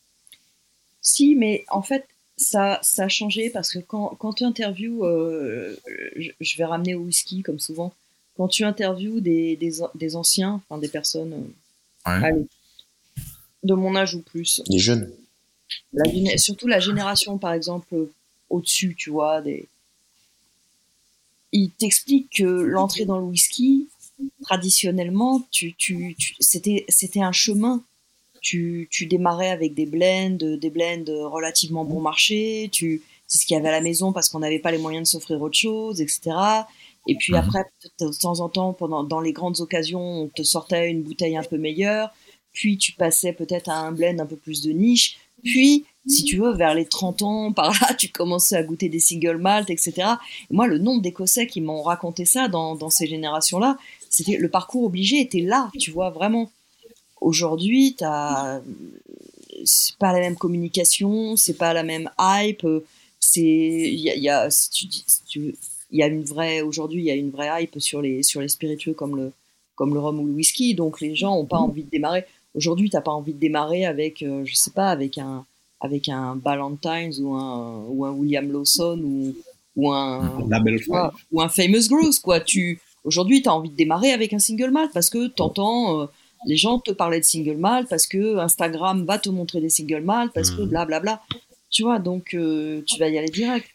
Si, 1.00 1.34
mais 1.36 1.64
en 1.70 1.82
fait, 1.82 2.06
ça, 2.36 2.78
ça 2.82 3.04
a 3.04 3.08
changé 3.08 3.50
parce 3.50 3.72
que 3.72 3.78
quand, 3.78 4.14
quand 4.18 4.34
tu 4.34 4.44
interviews, 4.44 5.04
euh, 5.04 5.74
je, 6.16 6.30
je 6.40 6.56
vais 6.58 6.64
ramener 6.64 6.94
au 6.94 7.00
whisky 7.00 7.42
comme 7.42 7.58
souvent, 7.58 7.94
quand 8.38 8.48
tu 8.48 8.64
interviews 8.64 9.20
des, 9.20 9.56
des, 9.56 9.82
an- 9.82 9.90
des 9.94 10.16
anciens, 10.16 10.62
enfin 10.70 10.80
des 10.80 10.88
personnes 10.88 11.34
euh, 11.34 12.10
Ouais. 12.10 12.24
allez, 12.24 12.46
de 13.64 13.74
mon 13.74 13.94
âge 13.96 14.14
ou 14.14 14.22
plus, 14.22 14.62
Les 14.68 14.78
jeunes. 14.78 15.10
la, 15.92 16.38
surtout 16.38 16.66
la 16.68 16.80
génération 16.80 17.36
par 17.36 17.52
exemple 17.52 17.94
euh, 17.94 18.10
au-dessus, 18.48 18.94
tu 18.96 19.10
vois, 19.10 19.42
des... 19.42 19.66
ils 21.52 21.70
t'expliquent 21.70 22.30
que 22.38 22.44
l'entrée 22.44 23.04
dans 23.04 23.18
le 23.18 23.24
whisky, 23.24 23.88
traditionnellement, 24.42 25.46
tu, 25.50 25.74
tu, 25.74 26.14
tu- 26.18 26.34
c'était, 26.40 26.84
c'était 26.88 27.20
un 27.20 27.32
chemin. 27.32 27.82
Tu, 28.40 28.86
tu 28.90 29.06
démarrais 29.06 29.50
avec 29.50 29.74
des 29.74 29.84
blends, 29.84 30.30
des 30.38 30.70
blends 30.70 31.04
relativement 31.28 31.84
bon 31.84 32.00
marché, 32.00 32.68
tu, 32.72 33.02
c'est 33.26 33.38
ce 33.38 33.44
qu'il 33.46 33.54
y 33.56 33.58
avait 33.58 33.68
à 33.68 33.72
la 33.72 33.80
maison 33.80 34.12
parce 34.12 34.28
qu'on 34.28 34.38
n'avait 34.38 34.60
pas 34.60 34.70
les 34.70 34.78
moyens 34.78 35.08
de 35.08 35.10
s'offrir 35.10 35.42
autre 35.42 35.56
chose, 35.58 36.00
etc. 36.00 36.30
Et 37.08 37.16
puis 37.16 37.32
Mhm. 37.32 37.38
après, 37.40 37.64
de 38.00 38.10
temps 38.20 38.38
en 38.40 38.48
temps, 38.48 38.72
pendant, 38.74 39.02
dans 39.02 39.20
les 39.20 39.32
grandes 39.32 39.60
occasions, 39.60 40.22
on 40.22 40.28
te 40.28 40.42
sortait 40.42 40.90
une 40.90 41.02
bouteille 41.02 41.36
un 41.36 41.42
peu 41.42 41.56
meilleure, 41.58 42.10
puis 42.52 42.78
tu 42.78 42.92
passais 42.92 43.32
peut-être 43.32 43.68
à 43.68 43.78
un 43.78 43.92
blend 43.92 44.18
un 44.20 44.26
peu 44.26 44.36
plus 44.36 44.62
de 44.62 44.70
niche, 44.70 45.18
puis, 45.42 45.84
si 46.06 46.24
tu 46.24 46.36
veux, 46.38 46.52
vers 46.54 46.74
les 46.74 46.84
30 46.86 47.22
ans, 47.22 47.52
par 47.60 47.70
là, 47.70 47.94
tu 47.94 48.08
commençais 48.08 48.56
à 48.56 48.62
goûter 48.62 48.88
des 48.88 48.98
single 49.00 49.36
malt, 49.36 49.68
etc. 49.70 50.18
Et 50.50 50.54
moi, 50.54 50.66
le 50.66 50.78
nombre 50.78 51.00
d'Écossais 51.02 51.46
qui 51.46 51.60
m'ont 51.60 51.82
raconté 51.82 52.24
ça 52.24 52.48
dans, 52.48 52.74
dans 52.76 52.90
ces 52.90 53.06
générations-là, 53.06 53.78
c'était 54.10 54.36
le 54.36 54.48
parcours 54.48 54.84
obligé 54.84 55.20
était 55.20 55.40
là, 55.42 55.70
tu 55.78 55.90
vois, 55.90 56.10
vraiment. 56.10 56.50
Aujourd'hui, 57.20 57.94
t'as, 57.98 58.60
c'est 59.64 59.96
pas 59.96 60.12
la 60.12 60.20
même 60.20 60.36
communication, 60.36 61.36
c'est 61.36 61.54
pas 61.58 61.72
la 61.72 61.82
même 61.82 62.10
hype, 62.18 62.64
euh, 62.64 62.84
c'est, 63.20 63.40
il 63.42 64.00
y 64.00 64.10
a, 64.10 64.14
il 64.16 64.22
y 64.22 64.28
a- 64.28 64.50
si 64.50 64.70
tu 64.70 64.86
dis- 64.86 65.04
si 65.06 65.22
tu- 65.26 65.54
il 65.90 65.98
y 65.98 66.02
a 66.02 66.06
une 66.06 66.22
vraie, 66.22 66.60
aujourd'hui, 66.60 67.02
il 67.02 67.06
y 67.06 67.10
a 67.10 67.14
une 67.14 67.30
vraie 67.30 67.62
hype 67.62 67.78
sur 67.80 68.02
les, 68.02 68.22
sur 68.22 68.40
les 68.40 68.48
spiritueux 68.48 68.94
comme 68.94 69.16
le, 69.16 69.32
comme 69.74 69.94
le 69.94 70.00
rhum 70.00 70.20
ou 70.20 70.26
le 70.26 70.32
whisky, 70.32 70.74
donc 70.74 71.00
les 71.00 71.14
gens 71.14 71.36
ont 71.36 71.46
pas 71.46 71.58
envie 71.58 71.84
de 71.84 71.90
démarrer. 71.90 72.24
Aujourd'hui, 72.54 72.90
t'as 72.90 73.00
pas 73.00 73.12
envie 73.12 73.32
de 73.34 73.38
démarrer 73.38 73.86
avec, 73.86 74.22
euh, 74.22 74.44
je 74.44 74.54
sais 74.54 74.70
pas, 74.72 74.90
avec 74.90 75.18
un, 75.18 75.44
avec 75.80 76.08
un 76.08 76.36
Ballantines 76.36 77.14
ou 77.20 77.34
un, 77.34 77.84
ou 77.88 78.04
un 78.04 78.10
William 78.10 78.50
Lawson 78.50 79.00
ou, 79.02 79.34
ou 79.76 79.92
un, 79.92 80.40
vois, 80.88 81.12
ou 81.32 81.40
un 81.40 81.48
Famous 81.48 81.88
Grouse, 81.88 82.18
quoi. 82.18 82.40
Tu, 82.40 82.80
aujourd'hui, 83.04 83.42
tu 83.42 83.48
as 83.48 83.54
envie 83.54 83.70
de 83.70 83.76
démarrer 83.76 84.12
avec 84.12 84.32
un 84.32 84.38
single 84.38 84.70
malt 84.70 84.92
parce 84.92 85.08
que 85.10 85.28
t'entends 85.28 86.00
euh, 86.00 86.06
les 86.46 86.56
gens 86.56 86.78
te 86.80 86.90
parler 86.90 87.20
de 87.20 87.24
single 87.24 87.56
malt, 87.56 87.88
parce 87.88 88.06
que 88.06 88.38
Instagram 88.38 89.04
va 89.04 89.18
te 89.18 89.28
montrer 89.28 89.60
des 89.60 89.70
single 89.70 90.02
malt, 90.02 90.32
parce 90.32 90.50
que 90.50 90.62
Mhm. 90.62 90.68
blablabla. 90.68 91.22
Tu 91.70 91.82
vois, 91.82 91.98
donc 91.98 92.34
euh, 92.34 92.82
tu 92.86 92.98
vas 92.98 93.08
y 93.08 93.18
aller 93.18 93.28
direct. 93.28 93.68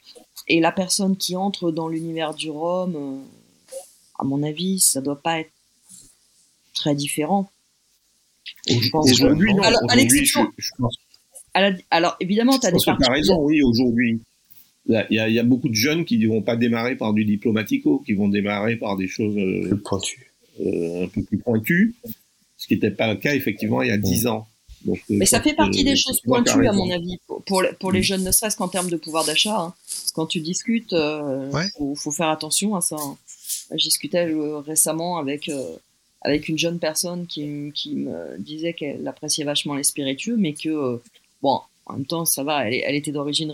Et 0.47 0.59
la 0.59 0.71
personne 0.71 1.15
qui 1.17 1.35
entre 1.35 1.71
dans 1.71 1.87
l'univers 1.87 2.33
du 2.33 2.49
rhum, 2.49 2.95
euh, 2.95 3.75
à 4.19 4.23
mon 4.25 4.43
avis, 4.43 4.79
ça 4.79 5.01
doit 5.01 5.21
pas 5.21 5.39
être 5.39 5.51
très 6.73 6.95
différent. 6.95 7.49
Et 8.67 8.79
je 8.79 8.89
pense 8.89 9.05
que- 9.09 9.13
Aujourd'hui, 9.13 9.53
non. 9.53 9.63
Alors, 9.63 9.79
à 9.81 9.85
Aujourd'hui, 9.85 10.05
je, 10.07 10.13
l'exception- 10.15 10.51
je 10.57 10.69
pense, 10.77 10.95
à 11.53 11.69
la- 11.69 11.77
alors 11.91 12.15
évidemment, 12.19 12.57
tu 12.59 12.65
as 12.67 12.71
des 12.71 12.77
que 12.77 12.83
tu 12.83 12.89
as 12.89 12.95
parties. 12.95 13.11
raison, 13.11 13.41
oui, 13.41 13.61
aujourd'hui. 13.61 14.19
Il 14.89 15.05
y, 15.11 15.19
a, 15.19 15.29
y 15.29 15.41
beaucoup 15.43 15.69
de 15.69 15.75
jeunes 15.75 16.03
qui 16.03 16.17
ne 16.17 16.27
vont 16.27 16.41
pas 16.41 16.57
démarrer 16.57 16.97
par 16.97 17.13
du 17.13 17.23
diplomatico, 17.23 17.99
qui 18.05 18.13
vont 18.13 18.27
démarrer 18.27 18.75
par 18.75 18.97
des 18.97 19.07
choses 19.07 19.37
euh, 19.37 19.81
euh, 20.59 21.05
un 21.05 21.07
peu 21.07 21.23
plus 21.23 21.37
pointues, 21.37 21.95
ce 22.57 22.67
qui 22.67 22.73
n'était 22.73 22.91
pas 22.91 23.13
le 23.13 23.17
cas, 23.17 23.33
effectivement, 23.33 23.81
il 23.81 23.87
y 23.87 23.91
a 23.91 23.97
10 23.97 24.27
ans. 24.27 24.45
Donc, 24.85 24.97
euh, 24.97 25.15
Mais 25.17 25.25
ça 25.25 25.41
fait 25.41 25.53
partie 25.53 25.83
des 25.83 25.95
choses 25.95 26.19
pointues, 26.21 26.67
à 26.67 26.73
mon 26.73 26.89
avis, 26.91 27.17
pour, 27.27 27.41
pour, 27.43 27.91
les- 27.91 27.99
Mm. 27.99 28.03
jeunes, 28.03 28.23
ne 28.23 28.31
serait-ce 28.31 28.57
qu'en 28.57 28.67
termes 28.67 28.89
de 28.89 28.97
pouvoir 28.97 29.23
d'achat. 29.25 29.57
hein. 29.57 29.73
Quand 30.13 30.25
tu 30.25 30.39
discutes, 30.41 30.93
euh, 30.93 31.49
Ouais. 31.51 31.65
faut, 31.77 31.95
faut 31.95 32.11
faire 32.11 32.29
attention 32.29 32.75
à 32.75 32.81
ça. 32.81 32.97
hein. 32.99 33.17
Je 33.71 33.83
discutais 33.83 34.27
euh, 34.27 34.59
récemment 34.59 35.17
avec, 35.17 35.47
euh, 35.49 35.75
avec 36.21 36.49
une 36.49 36.57
jeune 36.57 36.79
personne 36.79 37.25
qui, 37.27 37.45
me 37.45 38.37
disait 38.39 38.73
qu'elle 38.73 39.07
appréciait 39.07 39.45
vachement 39.45 39.75
les 39.75 39.83
spiritueux, 39.83 40.35
mais 40.37 40.53
que, 40.53 41.01
bon, 41.41 41.61
en 41.85 41.93
même 41.93 42.05
temps, 42.05 42.25
ça 42.25 42.43
va, 42.43 42.69
elle, 42.69 42.95
était 42.95 43.11
d'origine 43.11 43.51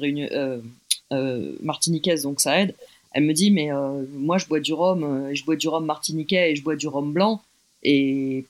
martiniquaise, 1.61 2.23
donc 2.23 2.41
ça 2.41 2.61
aide. 2.61 2.75
Elle 3.11 3.23
me 3.23 3.33
dit, 3.33 3.49
mais 3.51 3.69
moi, 4.13 4.37
je 4.37 4.45
bois 4.47 4.59
du 4.59 4.73
rhum, 4.73 5.29
je 5.33 5.43
bois 5.43 5.55
du 5.55 5.67
rhum 5.67 5.85
martiniquais 5.85 6.51
et 6.51 6.55
je 6.55 6.63
bois 6.63 6.75
du 6.75 6.87
rhum 6.87 7.11
blanc. 7.13 7.41
Et 7.83 8.45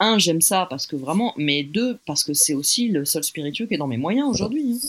un, 0.00 0.18
j'aime 0.18 0.40
ça 0.40 0.66
parce 0.68 0.86
que 0.86 0.96
vraiment, 0.96 1.34
mais 1.36 1.62
deux, 1.62 1.98
parce 2.06 2.24
que 2.24 2.34
c'est 2.34 2.54
aussi 2.54 2.88
le 2.88 3.04
seul 3.04 3.22
spiritueux 3.22 3.66
qui 3.66 3.74
est 3.74 3.78
dans 3.78 3.86
mes 3.86 3.98
moyens 3.98 4.28
aujourd'hui. 4.28 4.80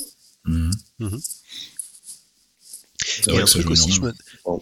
vrai 3.26 3.42
un 3.42 3.46
truc 3.46 3.70
aussi, 3.70 3.92
je 3.92 4.02
me, 4.02 4.14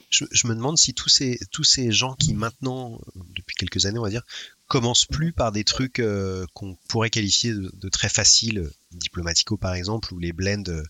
je, 0.09 0.25
je 0.31 0.47
me 0.47 0.55
demande 0.55 0.77
si 0.77 0.93
tous 0.93 1.09
ces, 1.09 1.39
tous 1.51 1.63
ces 1.63 1.91
gens 1.91 2.15
qui 2.15 2.33
maintenant, 2.33 2.99
depuis 3.35 3.55
quelques 3.55 3.85
années 3.85 3.99
on 3.99 4.03
va 4.03 4.09
dire, 4.09 4.25
commencent 4.67 5.05
plus 5.05 5.33
par 5.33 5.51
des 5.51 5.63
trucs 5.63 5.99
euh, 5.99 6.45
qu'on 6.53 6.75
pourrait 6.87 7.09
qualifier 7.09 7.53
de, 7.53 7.71
de 7.73 7.89
très 7.89 8.09
faciles, 8.09 8.69
Diplomatico 8.91 9.57
par 9.57 9.73
exemple, 9.73 10.13
ou 10.13 10.19
les 10.19 10.33
blends 10.33 10.63
euh, 10.67 10.83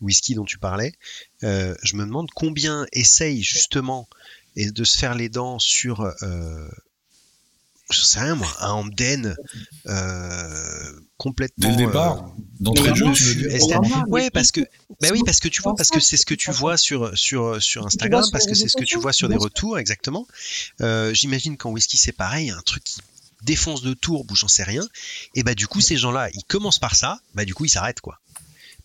whisky 0.00 0.34
dont 0.34 0.44
tu 0.44 0.58
parlais, 0.58 0.94
euh, 1.42 1.74
je 1.82 1.96
me 1.96 2.04
demande 2.04 2.30
combien 2.34 2.86
essayent 2.92 3.42
justement 3.42 4.08
et 4.56 4.70
de 4.70 4.84
se 4.84 4.96
faire 4.96 5.14
les 5.14 5.28
dents 5.28 5.58
sur, 5.58 6.00
euh, 6.22 6.68
je 7.90 8.00
sais 8.02 8.18
rien 8.18 8.34
moi, 8.34 8.48
un 8.60 8.70
Hamden 8.70 9.36
euh, 9.86 11.00
complètement... 11.18 11.68
Dès 11.68 11.76
le 11.76 11.86
départ, 11.86 12.24
euh, 12.24 12.42
d'entrée 12.60 12.90
de 12.90 12.96
jeu, 12.96 13.12
tu 13.12 13.22
veux 13.24 13.48
dire. 13.48 14.04
Ouais, 14.08 14.30
parce 14.30 14.50
que 14.50 14.60
bah 15.00 15.08
oui, 15.12 15.20
parce 15.24 15.40
que 15.40 15.48
tu 15.48 15.62
vois, 15.62 15.74
parce 15.74 15.90
que 15.90 16.00
c'est 16.00 16.16
ce 16.16 16.26
que 16.26 16.34
tu 16.34 16.50
vois 16.50 16.76
sur 16.76 17.16
sur 17.16 17.62
sur 17.62 17.86
Instagram, 17.86 18.24
parce 18.32 18.46
que 18.46 18.54
c'est 18.54 18.68
ce 18.68 18.76
que 18.76 18.84
tu 18.84 18.98
vois 18.98 19.12
sur 19.12 19.28
des 19.28 19.36
retours, 19.36 19.78
exactement. 19.78 20.26
Euh, 20.80 21.14
J'imagine 21.14 21.56
qu'en 21.56 21.70
whisky 21.70 21.96
c'est 21.96 22.12
pareil, 22.12 22.50
un 22.50 22.62
truc 22.62 22.82
qui 22.84 23.00
défonce 23.42 23.82
de 23.82 23.94
tourbe 23.94 24.30
ou 24.32 24.34
j'en 24.34 24.48
sais 24.48 24.64
rien. 24.64 24.86
Et 25.34 25.42
bah 25.42 25.54
du 25.54 25.68
coup 25.68 25.80
ces 25.80 25.96
gens-là, 25.96 26.28
ils 26.34 26.44
commencent 26.44 26.78
par 26.78 26.96
ça, 26.96 27.20
bah 27.34 27.44
du 27.44 27.54
coup 27.54 27.64
ils 27.64 27.70
s'arrêtent 27.70 28.00
quoi. 28.00 28.20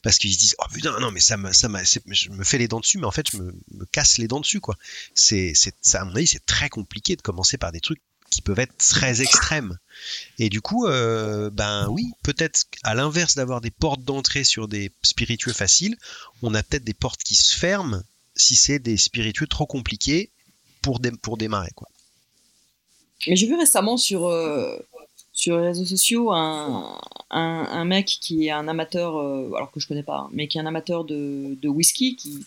Parce 0.03 0.17
qu'ils 0.17 0.33
se 0.33 0.37
disent 0.37 0.55
oh 0.59 0.65
putain 0.71 0.99
non 0.99 1.11
mais 1.11 1.19
ça 1.19 1.37
me 1.37 1.51
ça 1.53 1.67
je 2.07 2.29
me 2.29 2.43
fais 2.43 2.57
les 2.57 2.67
dents 2.67 2.79
dessus 2.79 2.97
mais 2.97 3.05
en 3.05 3.11
fait 3.11 3.29
je 3.31 3.37
me, 3.37 3.53
me 3.71 3.85
casse 3.85 4.17
les 4.17 4.27
dents 4.27 4.39
dessus 4.39 4.59
quoi. 4.59 4.75
C'est 5.13 5.53
c'est 5.55 5.75
ça 5.81 6.01
à 6.01 6.05
mon 6.05 6.15
avis 6.15 6.27
c'est 6.27 6.45
très 6.45 6.69
compliqué 6.69 7.15
de 7.15 7.21
commencer 7.21 7.57
par 7.57 7.71
des 7.71 7.81
trucs 7.81 8.01
qui 8.31 8.41
peuvent 8.41 8.59
être 8.59 8.75
très 8.77 9.21
extrêmes. 9.21 9.77
Et 10.39 10.49
du 10.49 10.61
coup, 10.61 10.87
euh, 10.87 11.51
ben 11.51 11.87
oui, 11.89 12.11
peut-être 12.23 12.65
à 12.81 12.95
l'inverse 12.95 13.35
d'avoir 13.35 13.61
des 13.61 13.69
portes 13.69 14.01
d'entrée 14.01 14.43
sur 14.43 14.67
des 14.67 14.91
spiritueux 15.03 15.53
faciles, 15.53 15.95
on 16.41 16.55
a 16.55 16.63
peut-être 16.63 16.83
des 16.83 16.95
portes 16.95 17.21
qui 17.21 17.35
se 17.35 17.55
ferment 17.55 18.01
si 18.35 18.55
c'est 18.55 18.79
des 18.79 18.97
spiritueux 18.97 19.45
trop 19.45 19.67
compliqués 19.67 20.31
pour, 20.81 20.99
pour 21.21 21.37
démarrer. 21.37 21.71
Quoi. 21.75 21.89
Mais 23.27 23.35
j'ai 23.35 23.45
vu 23.45 23.55
récemment 23.55 23.97
sur, 23.97 24.25
euh, 24.27 24.79
sur 25.33 25.57
les 25.57 25.67
réseaux 25.67 25.85
sociaux 25.85 26.31
un, 26.31 26.99
un, 27.29 27.85
mec 27.85 28.05
qui 28.05 28.47
est 28.47 28.51
un 28.51 28.67
amateur, 28.67 29.17
euh, 29.17 29.51
alors 29.55 29.71
que 29.71 29.79
je 29.79 29.87
connais 29.87 30.03
pas, 30.03 30.21
hein, 30.21 30.29
mais 30.31 30.47
qui 30.47 30.57
est 30.57 30.61
un 30.61 30.65
amateur 30.65 31.03
de, 31.03 31.57
de 31.61 31.69
whisky, 31.69 32.15
qui, 32.15 32.39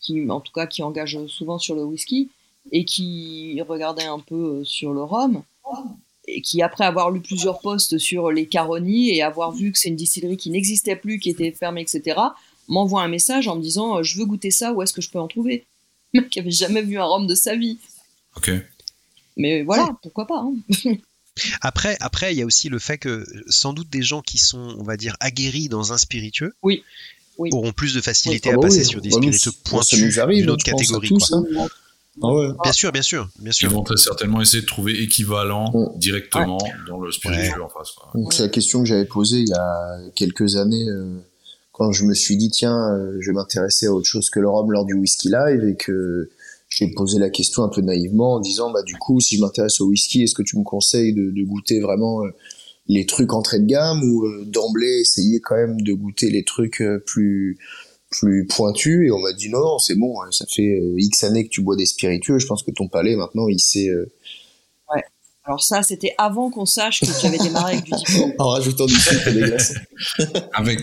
qui, 0.00 0.28
en 0.28 0.40
tout 0.40 0.52
cas, 0.52 0.66
qui 0.66 0.82
engage 0.82 1.18
souvent 1.28 1.58
sur 1.58 1.74
le 1.74 1.84
whisky 1.84 2.28
et 2.72 2.84
qui 2.84 3.60
regardait 3.62 4.04
un 4.04 4.18
peu 4.20 4.60
euh, 4.60 4.64
sur 4.64 4.92
le 4.92 5.02
rhum. 5.02 5.42
Et 6.26 6.42
qui, 6.42 6.60
après 6.62 6.84
avoir 6.84 7.10
lu 7.10 7.20
plusieurs 7.20 7.60
posts 7.60 7.96
sur 7.98 8.30
les 8.30 8.46
Caroni 8.46 9.10
et 9.14 9.22
avoir 9.22 9.52
vu 9.52 9.72
que 9.72 9.78
c'est 9.78 9.88
une 9.88 9.96
distillerie 9.96 10.36
qui 10.36 10.50
n'existait 10.50 10.96
plus, 10.96 11.18
qui 11.18 11.30
était 11.30 11.52
fermée, 11.52 11.80
etc., 11.82 12.18
m'envoie 12.68 13.02
un 13.02 13.08
message 13.08 13.48
en 13.48 13.56
me 13.56 13.62
disant 13.62 13.98
euh, 13.98 14.02
Je 14.02 14.18
veux 14.18 14.26
goûter 14.26 14.50
ça, 14.50 14.72
où 14.74 14.82
est-ce 14.82 14.92
que 14.92 15.00
je 15.00 15.08
peux 15.10 15.18
en 15.18 15.28
trouver? 15.28 15.64
Le 16.12 16.20
mec 16.22 16.36
avait 16.36 16.50
jamais 16.50 16.82
vu 16.82 16.98
un 16.98 17.04
rhum 17.04 17.26
de 17.26 17.34
sa 17.34 17.56
vie. 17.56 17.78
Ok. 18.36 18.50
Mais 19.36 19.62
voilà, 19.62 19.88
pourquoi 20.02 20.26
pas. 20.26 20.44
hein. 20.44 20.54
Après, 21.60 21.96
après, 22.00 22.34
il 22.34 22.38
y 22.38 22.42
a 22.42 22.46
aussi 22.46 22.68
le 22.68 22.80
fait 22.80 22.98
que 22.98 23.24
sans 23.48 23.72
doute 23.72 23.88
des 23.88 24.02
gens 24.02 24.22
qui 24.22 24.38
sont, 24.38 24.74
on 24.76 24.82
va 24.82 24.96
dire, 24.96 25.16
aguerris 25.20 25.68
dans 25.68 25.92
un 25.92 25.96
spiritueux 25.98 26.52
Oui. 26.64 26.82
Oui. 27.38 27.50
auront 27.52 27.70
plus 27.70 27.94
de 27.94 28.00
facilité 28.00 28.48
Ah 28.50 28.54
à 28.54 28.56
bah 28.56 28.62
passer 28.62 28.80
oui. 28.80 28.84
sur 28.84 29.00
des 29.00 29.10
Bah 29.10 29.16
spiritueux 29.18 29.52
pointus 29.64 30.18
d'une 30.26 30.50
autre 30.50 30.64
catégorie. 30.64 31.06
tous, 31.08 31.28
quoi. 31.28 31.38
hein. 31.56 31.68
Ah 32.22 32.32
ouais. 32.32 32.48
Bien 32.62 32.72
sûr, 32.72 32.92
bien 32.92 33.02
sûr, 33.02 33.28
bien 33.38 33.50
Ils 33.50 33.54
sûr. 33.54 33.70
vont 33.70 33.82
très 33.82 33.96
certainement 33.96 34.40
essayer 34.40 34.60
de 34.62 34.66
trouver 34.66 35.00
équivalent 35.02 35.70
Ouais. 35.72 35.86
directement 35.96 36.58
dans 36.86 36.98
le 37.00 37.10
spiritueux 37.12 37.62
en 37.62 37.68
face. 37.68 37.90
Donc, 38.14 38.32
C'est 38.32 38.42
la 38.42 38.48
question 38.48 38.80
que 38.80 38.86
j'avais 38.86 39.04
posée 39.04 39.38
il 39.38 39.48
y 39.48 39.52
a 39.54 39.98
quelques 40.14 40.56
années 40.56 40.88
euh, 40.88 41.16
quand 41.72 41.92
je 41.92 42.04
me 42.04 42.14
suis 42.14 42.36
dit 42.36 42.50
tiens 42.50 42.92
euh, 42.92 43.16
je 43.20 43.30
vais 43.30 43.34
m'intéresser 43.34 43.86
à 43.86 43.92
autre 43.92 44.06
chose 44.08 44.30
que 44.30 44.40
le 44.40 44.48
rhum 44.48 44.70
lors 44.72 44.84
du 44.84 44.94
whisky 44.94 45.28
live 45.28 45.64
et 45.68 45.76
que 45.76 46.28
j'ai 46.68 46.90
posé 46.92 47.18
la 47.18 47.30
question 47.30 47.62
un 47.62 47.68
peu 47.68 47.80
naïvement 47.82 48.34
en 48.34 48.40
disant 48.40 48.70
bah 48.72 48.82
du 48.82 48.94
coup 48.96 49.20
si 49.20 49.36
je 49.36 49.40
m'intéresse 49.42 49.80
au 49.80 49.86
whisky 49.86 50.22
est-ce 50.24 50.34
que 50.34 50.42
tu 50.42 50.58
me 50.58 50.64
conseilles 50.64 51.14
de, 51.14 51.30
de 51.30 51.44
goûter 51.44 51.80
vraiment 51.80 52.24
euh, 52.24 52.30
les 52.88 53.06
trucs 53.06 53.32
entrée 53.32 53.60
de 53.60 53.66
gamme 53.66 54.02
ou 54.02 54.24
euh, 54.26 54.44
d'emblée 54.46 55.00
essayer 55.00 55.40
quand 55.40 55.54
même 55.56 55.80
de 55.80 55.92
goûter 55.92 56.30
les 56.30 56.42
trucs 56.42 56.80
euh, 56.80 56.98
plus 57.06 57.58
plus 58.10 58.46
pointus 58.46 59.06
et 59.06 59.10
on 59.10 59.18
m'a 59.18 59.32
dit 59.32 59.50
non 59.50 59.60
non 59.60 59.78
c'est 59.78 59.94
bon 59.94 60.22
hein, 60.22 60.28
ça 60.30 60.46
fait 60.46 60.80
euh, 60.80 60.94
X 60.96 61.24
années 61.24 61.44
que 61.44 61.50
tu 61.50 61.60
bois 61.60 61.76
des 61.76 61.84
spiritueux 61.84 62.38
je 62.38 62.46
pense 62.46 62.62
que 62.62 62.70
ton 62.70 62.88
palais 62.88 63.16
maintenant 63.16 63.48
il 63.48 63.60
sait 63.60 63.88
euh, 63.88 64.10
Alors 65.44 65.62
ça, 65.62 65.82
c'était 65.82 66.14
avant 66.18 66.50
qu'on 66.50 66.66
sache 66.66 67.00
que 67.00 67.20
tu 67.20 67.26
avais 67.26 67.38
démarré 67.38 67.72
avec 67.72 67.84
du 67.86 67.90
diplôme. 68.06 68.32
en 68.38 68.48
rajoutant 68.50 68.84
du 68.84 68.94
sucre 68.94 69.28
et 69.28 69.32
des 69.32 69.40
glaçons 69.40 69.74
Avec. 70.52 70.80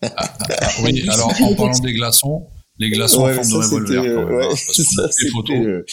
Ah, 0.00 0.08
ah, 0.16 0.28
ah, 0.48 0.68
oui, 0.82 1.06
alors 1.08 1.32
en 1.42 1.54
parlant 1.54 1.78
des 1.78 1.92
glaçons, 1.92 2.46
les 2.78 2.90
glaçons 2.90 3.24
Ouais, 3.24 3.32
en 3.32 3.42
forme 3.42 3.46
de 3.46 3.50
ça, 3.52 3.56
revolver. 3.58 4.02
euh, 4.04 4.24
ouais, 4.26 4.46
hein, 4.46 4.54
ça, 4.56 5.08
c'était, 5.10 5.30
photos. 5.30 5.56
euh, 5.56 5.84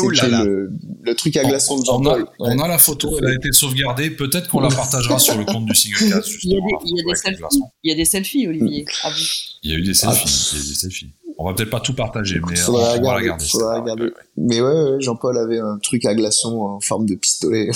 Oh 0.00 0.10
là. 0.10 0.44
le, 0.44 0.70
le 1.02 1.14
truc 1.14 1.36
à 1.36 1.44
glaçons 1.44 1.78
de 1.78 1.88
On 1.90 2.04
a, 2.06 2.18
Ouais. 2.18 2.24
on 2.40 2.58
a 2.58 2.68
la 2.68 2.78
photo, 2.78 3.16
elle 3.18 3.26
a 3.28 3.34
été 3.34 3.52
sauvegardée. 3.52 4.10
Peut-être 4.10 4.48
qu'on 4.48 4.60
la 4.60 4.68
partagera 4.68 5.18
sur 5.18 5.36
le 5.38 5.44
compte 5.44 5.64
du 5.66 5.74
single 5.74 6.10
cast. 6.10 6.28
Il 6.42 6.52
y 6.52 6.56
a 6.56 6.60
des, 6.60 6.66
justement, 6.68 6.80
il 6.84 6.96
y 6.96 7.00
a 7.00 7.04
des 7.12 7.14
selfies. 7.16 7.38
glaçons. 7.38 7.70
Il 7.82 7.90
y 7.90 7.92
a 7.92 7.96
des 7.96 8.04
selfies, 8.04 8.48
Olivier. 8.48 8.84
À 9.02 9.10
vous. 9.10 9.16
Il 9.62 9.70
y 9.70 9.74
a 9.74 9.78
eu 9.78 9.82
des 9.82 9.92
Ah. 10.02 10.12
selfies. 10.12 10.50
Il 10.52 10.58
y 10.58 10.60
a 10.60 10.64
eu 10.64 10.68
des 10.68 10.74
selfies. 10.74 11.10
On 11.38 11.44
va 11.46 11.52
peut-être 11.54 11.70
pas 11.70 11.80
tout 11.80 11.92
partager, 11.94 12.40
mais 12.46 12.58
euh, 12.58 12.62
on, 12.62 12.64
Faudra 12.66 12.80
on 12.80 12.82
va 12.82 12.88
la 12.94 12.96
regarder, 12.96 13.26
garder. 13.26 13.44
faudra 13.46 13.74
pas- 13.74 13.80
regarder. 13.82 14.02
ouais, 14.04 14.08
ouais. 14.08 14.14
Mais 14.38 14.60
ouais, 14.62 14.68
ouais, 14.92 15.00
Jean-Paul 15.00 15.36
avait 15.36 15.58
un 15.58 15.78
truc 15.82 16.04
à 16.06 16.14
glaçons 16.14 16.60
en 16.62 16.80
forme 16.80 17.04
de 17.06 17.14
pistolet. 17.14 17.68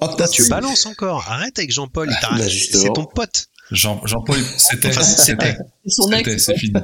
Putain, 0.00 0.26
tu 0.32 0.48
balances 0.48 0.86
encore. 0.86 1.24
Arrête 1.28 1.58
avec 1.58 1.70
Jean-Paul. 1.72 2.08
il 2.10 2.18
t'a- 2.20 2.30
Bah, 2.36 2.44
C'est 2.48 2.92
ton 2.94 3.04
pote. 3.04 3.46
Jean- 3.70 4.04
Jean-Paul, 4.06 4.38
c'était, 4.56 4.88
Enfin, 4.88 5.02
c'était. 5.02 5.56
Son 5.86 6.10
ex, 6.12 6.28
c'était, 6.30 6.38
c'est 6.38 6.58
fini. 6.58 6.74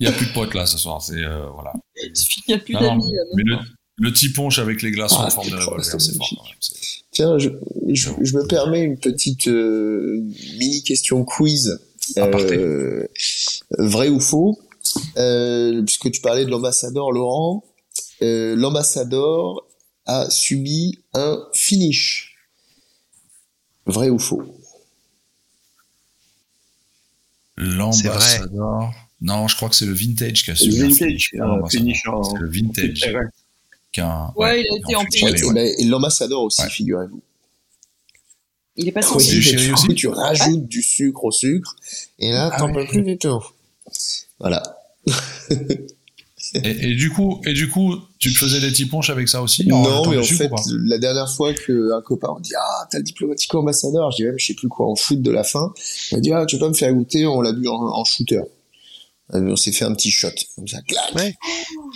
Il 0.00 0.06
y 0.06 0.10
a 0.10 0.12
plus 0.12 0.26
de 0.26 0.32
potes 0.32 0.54
là 0.54 0.66
ce 0.66 0.78
soir. 0.78 1.02
C'est 1.02 1.22
euh, 1.22 1.46
voilà. 1.52 1.72
il 1.96 2.12
n'y 2.48 2.54
a 2.54 2.58
plus 2.58 2.74
Non, 2.74 2.80
d'amis. 2.80 3.12
mais 3.36 3.42
le, 3.44 3.56
maintenant. 3.56 3.68
le 3.96 4.12
petit 4.12 4.32
punch 4.32 4.58
avec 4.58 4.82
les 4.82 4.90
glaçons 4.90 5.16
Ah, 5.20 5.26
en 5.26 5.30
forme 5.30 5.50
de 5.50 5.56
revolver, 5.56 5.84
c'est 5.84 5.98
c'est 6.00 6.16
fort 6.16 6.26
magnifique. 6.26 6.38
quand 6.38 6.44
même. 6.44 6.56
C'est- 6.60 6.74
Tiens, 7.10 7.38
je, 7.38 7.48
je, 7.92 8.10
je 8.22 8.36
me 8.36 8.46
permets 8.46 8.82
une 8.82 8.98
petite 8.98 9.48
euh, 9.48 10.20
mini 10.58 10.82
question 10.82 11.24
quiz. 11.24 11.78
Euh, 12.16 13.06
vrai 13.78 14.08
ou 14.08 14.18
faux 14.20 14.58
euh, 15.18 15.82
Puisque 15.82 16.10
tu 16.10 16.20
parlais 16.22 16.46
de 16.46 16.50
l'ambassadeur 16.50 17.10
Laurent, 17.12 17.64
euh, 18.22 18.56
l'ambassadeur 18.56 19.66
a 20.06 20.30
subi 20.30 21.00
un 21.12 21.38
finish. 21.52 22.36
Vrai 23.84 24.08
ou 24.10 24.18
faux? 24.18 24.42
L'ambassadeur. 27.58 28.92
Non, 29.20 29.48
je 29.48 29.56
crois 29.56 29.68
que 29.68 29.74
c'est 29.74 29.86
le 29.86 29.92
vintage 29.92 30.44
qui 30.44 30.50
a 30.50 30.54
Le 30.54 30.58
subi 30.58 30.76
un 30.80 30.88
vintage, 30.88 30.96
finish, 30.98 31.30
pas 31.36 31.44
un 31.44 31.46
l'ambassadeur. 31.48 31.70
finish 31.70 32.06
en- 32.06 32.22
C'est 32.22 32.38
le 32.38 32.48
vintage 32.50 33.02
Ouais. 33.14 33.20
qui 33.92 34.00
a 34.00 34.32
Ouais, 34.36 34.60
il 34.62 34.66
a 34.72 34.76
été 34.78 34.94
en 34.96 35.02
Et, 35.02 35.44
ouais. 35.44 35.54
ben, 35.54 35.74
et 35.78 35.84
l'ambassadeur 35.84 36.40
aussi, 36.42 36.62
Ouais. 36.62 36.70
figurez-vous. 36.70 37.20
Il 38.76 38.86
est 38.86 38.92
passé 38.92 39.08
en 39.10 39.16
Oui, 39.16 39.26
du 39.26 39.72
aussi 39.72 39.94
tu 39.94 40.06
rajoutes 40.06 40.68
du 40.68 40.82
sucre 40.82 41.24
au 41.24 41.32
sucre, 41.32 41.74
et 42.20 42.30
là, 42.30 42.50
Ah 42.52 42.58
t'en 42.58 42.66
ouais. 42.72 42.84
peux 42.84 42.86
plus 42.92 43.02
du 43.02 43.18
tout. 43.18 43.42
Voilà. 44.38 44.62
Et, 46.54 46.90
et 46.90 46.94
du 46.94 47.10
coup, 47.10 47.40
et 47.46 47.52
du 47.52 47.68
coup, 47.68 47.94
tu 48.18 48.32
te 48.32 48.38
faisais 48.38 48.60
des 48.60 48.68
petits 48.68 48.86
punches 48.86 49.10
avec 49.10 49.28
ça 49.28 49.42
aussi 49.42 49.66
Non, 49.66 49.82
mais 50.10 50.16
en 50.18 50.22
fait, 50.22 50.50
la 50.84 50.98
dernière 50.98 51.30
fois 51.30 51.52
qu'un 51.52 52.00
copain 52.04 52.34
me 52.36 52.42
dit 52.42 52.52
Ah, 52.58 52.86
t'as 52.90 52.98
le 52.98 53.04
diplomatique 53.04 53.54
ambassadeur, 53.54 54.10
je 54.10 54.16
dis 54.16 54.24
même, 54.24 54.38
je 54.38 54.46
sais 54.46 54.54
plus 54.54 54.68
quoi, 54.68 54.86
en 54.90 54.96
foot 54.96 55.20
de 55.20 55.30
la 55.30 55.44
fin. 55.44 55.72
Il 56.10 56.16
m'a 56.16 56.20
dit 56.20 56.32
Ah, 56.32 56.46
tu 56.46 56.56
peux 56.56 56.60
pas 56.60 56.68
me 56.68 56.74
faire 56.74 56.92
goûter, 56.92 57.26
on 57.26 57.40
l'a 57.40 57.52
bu 57.52 57.68
en, 57.68 57.74
en 57.74 58.04
shooter. 58.04 58.40
Euh, 59.34 59.40
On 59.40 59.56
s'est 59.56 59.72
fait 59.72 59.84
un 59.84 59.94
petit 59.94 60.10
shot, 60.10 60.30
comme 60.56 60.68
ça. 60.68 60.78
Ouais. 61.14 61.36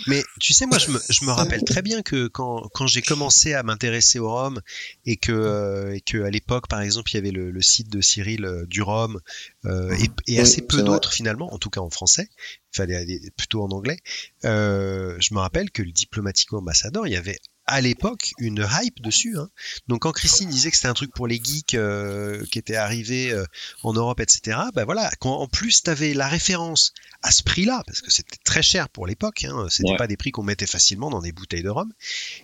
Mais 0.07 0.23
tu 0.39 0.53
sais, 0.53 0.65
moi, 0.65 0.77
je 0.77 0.91
me, 0.91 0.99
je 1.09 1.25
me 1.25 1.31
rappelle 1.31 1.63
très 1.63 1.81
bien 1.81 2.01
que 2.01 2.27
quand, 2.27 2.69
quand 2.73 2.87
j'ai 2.87 3.01
commencé 3.01 3.53
à 3.53 3.63
m'intéresser 3.63 4.19
au 4.19 4.31
rhum 4.31 4.61
et 5.05 5.17
que, 5.17 5.31
euh, 5.31 5.95
et 5.95 6.01
que 6.01 6.23
à 6.23 6.29
l'époque, 6.29 6.67
par 6.67 6.81
exemple, 6.81 7.11
il 7.11 7.15
y 7.15 7.17
avait 7.17 7.31
le, 7.31 7.51
le 7.51 7.61
site 7.61 7.89
de 7.89 8.01
Cyril 8.01 8.45
euh, 8.45 8.65
du 8.67 8.81
rhum 8.81 9.19
euh, 9.65 9.95
et, 9.95 10.03
et 10.03 10.09
Oui, 10.35 10.39
assez 10.39 10.61
peu 10.61 10.83
d'autres 10.83 11.11
finalement, 11.11 11.53
en 11.53 11.57
tout 11.57 11.69
cas 11.69 11.81
en 11.81 11.89
français, 11.89 12.29
il 12.73 12.77
fallait 12.77 12.95
aller 12.95 13.19
plutôt 13.35 13.63
en 13.63 13.69
anglais. 13.69 13.97
Je 14.43 15.33
me 15.33 15.39
rappelle 15.39 15.71
que 15.71 15.81
le 15.81 15.91
diplomatico 15.91 16.57
ambassadeur, 16.57 17.07
il 17.07 17.13
y 17.13 17.17
avait 17.17 17.39
à 17.65 17.79
l'époque 17.81 18.31
une 18.39 18.67
hype 18.81 19.01
dessus. 19.01 19.37
Hein. 19.37 19.49
Donc 19.87 20.01
quand 20.01 20.11
Christine 20.11 20.49
disait 20.49 20.69
que 20.69 20.75
c'était 20.75 20.89
un 20.89 20.93
truc 20.93 21.13
pour 21.13 21.27
les 21.27 21.41
geeks 21.41 21.75
euh, 21.75 22.43
qui 22.51 22.59
était 22.59 22.75
arrivé 22.75 23.31
euh, 23.31 23.45
en 23.83 23.93
Europe, 23.93 24.19
etc. 24.19 24.57
Ben 24.75 24.83
voilà, 24.85 25.09
quand 25.19 25.35
en 25.37 25.47
plus 25.47 25.81
tu 25.83 25.89
avais 25.89 26.13
la 26.13 26.27
référence 26.27 26.93
à 27.21 27.31
ce 27.31 27.41
prix-là, 27.43 27.83
parce 27.87 28.01
que 28.01 28.11
c'était 28.11 28.37
très 28.43 28.61
cher 28.61 28.89
pour 28.89 29.07
l'époque, 29.07 29.45
hein, 29.45 29.67
c'était 29.69 29.91
Ouais. 29.91 29.97
pas 29.97 30.07
des 30.07 30.17
prix 30.17 30.31
qu'on 30.31 30.43
mettait 30.43 30.67
facilement 30.67 31.09
dans 31.09 31.21
des 31.21 31.31
bouteilles 31.31 31.63
de 31.63 31.69
rhum. 31.69 31.91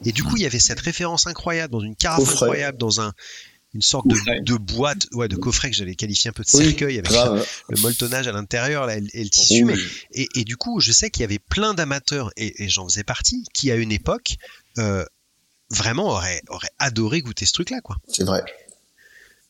Et 0.05 0.11
du 0.13 0.23
coup, 0.23 0.37
il 0.37 0.43
y 0.43 0.45
avait 0.45 0.59
cette 0.59 0.79
référence 0.79 1.27
incroyable 1.27 1.71
dans 1.73 1.81
une 1.81 1.95
carafe 1.97 2.29
incroyable, 2.29 2.77
dans 2.77 3.01
un 3.01 3.13
une 3.75 3.83
sorte 3.83 4.07
de, 4.07 4.55
boîte, 4.57 5.05
ouais, 5.11 5.27
de 5.27 5.35
coffret 5.35 5.69
que 5.69 5.75
j'allais 5.75 5.93
qualifier 5.93 6.29
un 6.29 6.31
peu 6.31 6.41
de 6.41 6.49
Oui, 6.57 6.65
cercueil 6.65 6.97
avec 6.97 7.11
Grave. 7.11 7.47
le 7.69 7.79
molletonnage 7.81 8.27
à 8.27 8.31
l'intérieur 8.31 8.89
et, 8.89 9.03
et 9.13 9.23
le 9.23 9.29
tissu. 9.29 9.63
Oui. 9.63 9.73
Mais, 9.75 10.23
et, 10.23 10.27
et 10.39 10.43
du 10.43 10.57
coup, 10.57 10.79
je 10.79 10.91
sais 10.91 11.11
qu'il 11.11 11.21
y 11.21 11.23
avait 11.23 11.37
plein 11.37 11.75
d'amateurs, 11.75 12.31
et, 12.35 12.63
et 12.63 12.67
j'en 12.69 12.87
faisais 12.89 13.03
partie, 13.03 13.43
qui 13.53 13.69
à 13.69 13.75
une 13.75 13.91
époque 13.91 14.37
euh, 14.79 15.05
vraiment 15.69 16.07
auraient, 16.07 16.41
auraient 16.47 16.71
adoré 16.79 17.21
goûter 17.21 17.45
ce 17.45 17.53
truc-là, 17.53 17.81
quoi. 17.81 17.97
C'est 18.07 18.23
vrai. 18.23 18.43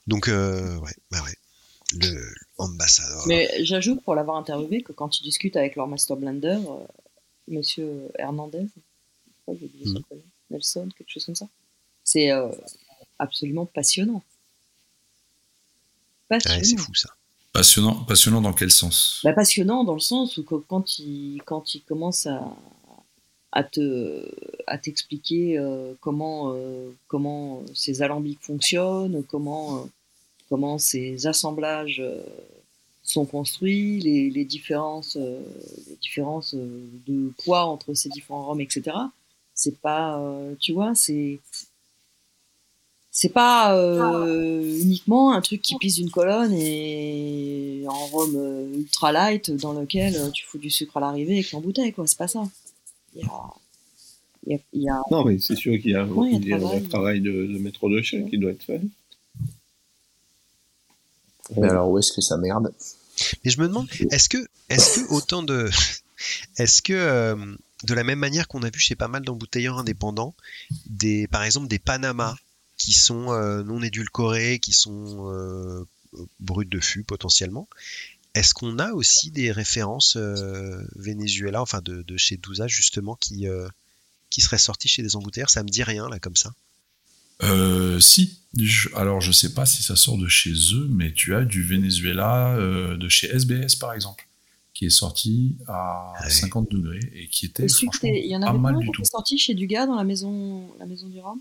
Donc, 0.07 0.27
euh, 0.27 0.77
ouais, 0.79 0.95
bah 1.11 1.21
ouais. 1.23 1.35
Le 1.93 2.33
ambassadeur. 2.57 3.25
Mais 3.25 3.49
j'ajoute 3.63 4.03
pour 4.03 4.13
l'avoir 4.13 4.37
interviewé 4.37 4.83
que 4.83 4.91
quand 4.91 5.19
il 5.19 5.23
discute 5.23 5.55
avec 5.55 5.75
leur 5.75 5.87
master 5.87 6.17
blender, 6.17 6.59
euh, 6.69 6.85
Monsieur 7.47 8.11
Hernandez, 8.19 8.67
je 8.75 9.41
crois 9.41 9.55
que 9.55 9.61
j'ai 9.61 9.65
oublié 9.65 9.85
son 9.85 10.01
prénom, 10.03 10.23
Nelson, 10.51 10.89
quelque 10.95 11.09
chose 11.09 11.25
comme 11.25 11.35
ça, 11.35 11.47
c'est 12.03 12.31
euh, 12.31 12.49
absolument 13.17 13.65
passionnant. 13.65 14.23
Passionnant. 16.27 16.57
Ouais, 16.57 16.63
c'est 16.63 16.77
fou 16.77 16.93
ça. 16.93 17.09
Passionnant, 17.53 17.95
passionnant 18.03 18.41
dans 18.41 18.53
quel 18.53 18.69
sens? 18.69 19.21
Bah, 19.23 19.33
passionnant 19.33 19.83
dans 19.83 19.95
le 19.95 19.99
sens 19.99 20.37
où 20.37 20.43
quand 20.43 20.99
il, 20.99 21.41
quand 21.43 21.73
il 21.73 21.81
commence 21.81 22.27
à, 22.27 22.55
à 23.51 23.63
te 23.63 24.25
à 24.67 24.77
t'expliquer 24.77 25.57
euh, 25.57 25.93
comment 26.01 26.53
euh, 26.53 26.89
comment 27.07 27.63
ces 27.73 28.01
alambics 28.01 28.41
fonctionnent, 28.41 29.23
comment 29.27 29.77
euh, 29.77 29.81
comment 30.49 30.77
ces 30.77 31.27
assemblages 31.27 32.03
sont 33.03 33.25
construits, 33.25 33.99
les, 33.99 34.29
les 34.29 34.45
différences 34.45 35.15
les 35.15 35.95
différences 36.01 36.55
de 36.55 37.31
poids 37.43 37.65
entre 37.65 37.93
ces 37.93 38.09
différents 38.09 38.45
rhums, 38.45 38.61
etc. 38.61 38.95
C'est 39.53 39.77
pas 39.79 40.21
tu 40.59 40.73
vois 40.73 40.93
c'est 40.95 41.39
c'est 43.11 43.29
pas 43.29 43.75
euh, 43.75 44.79
uniquement 44.81 45.33
un 45.33 45.41
truc 45.41 45.61
qui 45.61 45.75
pisse 45.77 45.97
une 45.97 46.11
colonne 46.11 46.53
et 46.53 47.83
en 47.87 48.05
rhum 48.07 48.71
ultra 48.75 49.11
light 49.11 49.51
dans 49.51 49.73
lequel 49.73 50.31
tu 50.31 50.45
fous 50.45 50.59
du 50.59 50.69
sucre 50.69 50.97
à 50.97 50.99
l'arrivée 50.99 51.39
et 51.39 51.43
que 51.43 51.57
bouteille 51.57 51.91
quoi. 51.91 52.05
C'est 52.07 52.17
pas 52.17 52.27
ça 52.27 52.43
y 53.21 53.25
a, 53.25 53.43
il 54.47 54.51
y 54.51 54.55
a, 54.55 54.59
il 54.73 54.81
y 54.83 54.89
a- 54.89 55.01
Non, 55.11 55.23
mais 55.25 55.39
c'est 55.39 55.55
sûr 55.55 55.73
qu'il 55.81 55.91
y 55.91 55.95
a, 55.95 56.05
Ouais, 56.05 56.29
il 56.33 56.47
y 56.47 56.53
a 56.53 56.57
il 56.57 56.63
y 56.63 56.65
a 56.65 56.69
un 56.77 56.81
travail. 56.81 57.21
de, 57.21 57.31
de 57.31 57.57
maître 57.59 57.87
de 57.89 58.01
chef 58.01 58.29
qui 58.29 58.37
doit 58.37 58.51
être 58.51 58.63
fait. 58.63 58.81
Mais 61.57 61.67
alors, 61.67 61.89
où 61.89 61.97
est-ce 61.97 62.11
que 62.13 62.21
ça 62.21 62.37
merde? 62.37 62.73
Mais 63.43 63.51
je 63.51 63.59
me 63.59 63.67
demande, 63.67 63.87
est-ce 64.11 64.29
que, 64.29 64.37
est-ce 64.69 64.99
que 64.99 65.13
autant 65.13 65.43
de, 65.43 65.69
est-ce 66.57 66.81
que 66.81 66.93
euh, 66.93 67.35
de 67.83 67.93
la 67.93 68.03
même 68.03 68.19
manière 68.19 68.47
qu'on 68.47 68.61
a 68.63 68.69
vu 68.69 68.79
chez 68.79 68.95
pas 68.95 69.07
mal 69.07 69.23
d'embouteilleurs 69.23 69.77
indépendants, 69.79 70.35
des, 70.85 71.27
par 71.27 71.43
exemple 71.43 71.67
des 71.67 71.79
Panama 71.79 72.37
qui 72.77 72.93
sont 72.93 73.31
euh, 73.33 73.63
non 73.63 73.81
édulcorés, 73.81 74.59
qui 74.59 74.71
sont 74.73 75.29
euh, 75.33 75.85
bruts 76.39 76.65
de 76.65 76.79
fût 76.79 77.03
potentiellement, 77.03 77.67
est-ce 78.35 78.53
qu'on 78.53 78.77
a 78.79 78.91
aussi 78.93 79.31
des 79.31 79.51
références 79.51 80.15
euh, 80.15 80.81
Venezuela, 80.95 81.61
enfin 81.61 81.81
de, 81.81 82.03
de 82.03 82.17
chez 82.17 82.37
Douza 82.37 82.67
justement, 82.67 83.15
qui 83.15 83.47
euh, 83.47 83.67
qui 84.29 84.41
seraient 84.41 84.57
sorties 84.59 84.87
chez 84.87 85.01
des 85.01 85.15
embouteilleurs? 85.15 85.49
Ça 85.49 85.63
me 85.63 85.69
dit 85.69 85.83
rien 85.83 86.07
là 86.09 86.19
comme 86.19 86.35
ça. 86.35 86.53
Euh, 87.43 87.99
si. 87.99 88.37
Je- 88.57 88.89
alors, 88.95 89.21
je 89.21 89.31
sais 89.31 89.53
pas 89.53 89.65
si 89.65 89.83
ça 89.83 89.95
sort 89.95 90.17
de 90.17 90.27
chez 90.27 90.51
eux, 90.73 90.87
mais 90.89 91.13
tu 91.13 91.35
as 91.35 91.45
du 91.45 91.63
Venezuela 91.63 92.55
euh, 92.55 92.97
de 92.97 93.07
chez 93.07 93.27
SBS, 93.27 93.75
par 93.75 93.93
exemple, 93.93 94.27
qui 94.73 94.85
est 94.85 94.89
sorti 94.89 95.55
à 95.67 96.13
Ouais. 96.23 96.29
50 96.29 96.69
degrés 96.71 96.99
et 97.13 97.27
qui 97.29 97.45
était 97.45 97.67
franchement 97.67 98.09
il 98.13 98.25
y 98.29 98.35
en 98.35 98.41
avait 98.41 98.57
mal 98.57 98.73
pas 98.73 98.77
un 98.77 98.81
du 98.81 98.87
qui 98.87 98.91
tout. 98.93 99.05
sorti 99.05 99.37
chez 99.37 99.53
Dugas 99.53 99.85
dans 99.85 99.95
la 99.95 100.03
maison 100.03 100.73
la 100.79 100.85
maison 100.85 101.07
du 101.07 101.19
rhum 101.19 101.39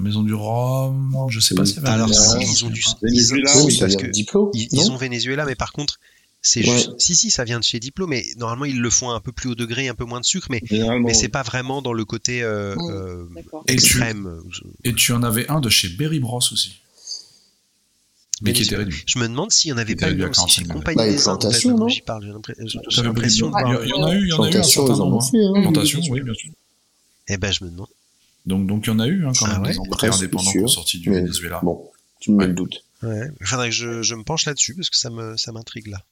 La 0.00 0.04
Maison 0.04 0.22
du 0.22 0.32
Rhum, 0.32 1.14
je 1.28 1.40
sais 1.40 1.54
pas 1.54 1.66
si 1.66 1.78
Alors 1.84 2.08
si, 2.08 2.40
je 2.40 2.50
ils 2.52 2.64
ont 2.64 2.70
du, 2.70 2.80
ils, 3.02 3.08
Venezuela, 3.10 3.52
Oui, 3.64 3.76
parce 3.78 3.92
vient 3.92 4.00
que 4.00 4.06
Diplo, 4.06 4.50
Ils, 4.54 4.68
ils 4.72 4.90
ont 4.90 4.96
Venezuela, 4.96 5.44
mais 5.44 5.54
par 5.54 5.72
contre, 5.72 6.00
c'est 6.40 6.66
Ouais. 6.66 6.72
juste. 6.74 6.92
Si, 6.98 7.14
si, 7.14 7.30
ça 7.30 7.44
vient 7.44 7.58
de 7.58 7.64
chez 7.64 7.80
Diplo, 7.80 8.06
mais 8.06 8.24
normalement, 8.38 8.64
ils 8.64 8.80
le 8.80 8.88
font 8.88 9.10
un 9.10 9.20
peu 9.20 9.30
plus 9.30 9.50
haut 9.50 9.54
degré, 9.54 9.88
un 9.88 9.94
peu 9.94 10.06
moins 10.06 10.20
de 10.20 10.24
sucre, 10.24 10.46
mais, 10.50 10.62
mais 10.70 11.12
c'est 11.12 11.28
pas 11.28 11.42
vraiment 11.42 11.82
dans 11.82 11.92
le 11.92 12.06
côté 12.06 12.42
euh, 12.42 12.74
euh, 12.88 13.26
Et 13.68 13.76
tu- 13.76 13.98
extrême. 13.98 14.42
Et 14.84 14.94
tu 14.94 15.12
en 15.12 15.22
avais 15.22 15.46
un 15.50 15.60
de 15.60 15.68
chez 15.68 15.90
Berry 15.90 16.18
Bros 16.18 16.38
aussi. 16.38 16.80
Mais 18.40 18.54
qui 18.54 18.62
était 18.62 18.76
réduit. 18.76 19.02
Je 19.04 19.18
me 19.18 19.28
demande 19.28 19.52
s'il 19.52 19.68
y 19.68 19.72
en 19.74 19.76
avait 19.76 19.92
Il 19.92 19.98
pas 19.98 20.10
eu 20.10 20.24
aussi 20.24 20.48
chez 20.48 20.62
45 20.62 20.68
Compagnie 20.72 20.96
Bah, 20.96 21.06
une 21.08 21.12
des 21.12 21.28
Indes, 21.28 21.62
dont 21.76 21.76
non 21.76 21.88
j'y 21.88 22.00
parle. 22.00 22.24
J'ai 22.88 23.02
l'impression. 23.02 23.52
Il 23.54 23.60
y, 23.60 23.92
en 23.92 24.04
a 24.06 24.14
eu, 24.14 24.22
il 24.24 24.28
y 24.28 24.32
en 24.32 24.42
a 24.44 24.48
eu 24.48 24.54
ils 24.54 24.60
hein. 24.62 25.18
hein. 25.54 25.62
Plantation, 25.62 26.00
oui, 26.08 26.22
bien 26.22 26.32
sûr. 26.32 26.50
Eh 27.28 27.36
ben, 27.36 27.52
je 27.52 27.64
me 27.64 27.70
demande. 27.70 27.88
Donc, 28.46 28.66
donc 28.66 28.86
il 28.86 28.88
y 28.88 28.92
en 28.92 28.98
a 29.00 29.06
eu 29.06 29.26
hein, 29.26 29.32
quand 29.38 29.46
Ah 29.46 29.58
même 29.58 29.62
ouais 29.62 29.72
des 29.72 29.88
Presque 29.90 30.14
indépendants 30.22 30.44
qui 30.50 30.58
sûr. 30.58 30.64
ont 30.64 30.68
sorti 30.68 30.98
du 30.98 31.10
Mais 31.10 31.20
Venezuela. 31.20 31.60
Bon, 31.62 31.90
tu 32.20 32.30
me 32.30 32.36
mets 32.36 32.44
Ouais. 32.44 32.48
le 32.48 32.54
doute. 32.54 32.84
Ouais. 33.02 33.28
Il 33.40 33.46
faudrait 33.46 33.68
que 33.70 33.74
je, 33.74 34.02
je 34.02 34.14
me 34.14 34.24
penche 34.24 34.44
là-dessus 34.46 34.74
parce 34.74 34.90
que 34.90 34.96
ça 34.96 35.10
me 35.10 35.36
ça 35.36 35.52
m'intrigue 35.52 35.88
là. 35.88 36.02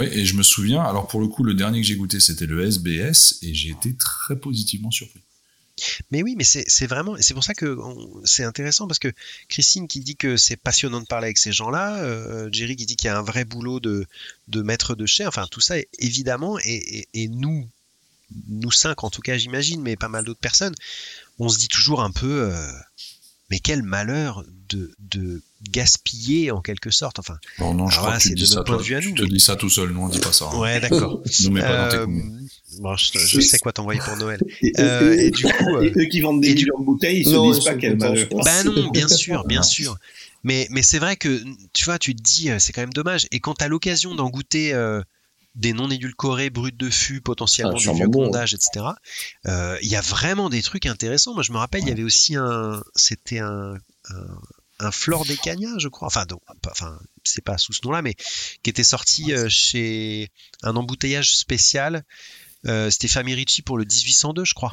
Oui, 0.00 0.06
et 0.10 0.24
je 0.26 0.34
me 0.34 0.42
souviens, 0.42 0.82
alors 0.82 1.06
pour 1.06 1.20
le 1.20 1.28
coup, 1.28 1.44
le 1.44 1.54
dernier 1.54 1.80
que 1.80 1.86
j'ai 1.86 1.94
goûté, 1.96 2.18
c'était 2.20 2.46
le 2.46 2.64
SBS, 2.66 3.38
et 3.42 3.54
j'ai 3.54 3.70
été 3.70 3.94
très 3.94 4.34
positivement 4.36 4.90
surpris. 4.90 5.20
Mais 6.10 6.22
oui, 6.22 6.34
mais 6.36 6.44
c'est 6.44 6.64
c'est 6.68 6.86
vraiment, 6.86 7.16
c'est 7.20 7.34
pour 7.34 7.44
ça 7.44 7.54
que 7.54 7.76
on- 7.80 8.20
c'est 8.24 8.44
intéressant 8.44 8.86
parce 8.86 8.98
que 8.98 9.12
Christine 9.48 9.86
qui 9.88 10.00
dit 10.00 10.16
que 10.16 10.36
c'est 10.36 10.56
passionnant 10.56 11.00
de 11.00 11.06
parler 11.06 11.26
avec 11.26 11.38
ces 11.38 11.52
gens-là, 11.52 12.02
euh, 12.02 12.48
Jerry 12.52 12.76
qui 12.76 12.86
dit 12.86 12.96
qu'il 12.96 13.06
y 13.06 13.10
a 13.10 13.18
un 13.18 13.22
vrai 13.22 13.44
boulot 13.44 13.80
de, 13.80 14.06
de 14.48 14.62
maître 14.62 14.94
de 14.94 15.06
chai, 15.06 15.26
enfin 15.26 15.46
tout 15.50 15.60
ça 15.60 15.76
évidemment, 15.98 16.58
et, 16.60 16.74
et- 16.74 17.08
et 17.22 17.28
nous, 17.28 17.68
nous 18.48 18.70
cinq 18.72 19.02
en 19.04 19.10
tout 19.10 19.20
cas 19.20 19.36
j'imagine, 19.36 19.80
mais 19.82 19.96
pas 19.96 20.08
mal 20.08 20.24
d'autres 20.24 20.40
personnes, 20.40 20.74
on 21.38 21.48
se 21.48 21.58
dit 21.58 21.68
toujours 21.68 22.02
un 22.02 22.10
peu, 22.10 22.50
euh, 22.52 22.70
mais 23.50 23.58
quel 23.58 23.82
malheur 23.82 24.44
de, 24.68 24.92
de 24.98 25.42
gaspiller 25.70 26.50
en 26.50 26.60
quelque 26.60 26.90
sorte, 26.90 27.18
enfin. 27.18 27.36
Bon, 27.58 27.74
non, 27.74 27.88
je 27.88 27.94
Alors 27.94 28.02
crois 28.06 28.10
là, 28.12 28.18
que 28.18 28.22
tu 28.22 28.28
c'est 28.28 28.34
te 28.34 28.40
de 28.40 28.44
dis 28.44 28.50
ça, 28.50 28.56
notre 28.56 28.66
point 28.66 28.76
toi. 28.76 28.82
de 28.82 28.88
vue 28.88 28.94
à 28.96 29.00
Tu 29.00 29.08
nous, 29.10 29.16
te 29.16 29.22
mais- 29.22 29.28
dis 29.28 29.40
ça 29.40 29.56
tout 29.56 29.68
seul, 29.70 29.90
nous 29.90 30.00
on 30.00 30.08
dit 30.08 30.18
pas 30.18 30.32
ça. 30.32 30.46
hein. 30.52 30.58
Ouais, 30.58 30.80
d'accord. 30.80 31.20
Nous 31.44 31.50
mets 31.50 31.60
pas 31.60 31.84
dans 31.84 31.88
tes 31.90 31.96
Euh, 31.96 32.06
bon, 32.80 32.96
je, 32.96 33.18
je 33.18 33.40
sais 33.40 33.58
quoi 33.58 33.72
t'envoyer 33.72 34.00
pour 34.00 34.16
Noël. 34.16 34.40
Et, 34.62 34.72
Euh, 34.78 35.14
et- 35.16 35.26
et 35.26 35.30
du 35.30 35.44
coup, 35.44 35.78
et 35.80 35.90
euh, 35.90 35.92
eux 35.96 36.04
qui 36.06 36.20
vendent 36.20 36.40
des 36.40 36.54
millions 36.54 36.78
de 36.78 36.84
bouteilles, 36.84 37.22
ils 37.24 37.30
Non, 37.32 37.52
se 37.52 37.56
disent 37.58 37.64
pas 37.64 37.74
quel 37.74 37.96
malheur. 37.96 38.28
Bah 38.44 38.64
non, 38.64 38.90
bien 38.92 39.08
sûr, 39.08 39.44
bien 39.46 39.62
sûr. 39.62 39.96
Mais, 40.42 40.66
mais 40.70 40.82
c'est 40.82 40.98
vrai 40.98 41.16
que, 41.16 41.42
tu 41.72 41.84
vois, 41.86 41.98
tu 41.98 42.14
te 42.14 42.22
dis, 42.22 42.50
c'est 42.58 42.72
quand 42.72 42.82
même 42.82 42.92
dommage. 42.92 43.26
Et 43.32 43.40
quand 43.40 43.54
tu 43.54 43.64
as 43.64 43.68
l'occasion 43.68 44.14
d'en 44.14 44.28
goûter 44.28 44.74
euh, 44.74 45.00
des 45.54 45.72
non 45.72 45.90
édulcorés, 45.90 46.50
bruts 46.50 46.72
de 46.72 46.90
fût, 46.90 47.20
potentiellement 47.20 47.74
Ah, 47.76 47.80
du 47.80 47.92
vieux 47.92 48.08
bon, 48.08 48.26
condage, 48.26 48.54
etc., 48.54 48.86
euh, 49.46 49.78
il 49.82 49.88
y 49.88 49.96
a 49.96 50.00
vraiment 50.00 50.48
des 50.50 50.62
trucs 50.62 50.86
intéressants. 50.86 51.34
Moi, 51.34 51.42
je 51.42 51.52
me 51.52 51.58
rappelle, 51.58 51.82
il 51.82 51.88
y 51.88 51.92
avait 51.92 52.02
aussi 52.02 52.36
un. 52.36 52.82
C'était 52.94 53.38
un. 53.40 53.74
un 54.10 54.26
un 54.80 54.90
Flore 54.90 55.24
des 55.24 55.36
Cagnas, 55.36 55.78
je 55.78 55.86
crois. 55.86 56.08
Enfin, 56.08 56.26
donc, 56.26 56.40
pas- 56.60 56.72
enfin, 56.72 56.98
c'est 57.22 57.44
pas 57.44 57.58
sous 57.58 57.72
ce 57.72 57.78
nom-là, 57.84 58.02
mais 58.02 58.14
qui 58.64 58.70
était 58.70 58.82
sorti 58.82 59.32
euh, 59.32 59.48
chez 59.48 60.32
un 60.64 60.74
embouteillage 60.74 61.36
spécial. 61.36 62.04
Euh, 62.66 62.90
C'était 62.90 63.06
Famirici 63.06 63.62
pour 63.62 63.78
le 63.78 63.84
1802, 63.84 64.44
je 64.44 64.54
crois 64.54 64.72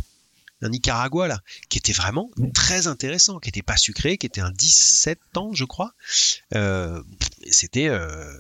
un 0.64 0.70
Nicaragua 0.70 1.28
là, 1.28 1.40
qui 1.70 1.80
était 1.80 1.92
vraiment 1.92 2.30
très 2.54 2.86
intéressant, 2.86 3.40
qui 3.40 3.50
était 3.50 3.64
pas 3.64 3.78
sucré, 3.78 4.18
qui 4.20 4.28
était 4.28 4.42
un 4.42 4.52
17 4.52 5.20
ans, 5.36 5.54
je 5.54 5.66
crois. 5.66 5.94
Euh, 6.54 7.02
C'était 7.50 7.88
euh, 7.88 8.32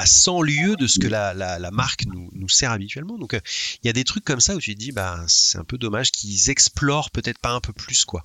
à 0.00 0.06
100 0.06 0.42
lieues 0.42 0.76
de 0.76 0.86
ce 0.86 0.98
que 0.98 1.06
la, 1.08 1.34
la, 1.34 1.58
la 1.58 1.70
marque 1.70 2.04
nous, 2.06 2.28
nous 2.32 2.48
sert 2.48 2.70
habituellement. 2.72 3.18
Donc 3.18 3.34
euh, 3.34 3.40
il 3.82 3.86
y 3.86 3.90
a 3.90 3.92
des 3.92 4.04
trucs 4.04 4.24
comme 4.24 4.40
ça 4.40 4.54
où 4.56 4.60
tu 4.60 4.74
te 4.74 4.78
dis, 4.78 4.92
bah, 4.92 5.22
c'est 5.28 5.58
un 5.58 5.64
peu 5.64 5.78
dommage 5.78 6.10
qu'ils 6.10 6.50
explorent 6.50 7.10
peut-être 7.10 7.38
pas 7.38 7.52
un 7.52 7.60
peu 7.60 7.72
plus 7.72 8.04
quoi. 8.04 8.22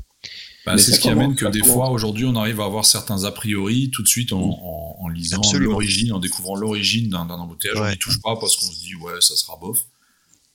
Bah, 0.66 0.74
Mais 0.76 0.82
c'est 0.82 0.94
ce 0.94 1.00
qui 1.00 1.10
amène 1.10 1.36
commence, 1.36 1.40
que 1.40 1.46
des 1.48 1.60
commence. 1.60 1.74
fois, 1.76 1.90
aujourd'hui, 1.92 2.26
on 2.26 2.36
arrive 2.36 2.60
à 2.60 2.66
avoir 2.66 2.86
certains 2.86 3.26
a 3.26 3.32
priori 3.32 3.92
tout 3.92 4.02
de 4.02 4.08
suite 4.08 4.34
en, 4.34 4.40
en, 4.42 4.96
en 5.00 5.08
lisant 5.10 5.40
l'origine, 5.60 6.14
en 6.14 6.20
découvrant 6.20 6.56
l'origine 6.56 7.10
d'un 7.10 7.30
embouteillage. 7.30 7.78
On 7.78 7.84
Ouais. 7.84 7.92
n'y 7.92 7.98
touche 8.00 8.20
pas 8.22 8.36
parce 8.40 8.56
qu'on 8.56 8.66
se 8.66 8.80
dit, 8.80 8.96
ouais, 8.96 9.22
ça 9.22 9.36
sera 9.36 9.58
bof. 9.62 9.80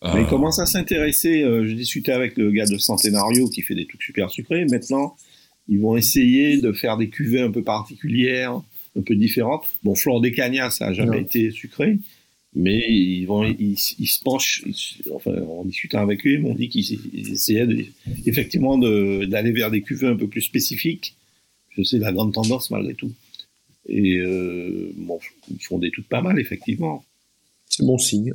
Mais 0.03 0.09
Euh, 0.09 0.21
ils 0.23 0.27
commencent 0.27 0.59
à 0.59 0.67
s'intéresser. 0.67 1.43
euh, 1.43 1.69
je 1.69 1.75
discutais 1.75 2.13
avec 2.13 2.37
le 2.39 2.51
gars 2.51 2.67
de 2.67 2.79
Centenario 2.79 3.49
qui 3.51 3.63
fait 3.63 3.75
des 3.77 3.87
trucs 3.87 4.03
super 4.03 4.31
sucrés. 4.31 4.65
Maintenant, 4.65 5.17
ils 5.69 5.79
vont 5.79 5.97
essayer 5.97 6.61
de 6.61 6.73
faire 6.73 6.97
des 6.97 7.09
cuvées 7.11 7.43
un 7.43 7.51
peu 7.53 7.63
particulières, 7.63 8.61
un 8.99 9.03
peu 9.03 9.15
différentes. 9.15 9.67
Bon, 9.83 9.95
Flore 9.95 10.21
des 10.21 10.33
Cagnas, 10.33 10.71
ça 10.71 10.87
a 10.89 10.93
jamais 10.93 11.17
Non. 11.19 11.23
été 11.23 11.51
sucré. 11.51 11.99
Mais 12.55 12.81
ils 12.93 13.27
vont, 13.27 13.45
ils, 13.45 13.79
ils 13.99 14.07
se 14.09 14.19
penchent, 14.25 14.65
ils 14.67 14.75
enfin, 15.15 15.31
en 15.43 15.65
discutant 15.65 16.01
avec 16.01 16.27
eux, 16.27 16.33
ils 16.33 16.41
m'ont 16.41 16.55
dit 16.55 16.69
qu'ils 16.69 16.99
ils 17.15 17.31
essayaient 17.33 17.67
de- 17.67 17.85
effectivement 18.27 18.77
de- 18.77 19.25
d'aller 19.27 19.53
vers 19.53 19.71
des 19.71 19.83
cuvées 19.83 20.09
un 20.09 20.17
peu 20.17 20.27
plus 20.27 20.41
spécifiques. 20.43 21.15
Je 21.77 21.85
sais 21.85 21.99
la 21.99 22.13
grande 22.13 22.35
tendance 22.35 22.71
malgré 22.73 22.95
tout. 22.95 23.13
Et 23.89 24.17
euh, 24.17 24.93
bon, 24.97 25.21
ils 25.49 25.63
font 25.63 25.79
des 25.79 25.93
trucs 25.93 26.09
pas 26.09 26.23
mal, 26.23 26.41
effectivement. 26.41 27.05
C'est 27.67 27.85
bon 27.87 27.99
signe. 27.99 28.35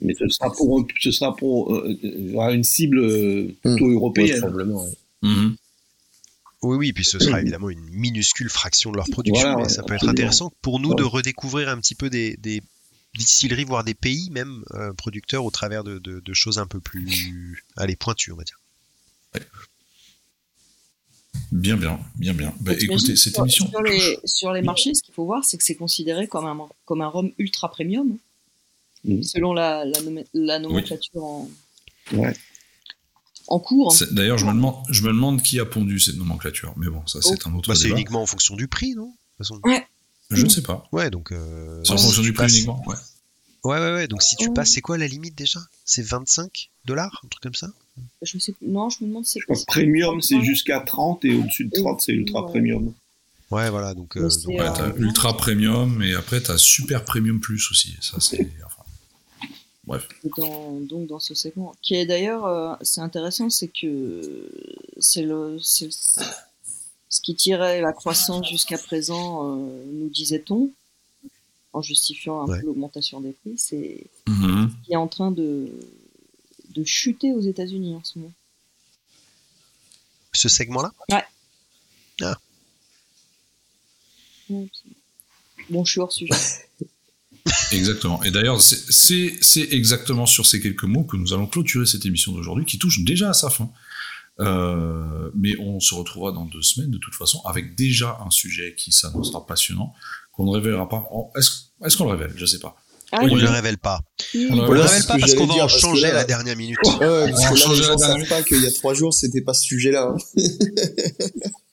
Mais 0.00 0.14
ce 0.14 0.28
sera 0.28 0.52
pour, 0.52 0.86
ce 1.00 1.10
sera 1.10 1.34
pour 1.34 1.74
euh, 1.74 1.98
euh, 2.04 2.52
une 2.54 2.62
cible 2.62 3.00
euh, 3.00 3.48
plutôt 3.62 3.88
européenne. 3.90 4.38
probablement. 4.38 4.84
ouais. 4.84 5.28
mhm. 5.28 5.56
Oui, 6.62 6.76
oui, 6.76 6.92
puis 6.92 7.04
ce 7.04 7.18
sera 7.18 7.40
évidemment 7.42 7.70
une 7.70 7.84
minuscule 7.90 8.48
fraction 8.50 8.90
de 8.90 8.96
leur 8.96 9.08
production, 9.10 9.52
Voilà, 9.52 9.64
mais 9.64 9.68
ça 9.68 9.82
peut 9.82 9.94
être 9.94 10.08
intéressant 10.08 10.52
pour 10.62 10.80
nous 10.80 10.90
Ouais. 10.90 10.96
de 10.96 11.04
redécouvrir 11.04 11.68
un 11.68 11.78
petit 11.80 11.94
peu 11.94 12.10
des, 12.10 12.36
des 12.36 12.62
distilleries, 13.16 13.64
voire 13.64 13.84
des 13.84 13.94
pays 13.94 14.30
même 14.30 14.64
euh, 14.74 14.92
producteurs 14.92 15.44
au 15.44 15.50
travers 15.50 15.84
de, 15.84 15.98
de- 15.98 16.20
de 16.20 16.34
choses 16.34 16.58
un 16.58 16.66
peu 16.66 16.80
plus, 16.80 17.64
allez, 17.76 17.96
pointues, 17.96 18.32
on 18.32 18.36
va 18.36 18.44
dire. 18.44 18.58
Bien, 21.52 21.76
bien, 21.76 21.98
bien, 22.16 22.34
bien. 22.34 22.52
Bah, 22.60 22.72
écoutez, 22.78 23.16
cette 23.16 23.34
sur- 23.34 23.42
émission. 23.42 23.68
Sur 23.68 23.82
les, 23.82 24.18
sur 24.24 24.52
les 24.52 24.62
marchés, 24.62 24.94
ce 24.94 25.02
qu'il 25.02 25.14
faut 25.14 25.24
voir, 25.24 25.44
c'est 25.44 25.56
que 25.56 25.64
c'est 25.64 25.76
considéré 25.76 26.26
comme 26.28 26.46
un, 26.46 26.58
comme 26.84 27.00
un 27.00 27.08
rhum 27.08 27.30
ultra 27.38 27.70
premium, 27.70 28.18
Mhm. 29.04 29.22
selon 29.22 29.52
la, 29.54 29.84
la, 29.84 30.00
nomé- 30.00 30.26
la 30.34 30.58
nomenclature 30.58 31.22
en, 31.24 31.48
Ouais. 32.12 32.34
En 33.48 33.58
cours. 33.58 33.92
c'est- 33.92 34.12
D'ailleurs, 34.12 34.38
je 34.38 34.44
me 34.46 34.52
demande, 34.52 34.74
je 34.90 35.02
me 35.02 35.08
demande 35.08 35.42
qui 35.42 35.58
a 35.60 35.64
pondu 35.64 35.98
cette 36.00 36.16
nomenclature. 36.16 36.72
Mais 36.76 36.88
bon, 36.88 37.06
ça, 37.06 37.20
c'est 37.22 37.46
un 37.46 37.54
autre 37.54 37.68
Bah, 37.68 37.74
c'est 37.74 37.88
uniquement 37.88 38.22
en 38.22 38.26
fonction 38.26 38.54
du 38.56 38.68
prix, 38.68 38.94
non? 38.94 39.06
De 39.06 39.44
toute 39.44 39.60
façon. 39.60 39.60
Je 40.30 40.44
ne 40.44 40.48
sais 40.48 40.62
pas. 40.62 40.86
Ouais, 40.92 41.10
donc. 41.10 41.32
euh, 41.32 41.80
C'est 41.84 41.92
en 41.92 41.96
fonction 41.96 42.22
tu 42.22 42.28
du 42.28 42.32
prix 42.34 42.44
passes- 42.44 42.54
uniquement. 42.56 42.82
Ouais. 42.86 42.96
Ouais, 43.64 43.78
ouais, 43.78 43.92
ouais. 43.94 44.08
Donc 44.08 44.22
si 44.22 44.36
tu 44.36 44.48
Ouais. 44.48 44.54
passes, 44.54 44.70
c'est 44.72 44.80
quoi 44.82 44.98
la 44.98 45.06
limite 45.08 45.34
déjà? 45.36 45.60
C'est 45.84 46.02
25 46.06 46.70
dollars, 46.84 47.20
un 47.24 47.28
truc 47.28 47.42
comme 47.42 47.54
ça? 47.54 47.68
Je 48.22 48.38
sais, 48.38 48.54
non, 48.62 48.88
je 48.90 48.98
me 49.02 49.08
demande 49.08 49.24
c'est 49.26 49.40
que 49.40 49.52
premium, 49.66 50.20
c'est 50.22 50.40
jusqu'à 50.42 50.80
30 50.80 51.24
et 51.24 51.34
au-dessus 51.34 51.64
de 51.64 51.70
30, 51.72 52.00
c'est 52.00 52.12
ultra 52.12 52.42
Ouais. 52.44 52.50
premium. 52.50 52.92
Ouais, 53.50 53.70
voilà. 53.70 53.94
Donc, 53.94 54.16
euh, 54.16 54.28
c'est, 54.28 54.44
donc, 54.44 54.58
Ouais, 54.60 54.68
Euh, 54.80 54.92
ultra 54.98 55.36
premium 55.36 56.02
et 56.02 56.14
après 56.14 56.40
t'as 56.42 56.58
super 56.58 57.04
premium 57.04 57.40
plus 57.40 57.70
aussi. 57.70 57.96
Ça 58.00 58.18
c'est. 58.20 58.48
Bref. 59.88 60.06
dans, 60.36 60.80
donc 60.80 61.06
dans 61.08 61.18
ce 61.18 61.34
segment. 61.34 61.74
Qui 61.82 61.94
est 61.96 62.06
d'ailleurs, 62.06 62.44
euh, 62.46 62.74
c'est 62.82 63.00
intéressant, 63.00 63.48
c'est 63.50 63.68
que 63.68 64.48
c'est 65.00 65.22
le, 65.22 65.58
c'est 65.62 65.88
ce 65.90 67.20
qui 67.22 67.34
tirait 67.34 67.80
la 67.80 67.92
croissance 67.92 68.46
jusqu'à 68.48 68.76
présent, 68.78 69.56
euh, 69.56 69.84
nous 69.86 70.08
disait-on, 70.10 70.70
en 71.72 71.82
justifiant 71.82 72.42
un 72.42 72.46
Ouais. 72.46 72.60
peu 72.60 72.66
l'augmentation 72.66 73.20
des 73.20 73.32
prix, 73.32 73.56
c'est 73.56 74.06
Mhm. 74.28 74.70
qui 74.84 74.92
est 74.92 74.96
en 74.96 75.08
train 75.08 75.30
de, 75.30 75.70
de 76.70 76.84
chuter 76.84 77.32
aux 77.32 77.40
États-Unis 77.40 77.94
en 77.96 78.04
ce 78.04 78.18
moment. 78.18 78.32
ce 80.34 80.48
segment-là? 80.48 80.92
Bon, 85.70 85.84
je 85.84 85.90
suis 85.90 86.00
hors 86.00 86.12
sujet. 86.12 86.32
Exactement. 87.72 88.22
Et 88.24 88.30
d'ailleurs, 88.30 88.60
c'est- 88.60 89.68
exactement 89.70 90.26
sur 90.26 90.46
ces 90.46 90.60
quelques 90.60 90.84
mots 90.84 91.04
que 91.04 91.16
nous 91.16 91.32
allons 91.32 91.46
clôturer 91.46 91.86
cette 91.86 92.06
émission 92.06 92.32
d'aujourd'hui 92.32 92.64
qui 92.64 92.78
touche 92.78 93.00
déjà 93.04 93.30
à 93.30 93.34
sa 93.34 93.50
fin. 93.50 93.70
Euh, 94.40 95.30
mais 95.34 95.58
on 95.58 95.80
se 95.80 95.94
retrouvera 95.94 96.30
dans 96.30 96.44
deux 96.44 96.62
semaines 96.62 96.90
de 96.92 96.98
toute 96.98 97.14
façon 97.14 97.40
avec 97.44 97.74
déjà 97.74 98.18
un 98.24 98.30
sujet 98.30 98.76
qui 98.78 98.92
s'annoncera 98.92 99.44
passionnant 99.44 99.92
qu'on 100.32 100.44
ne 100.46 100.50
révélera 100.52 100.88
pas. 100.88 101.04
Est-ce 101.36 101.96
qu'on 101.96 102.04
le 102.04 102.12
révèle? 102.12 102.32
Je 102.36 102.46
sais 102.46 102.60
pas. 102.60 102.76
Ah, 103.10 103.18
On 103.22 103.26
ne 103.26 103.32
oui. 103.32 103.40
le 103.40 103.48
révèle 103.48 103.78
pas. 103.78 104.00
On 104.36 104.38
On 104.60 104.70
le 104.72 104.80
révèle 104.80 105.06
pas 105.06 105.18
parce 105.18 105.34
qu'on 105.34 105.46
va 105.46 105.54
dire, 105.54 105.64
en 105.64 105.68
changer 105.68 106.02
là- 106.02 106.08
à 106.10 106.12
la 106.12 106.24
dernière 106.24 106.56
minute. 106.56 106.76
Ouais, 106.84 107.30
parce 107.30 107.46
On 107.46 107.48
que 107.48 107.54
là, 107.54 107.56
change 107.56 107.74
les 107.76 107.80
la 107.80 107.86
gens 107.88 107.96
dernière 107.96 108.26
savent 108.28 108.28
pas 108.28 108.42
qu'il 108.44 108.62
y 108.62 108.66
a 108.66 108.70
trois 108.70 108.94
jours, 108.94 109.12
c'était 109.14 109.40
pas 109.40 109.54
ce 109.54 109.62
sujet-là. 109.62 110.14
hein. 110.14 110.16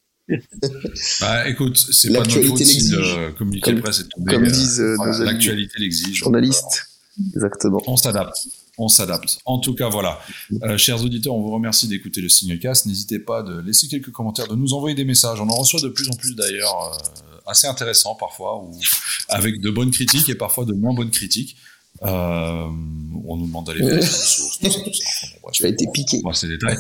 Bah, 1.22 1.48
écoute, 1.48 1.78
c'est 1.78 2.12
pas 2.12 2.20
notre 2.20 2.42
faute 2.42 2.58
si 2.64 2.90
le 2.90 3.32
communiqué 3.34 3.62
Comme- 3.72 3.76
de 3.76 3.82
presse 3.82 4.00
est 4.00 4.08
tombé. 4.10 4.34
Comme 4.34 4.46
euh, 4.46 4.50
disent 4.52 4.80
euh, 4.82 4.96
voilà, 4.98 5.20
L'actualité 5.20 5.74
l'exige. 5.80 6.18
journalistes. 6.18 6.88
Exactement. 7.36 7.82
On 7.88 7.96
s'adapte. 7.96 8.48
On 8.78 8.90
s'adapte. 8.90 9.38
En 9.46 9.60
tout 9.60 9.74
cas, 9.74 9.88
voilà. 9.88 10.20
Euh, 10.64 10.78
chers 10.78 11.02
auditeurs, 11.04 11.34
on 11.36 11.42
vous 11.42 11.52
remercie 11.52 11.88
d'écouter 11.88 12.20
le 12.22 12.28
Signecast. 12.30 12.88
N'hésitez 12.88 13.20
pas 13.20 13.42
de 13.44 13.60
laisser 13.62 13.88
quelques 13.88 14.12
commentaires, 14.12 14.48
de 14.48 14.56
nous 14.56 14.74
envoyer 14.74 14.96
des 14.96 15.06
messages. 15.06 15.40
On 15.40 15.48
en 15.48 15.56
reçoit 15.56 15.80
de 15.80 15.88
plus 15.90 16.10
en 16.10 16.14
plus 16.16 16.36
d'ailleurs, 16.36 16.94
euh, 16.94 17.38
assez 17.48 17.68
intéressants 17.68 18.16
parfois, 18.16 18.58
ou 18.62 18.78
avec 19.30 19.62
de 19.62 19.70
bonnes 19.70 19.92
critiques 19.92 20.28
et 20.30 20.36
parfois 20.36 20.66
de 20.66 20.74
moins 20.74 20.94
bonnes 20.94 21.12
critiques. 21.12 21.56
Euh, 22.04 22.66
on 23.26 23.38
nous 23.38 23.46
demande 23.48 23.68
d'aller 23.68 23.80
vérifier 23.86 24.02
les 24.02 24.06
sources, 24.12 24.60
tout 24.60 24.70
ça, 24.72 24.80
tout 24.82 24.94
ça. 24.94 25.04
Enfin, 25.08 25.28
bon, 25.36 25.40
bref. 25.44 25.52
Tu 25.54 25.66
as 25.66 25.70
été 25.70 25.86
piqué. 25.94 26.22
Bon, 26.22 26.34
c'est 26.34 26.48
détails. 26.50 26.78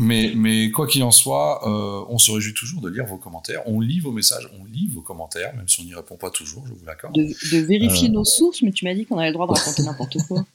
Mais, 0.00 0.32
mais 0.36 0.70
quoi 0.70 0.86
qu'il 0.86 1.02
en 1.02 1.10
soit, 1.10 1.66
euh, 1.68 2.04
on 2.08 2.18
se 2.18 2.30
réjouit 2.30 2.54
toujours 2.54 2.80
de 2.80 2.88
lire 2.88 3.04
vos 3.06 3.16
commentaires. 3.16 3.62
On 3.66 3.80
lit 3.80 3.98
vos 3.98 4.12
messages, 4.12 4.48
on 4.60 4.64
lit 4.64 4.88
vos 4.94 5.00
commentaires, 5.02 5.52
même 5.56 5.66
si 5.68 5.80
on 5.80 5.84
n'y 5.84 5.94
répond 5.94 6.16
pas 6.16 6.30
toujours, 6.30 6.64
je 6.68 6.72
vous 6.72 6.84
l'accorde. 6.86 7.14
De, 7.16 7.24
de 7.24 7.58
vérifier 7.58 8.08
Euh. 8.08 8.12
nos 8.12 8.24
sources, 8.24 8.62
mais 8.62 8.70
tu 8.70 8.84
m'as 8.84 8.94
dit 8.94 9.06
qu'on 9.06 9.18
avait 9.18 9.28
le 9.28 9.32
droit 9.34 9.46
de 9.48 9.52
raconter 9.52 9.82
n'importe 9.82 10.16
quoi. 10.28 10.46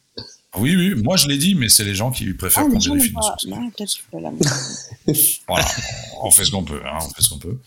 Oui, 0.57 0.75
oui, 0.75 0.93
moi 0.95 1.17
je 1.17 1.27
l'ai 1.27 1.37
dit, 1.37 1.55
mais 1.55 1.67
c'est 1.67 1.83
les 1.83 1.95
gens 1.95 2.11
qui 2.11 2.31
préfèrent 2.33 2.63
Ah, 2.67 2.69
qu'on 2.71 2.77
vérifie 2.79 3.11
nos 3.13 3.21
sources. 3.21 3.45
Non, 3.47 3.57
peut-être 3.71 3.77
que 3.77 3.85
je 3.85 3.89
suis 3.91 4.03
pas 4.11 4.19
là. 4.21 4.31
mais- 5.07 5.13
Voilà, 5.47 5.65
on 6.21 6.31
fait 6.31 6.45
ce 6.45 6.51
qu'on 6.51 6.63
peut, 6.63 6.79
hein, 6.85 6.99
on 7.01 7.09
fait 7.13 7.21
ce 7.21 7.29
qu'on 7.29 7.39
peut. 7.39 7.57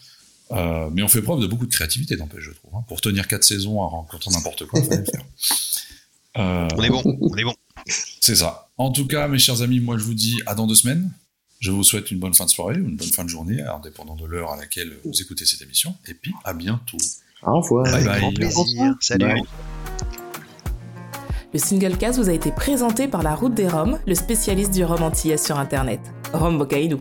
Euh, 0.53 0.89
mais 0.93 1.03
on 1.03 1.09
fait 1.09 1.21
preuve 1.23 1.41
de 1.41 1.47
beaucoup 1.49 1.67
de 1.67 1.73
créativité, 1.73 2.17
n'empêche, 2.17 2.45
je 2.45 2.53
trouve. 2.53 2.71
hein. 2.77 2.85
Pour 2.89 3.01
tenir 3.01 3.27
quatre 3.29 3.43
saisons 3.45 3.83
à 3.83 3.87
rencontrer 3.87 4.31
n'importe 4.31 4.65
quoi, 4.67 4.79
il 4.81 4.87
fallait 4.87 4.99
le 4.99 5.05
faire. 5.05 5.25
Euh, 6.39 6.69
On 6.77 6.83
est 6.83 6.89
bon, 6.91 7.03
on 7.21 7.37
est 7.37 7.45
bon. 7.45 7.55
C'est 8.21 8.37
ça. 8.37 8.71
En 8.79 8.93
tout 8.93 9.07
cas, 9.07 9.27
mes 9.29 9.39
chers 9.41 9.61
amis, 9.63 9.81
moi 9.81 9.99
je 9.99 10.05
vous 10.05 10.15
dis 10.15 10.37
à 10.47 10.55
dans 10.55 10.67
deux 10.67 10.75
semaines. 10.77 11.11
Je 11.59 11.71
vous 11.71 11.83
souhaite 11.83 12.11
une 12.11 12.19
bonne 12.19 12.35
fin 12.35 12.45
de 12.45 12.51
soirée 12.51 12.77
ou 12.77 12.89
une 12.89 12.97
bonne 12.97 13.13
fin 13.13 13.25
de 13.25 13.29
journée, 13.29 13.63
indépendant 13.63 14.15
de 14.15 14.27
l'heure 14.27 14.53
à 14.53 14.57
laquelle 14.57 14.99
vous 15.05 15.23
écoutez 15.23 15.47
cette 15.47 15.63
émission. 15.63 15.95
Et 16.07 16.15
puis, 16.15 16.35
à 16.45 16.53
bientôt. 16.53 16.99
Au 17.43 17.61
revoir. 17.61 17.87
Avec 17.87 18.07
bye. 18.07 18.21
grand 18.21 18.33
plaisir. 18.33 18.95
Salut. 19.01 19.25
Bye. 19.25 19.43
Le 21.53 21.59
single 21.59 21.97
cast 21.97 22.19
vous 22.19 22.29
a 22.29 22.33
été 22.33 22.51
présenté 22.51 23.09
par 23.09 23.23
la 23.23 23.35
Route 23.35 23.55
des 23.55 23.69
Roms, 23.69 23.99
le 24.07 24.15
spécialiste 24.15 24.73
du 24.73 24.85
rhum 24.85 25.03
antillais 25.03 25.39
sur 25.39 25.59
Internet. 25.59 26.01
Rome 26.33 26.59
Bocainou. 26.59 27.01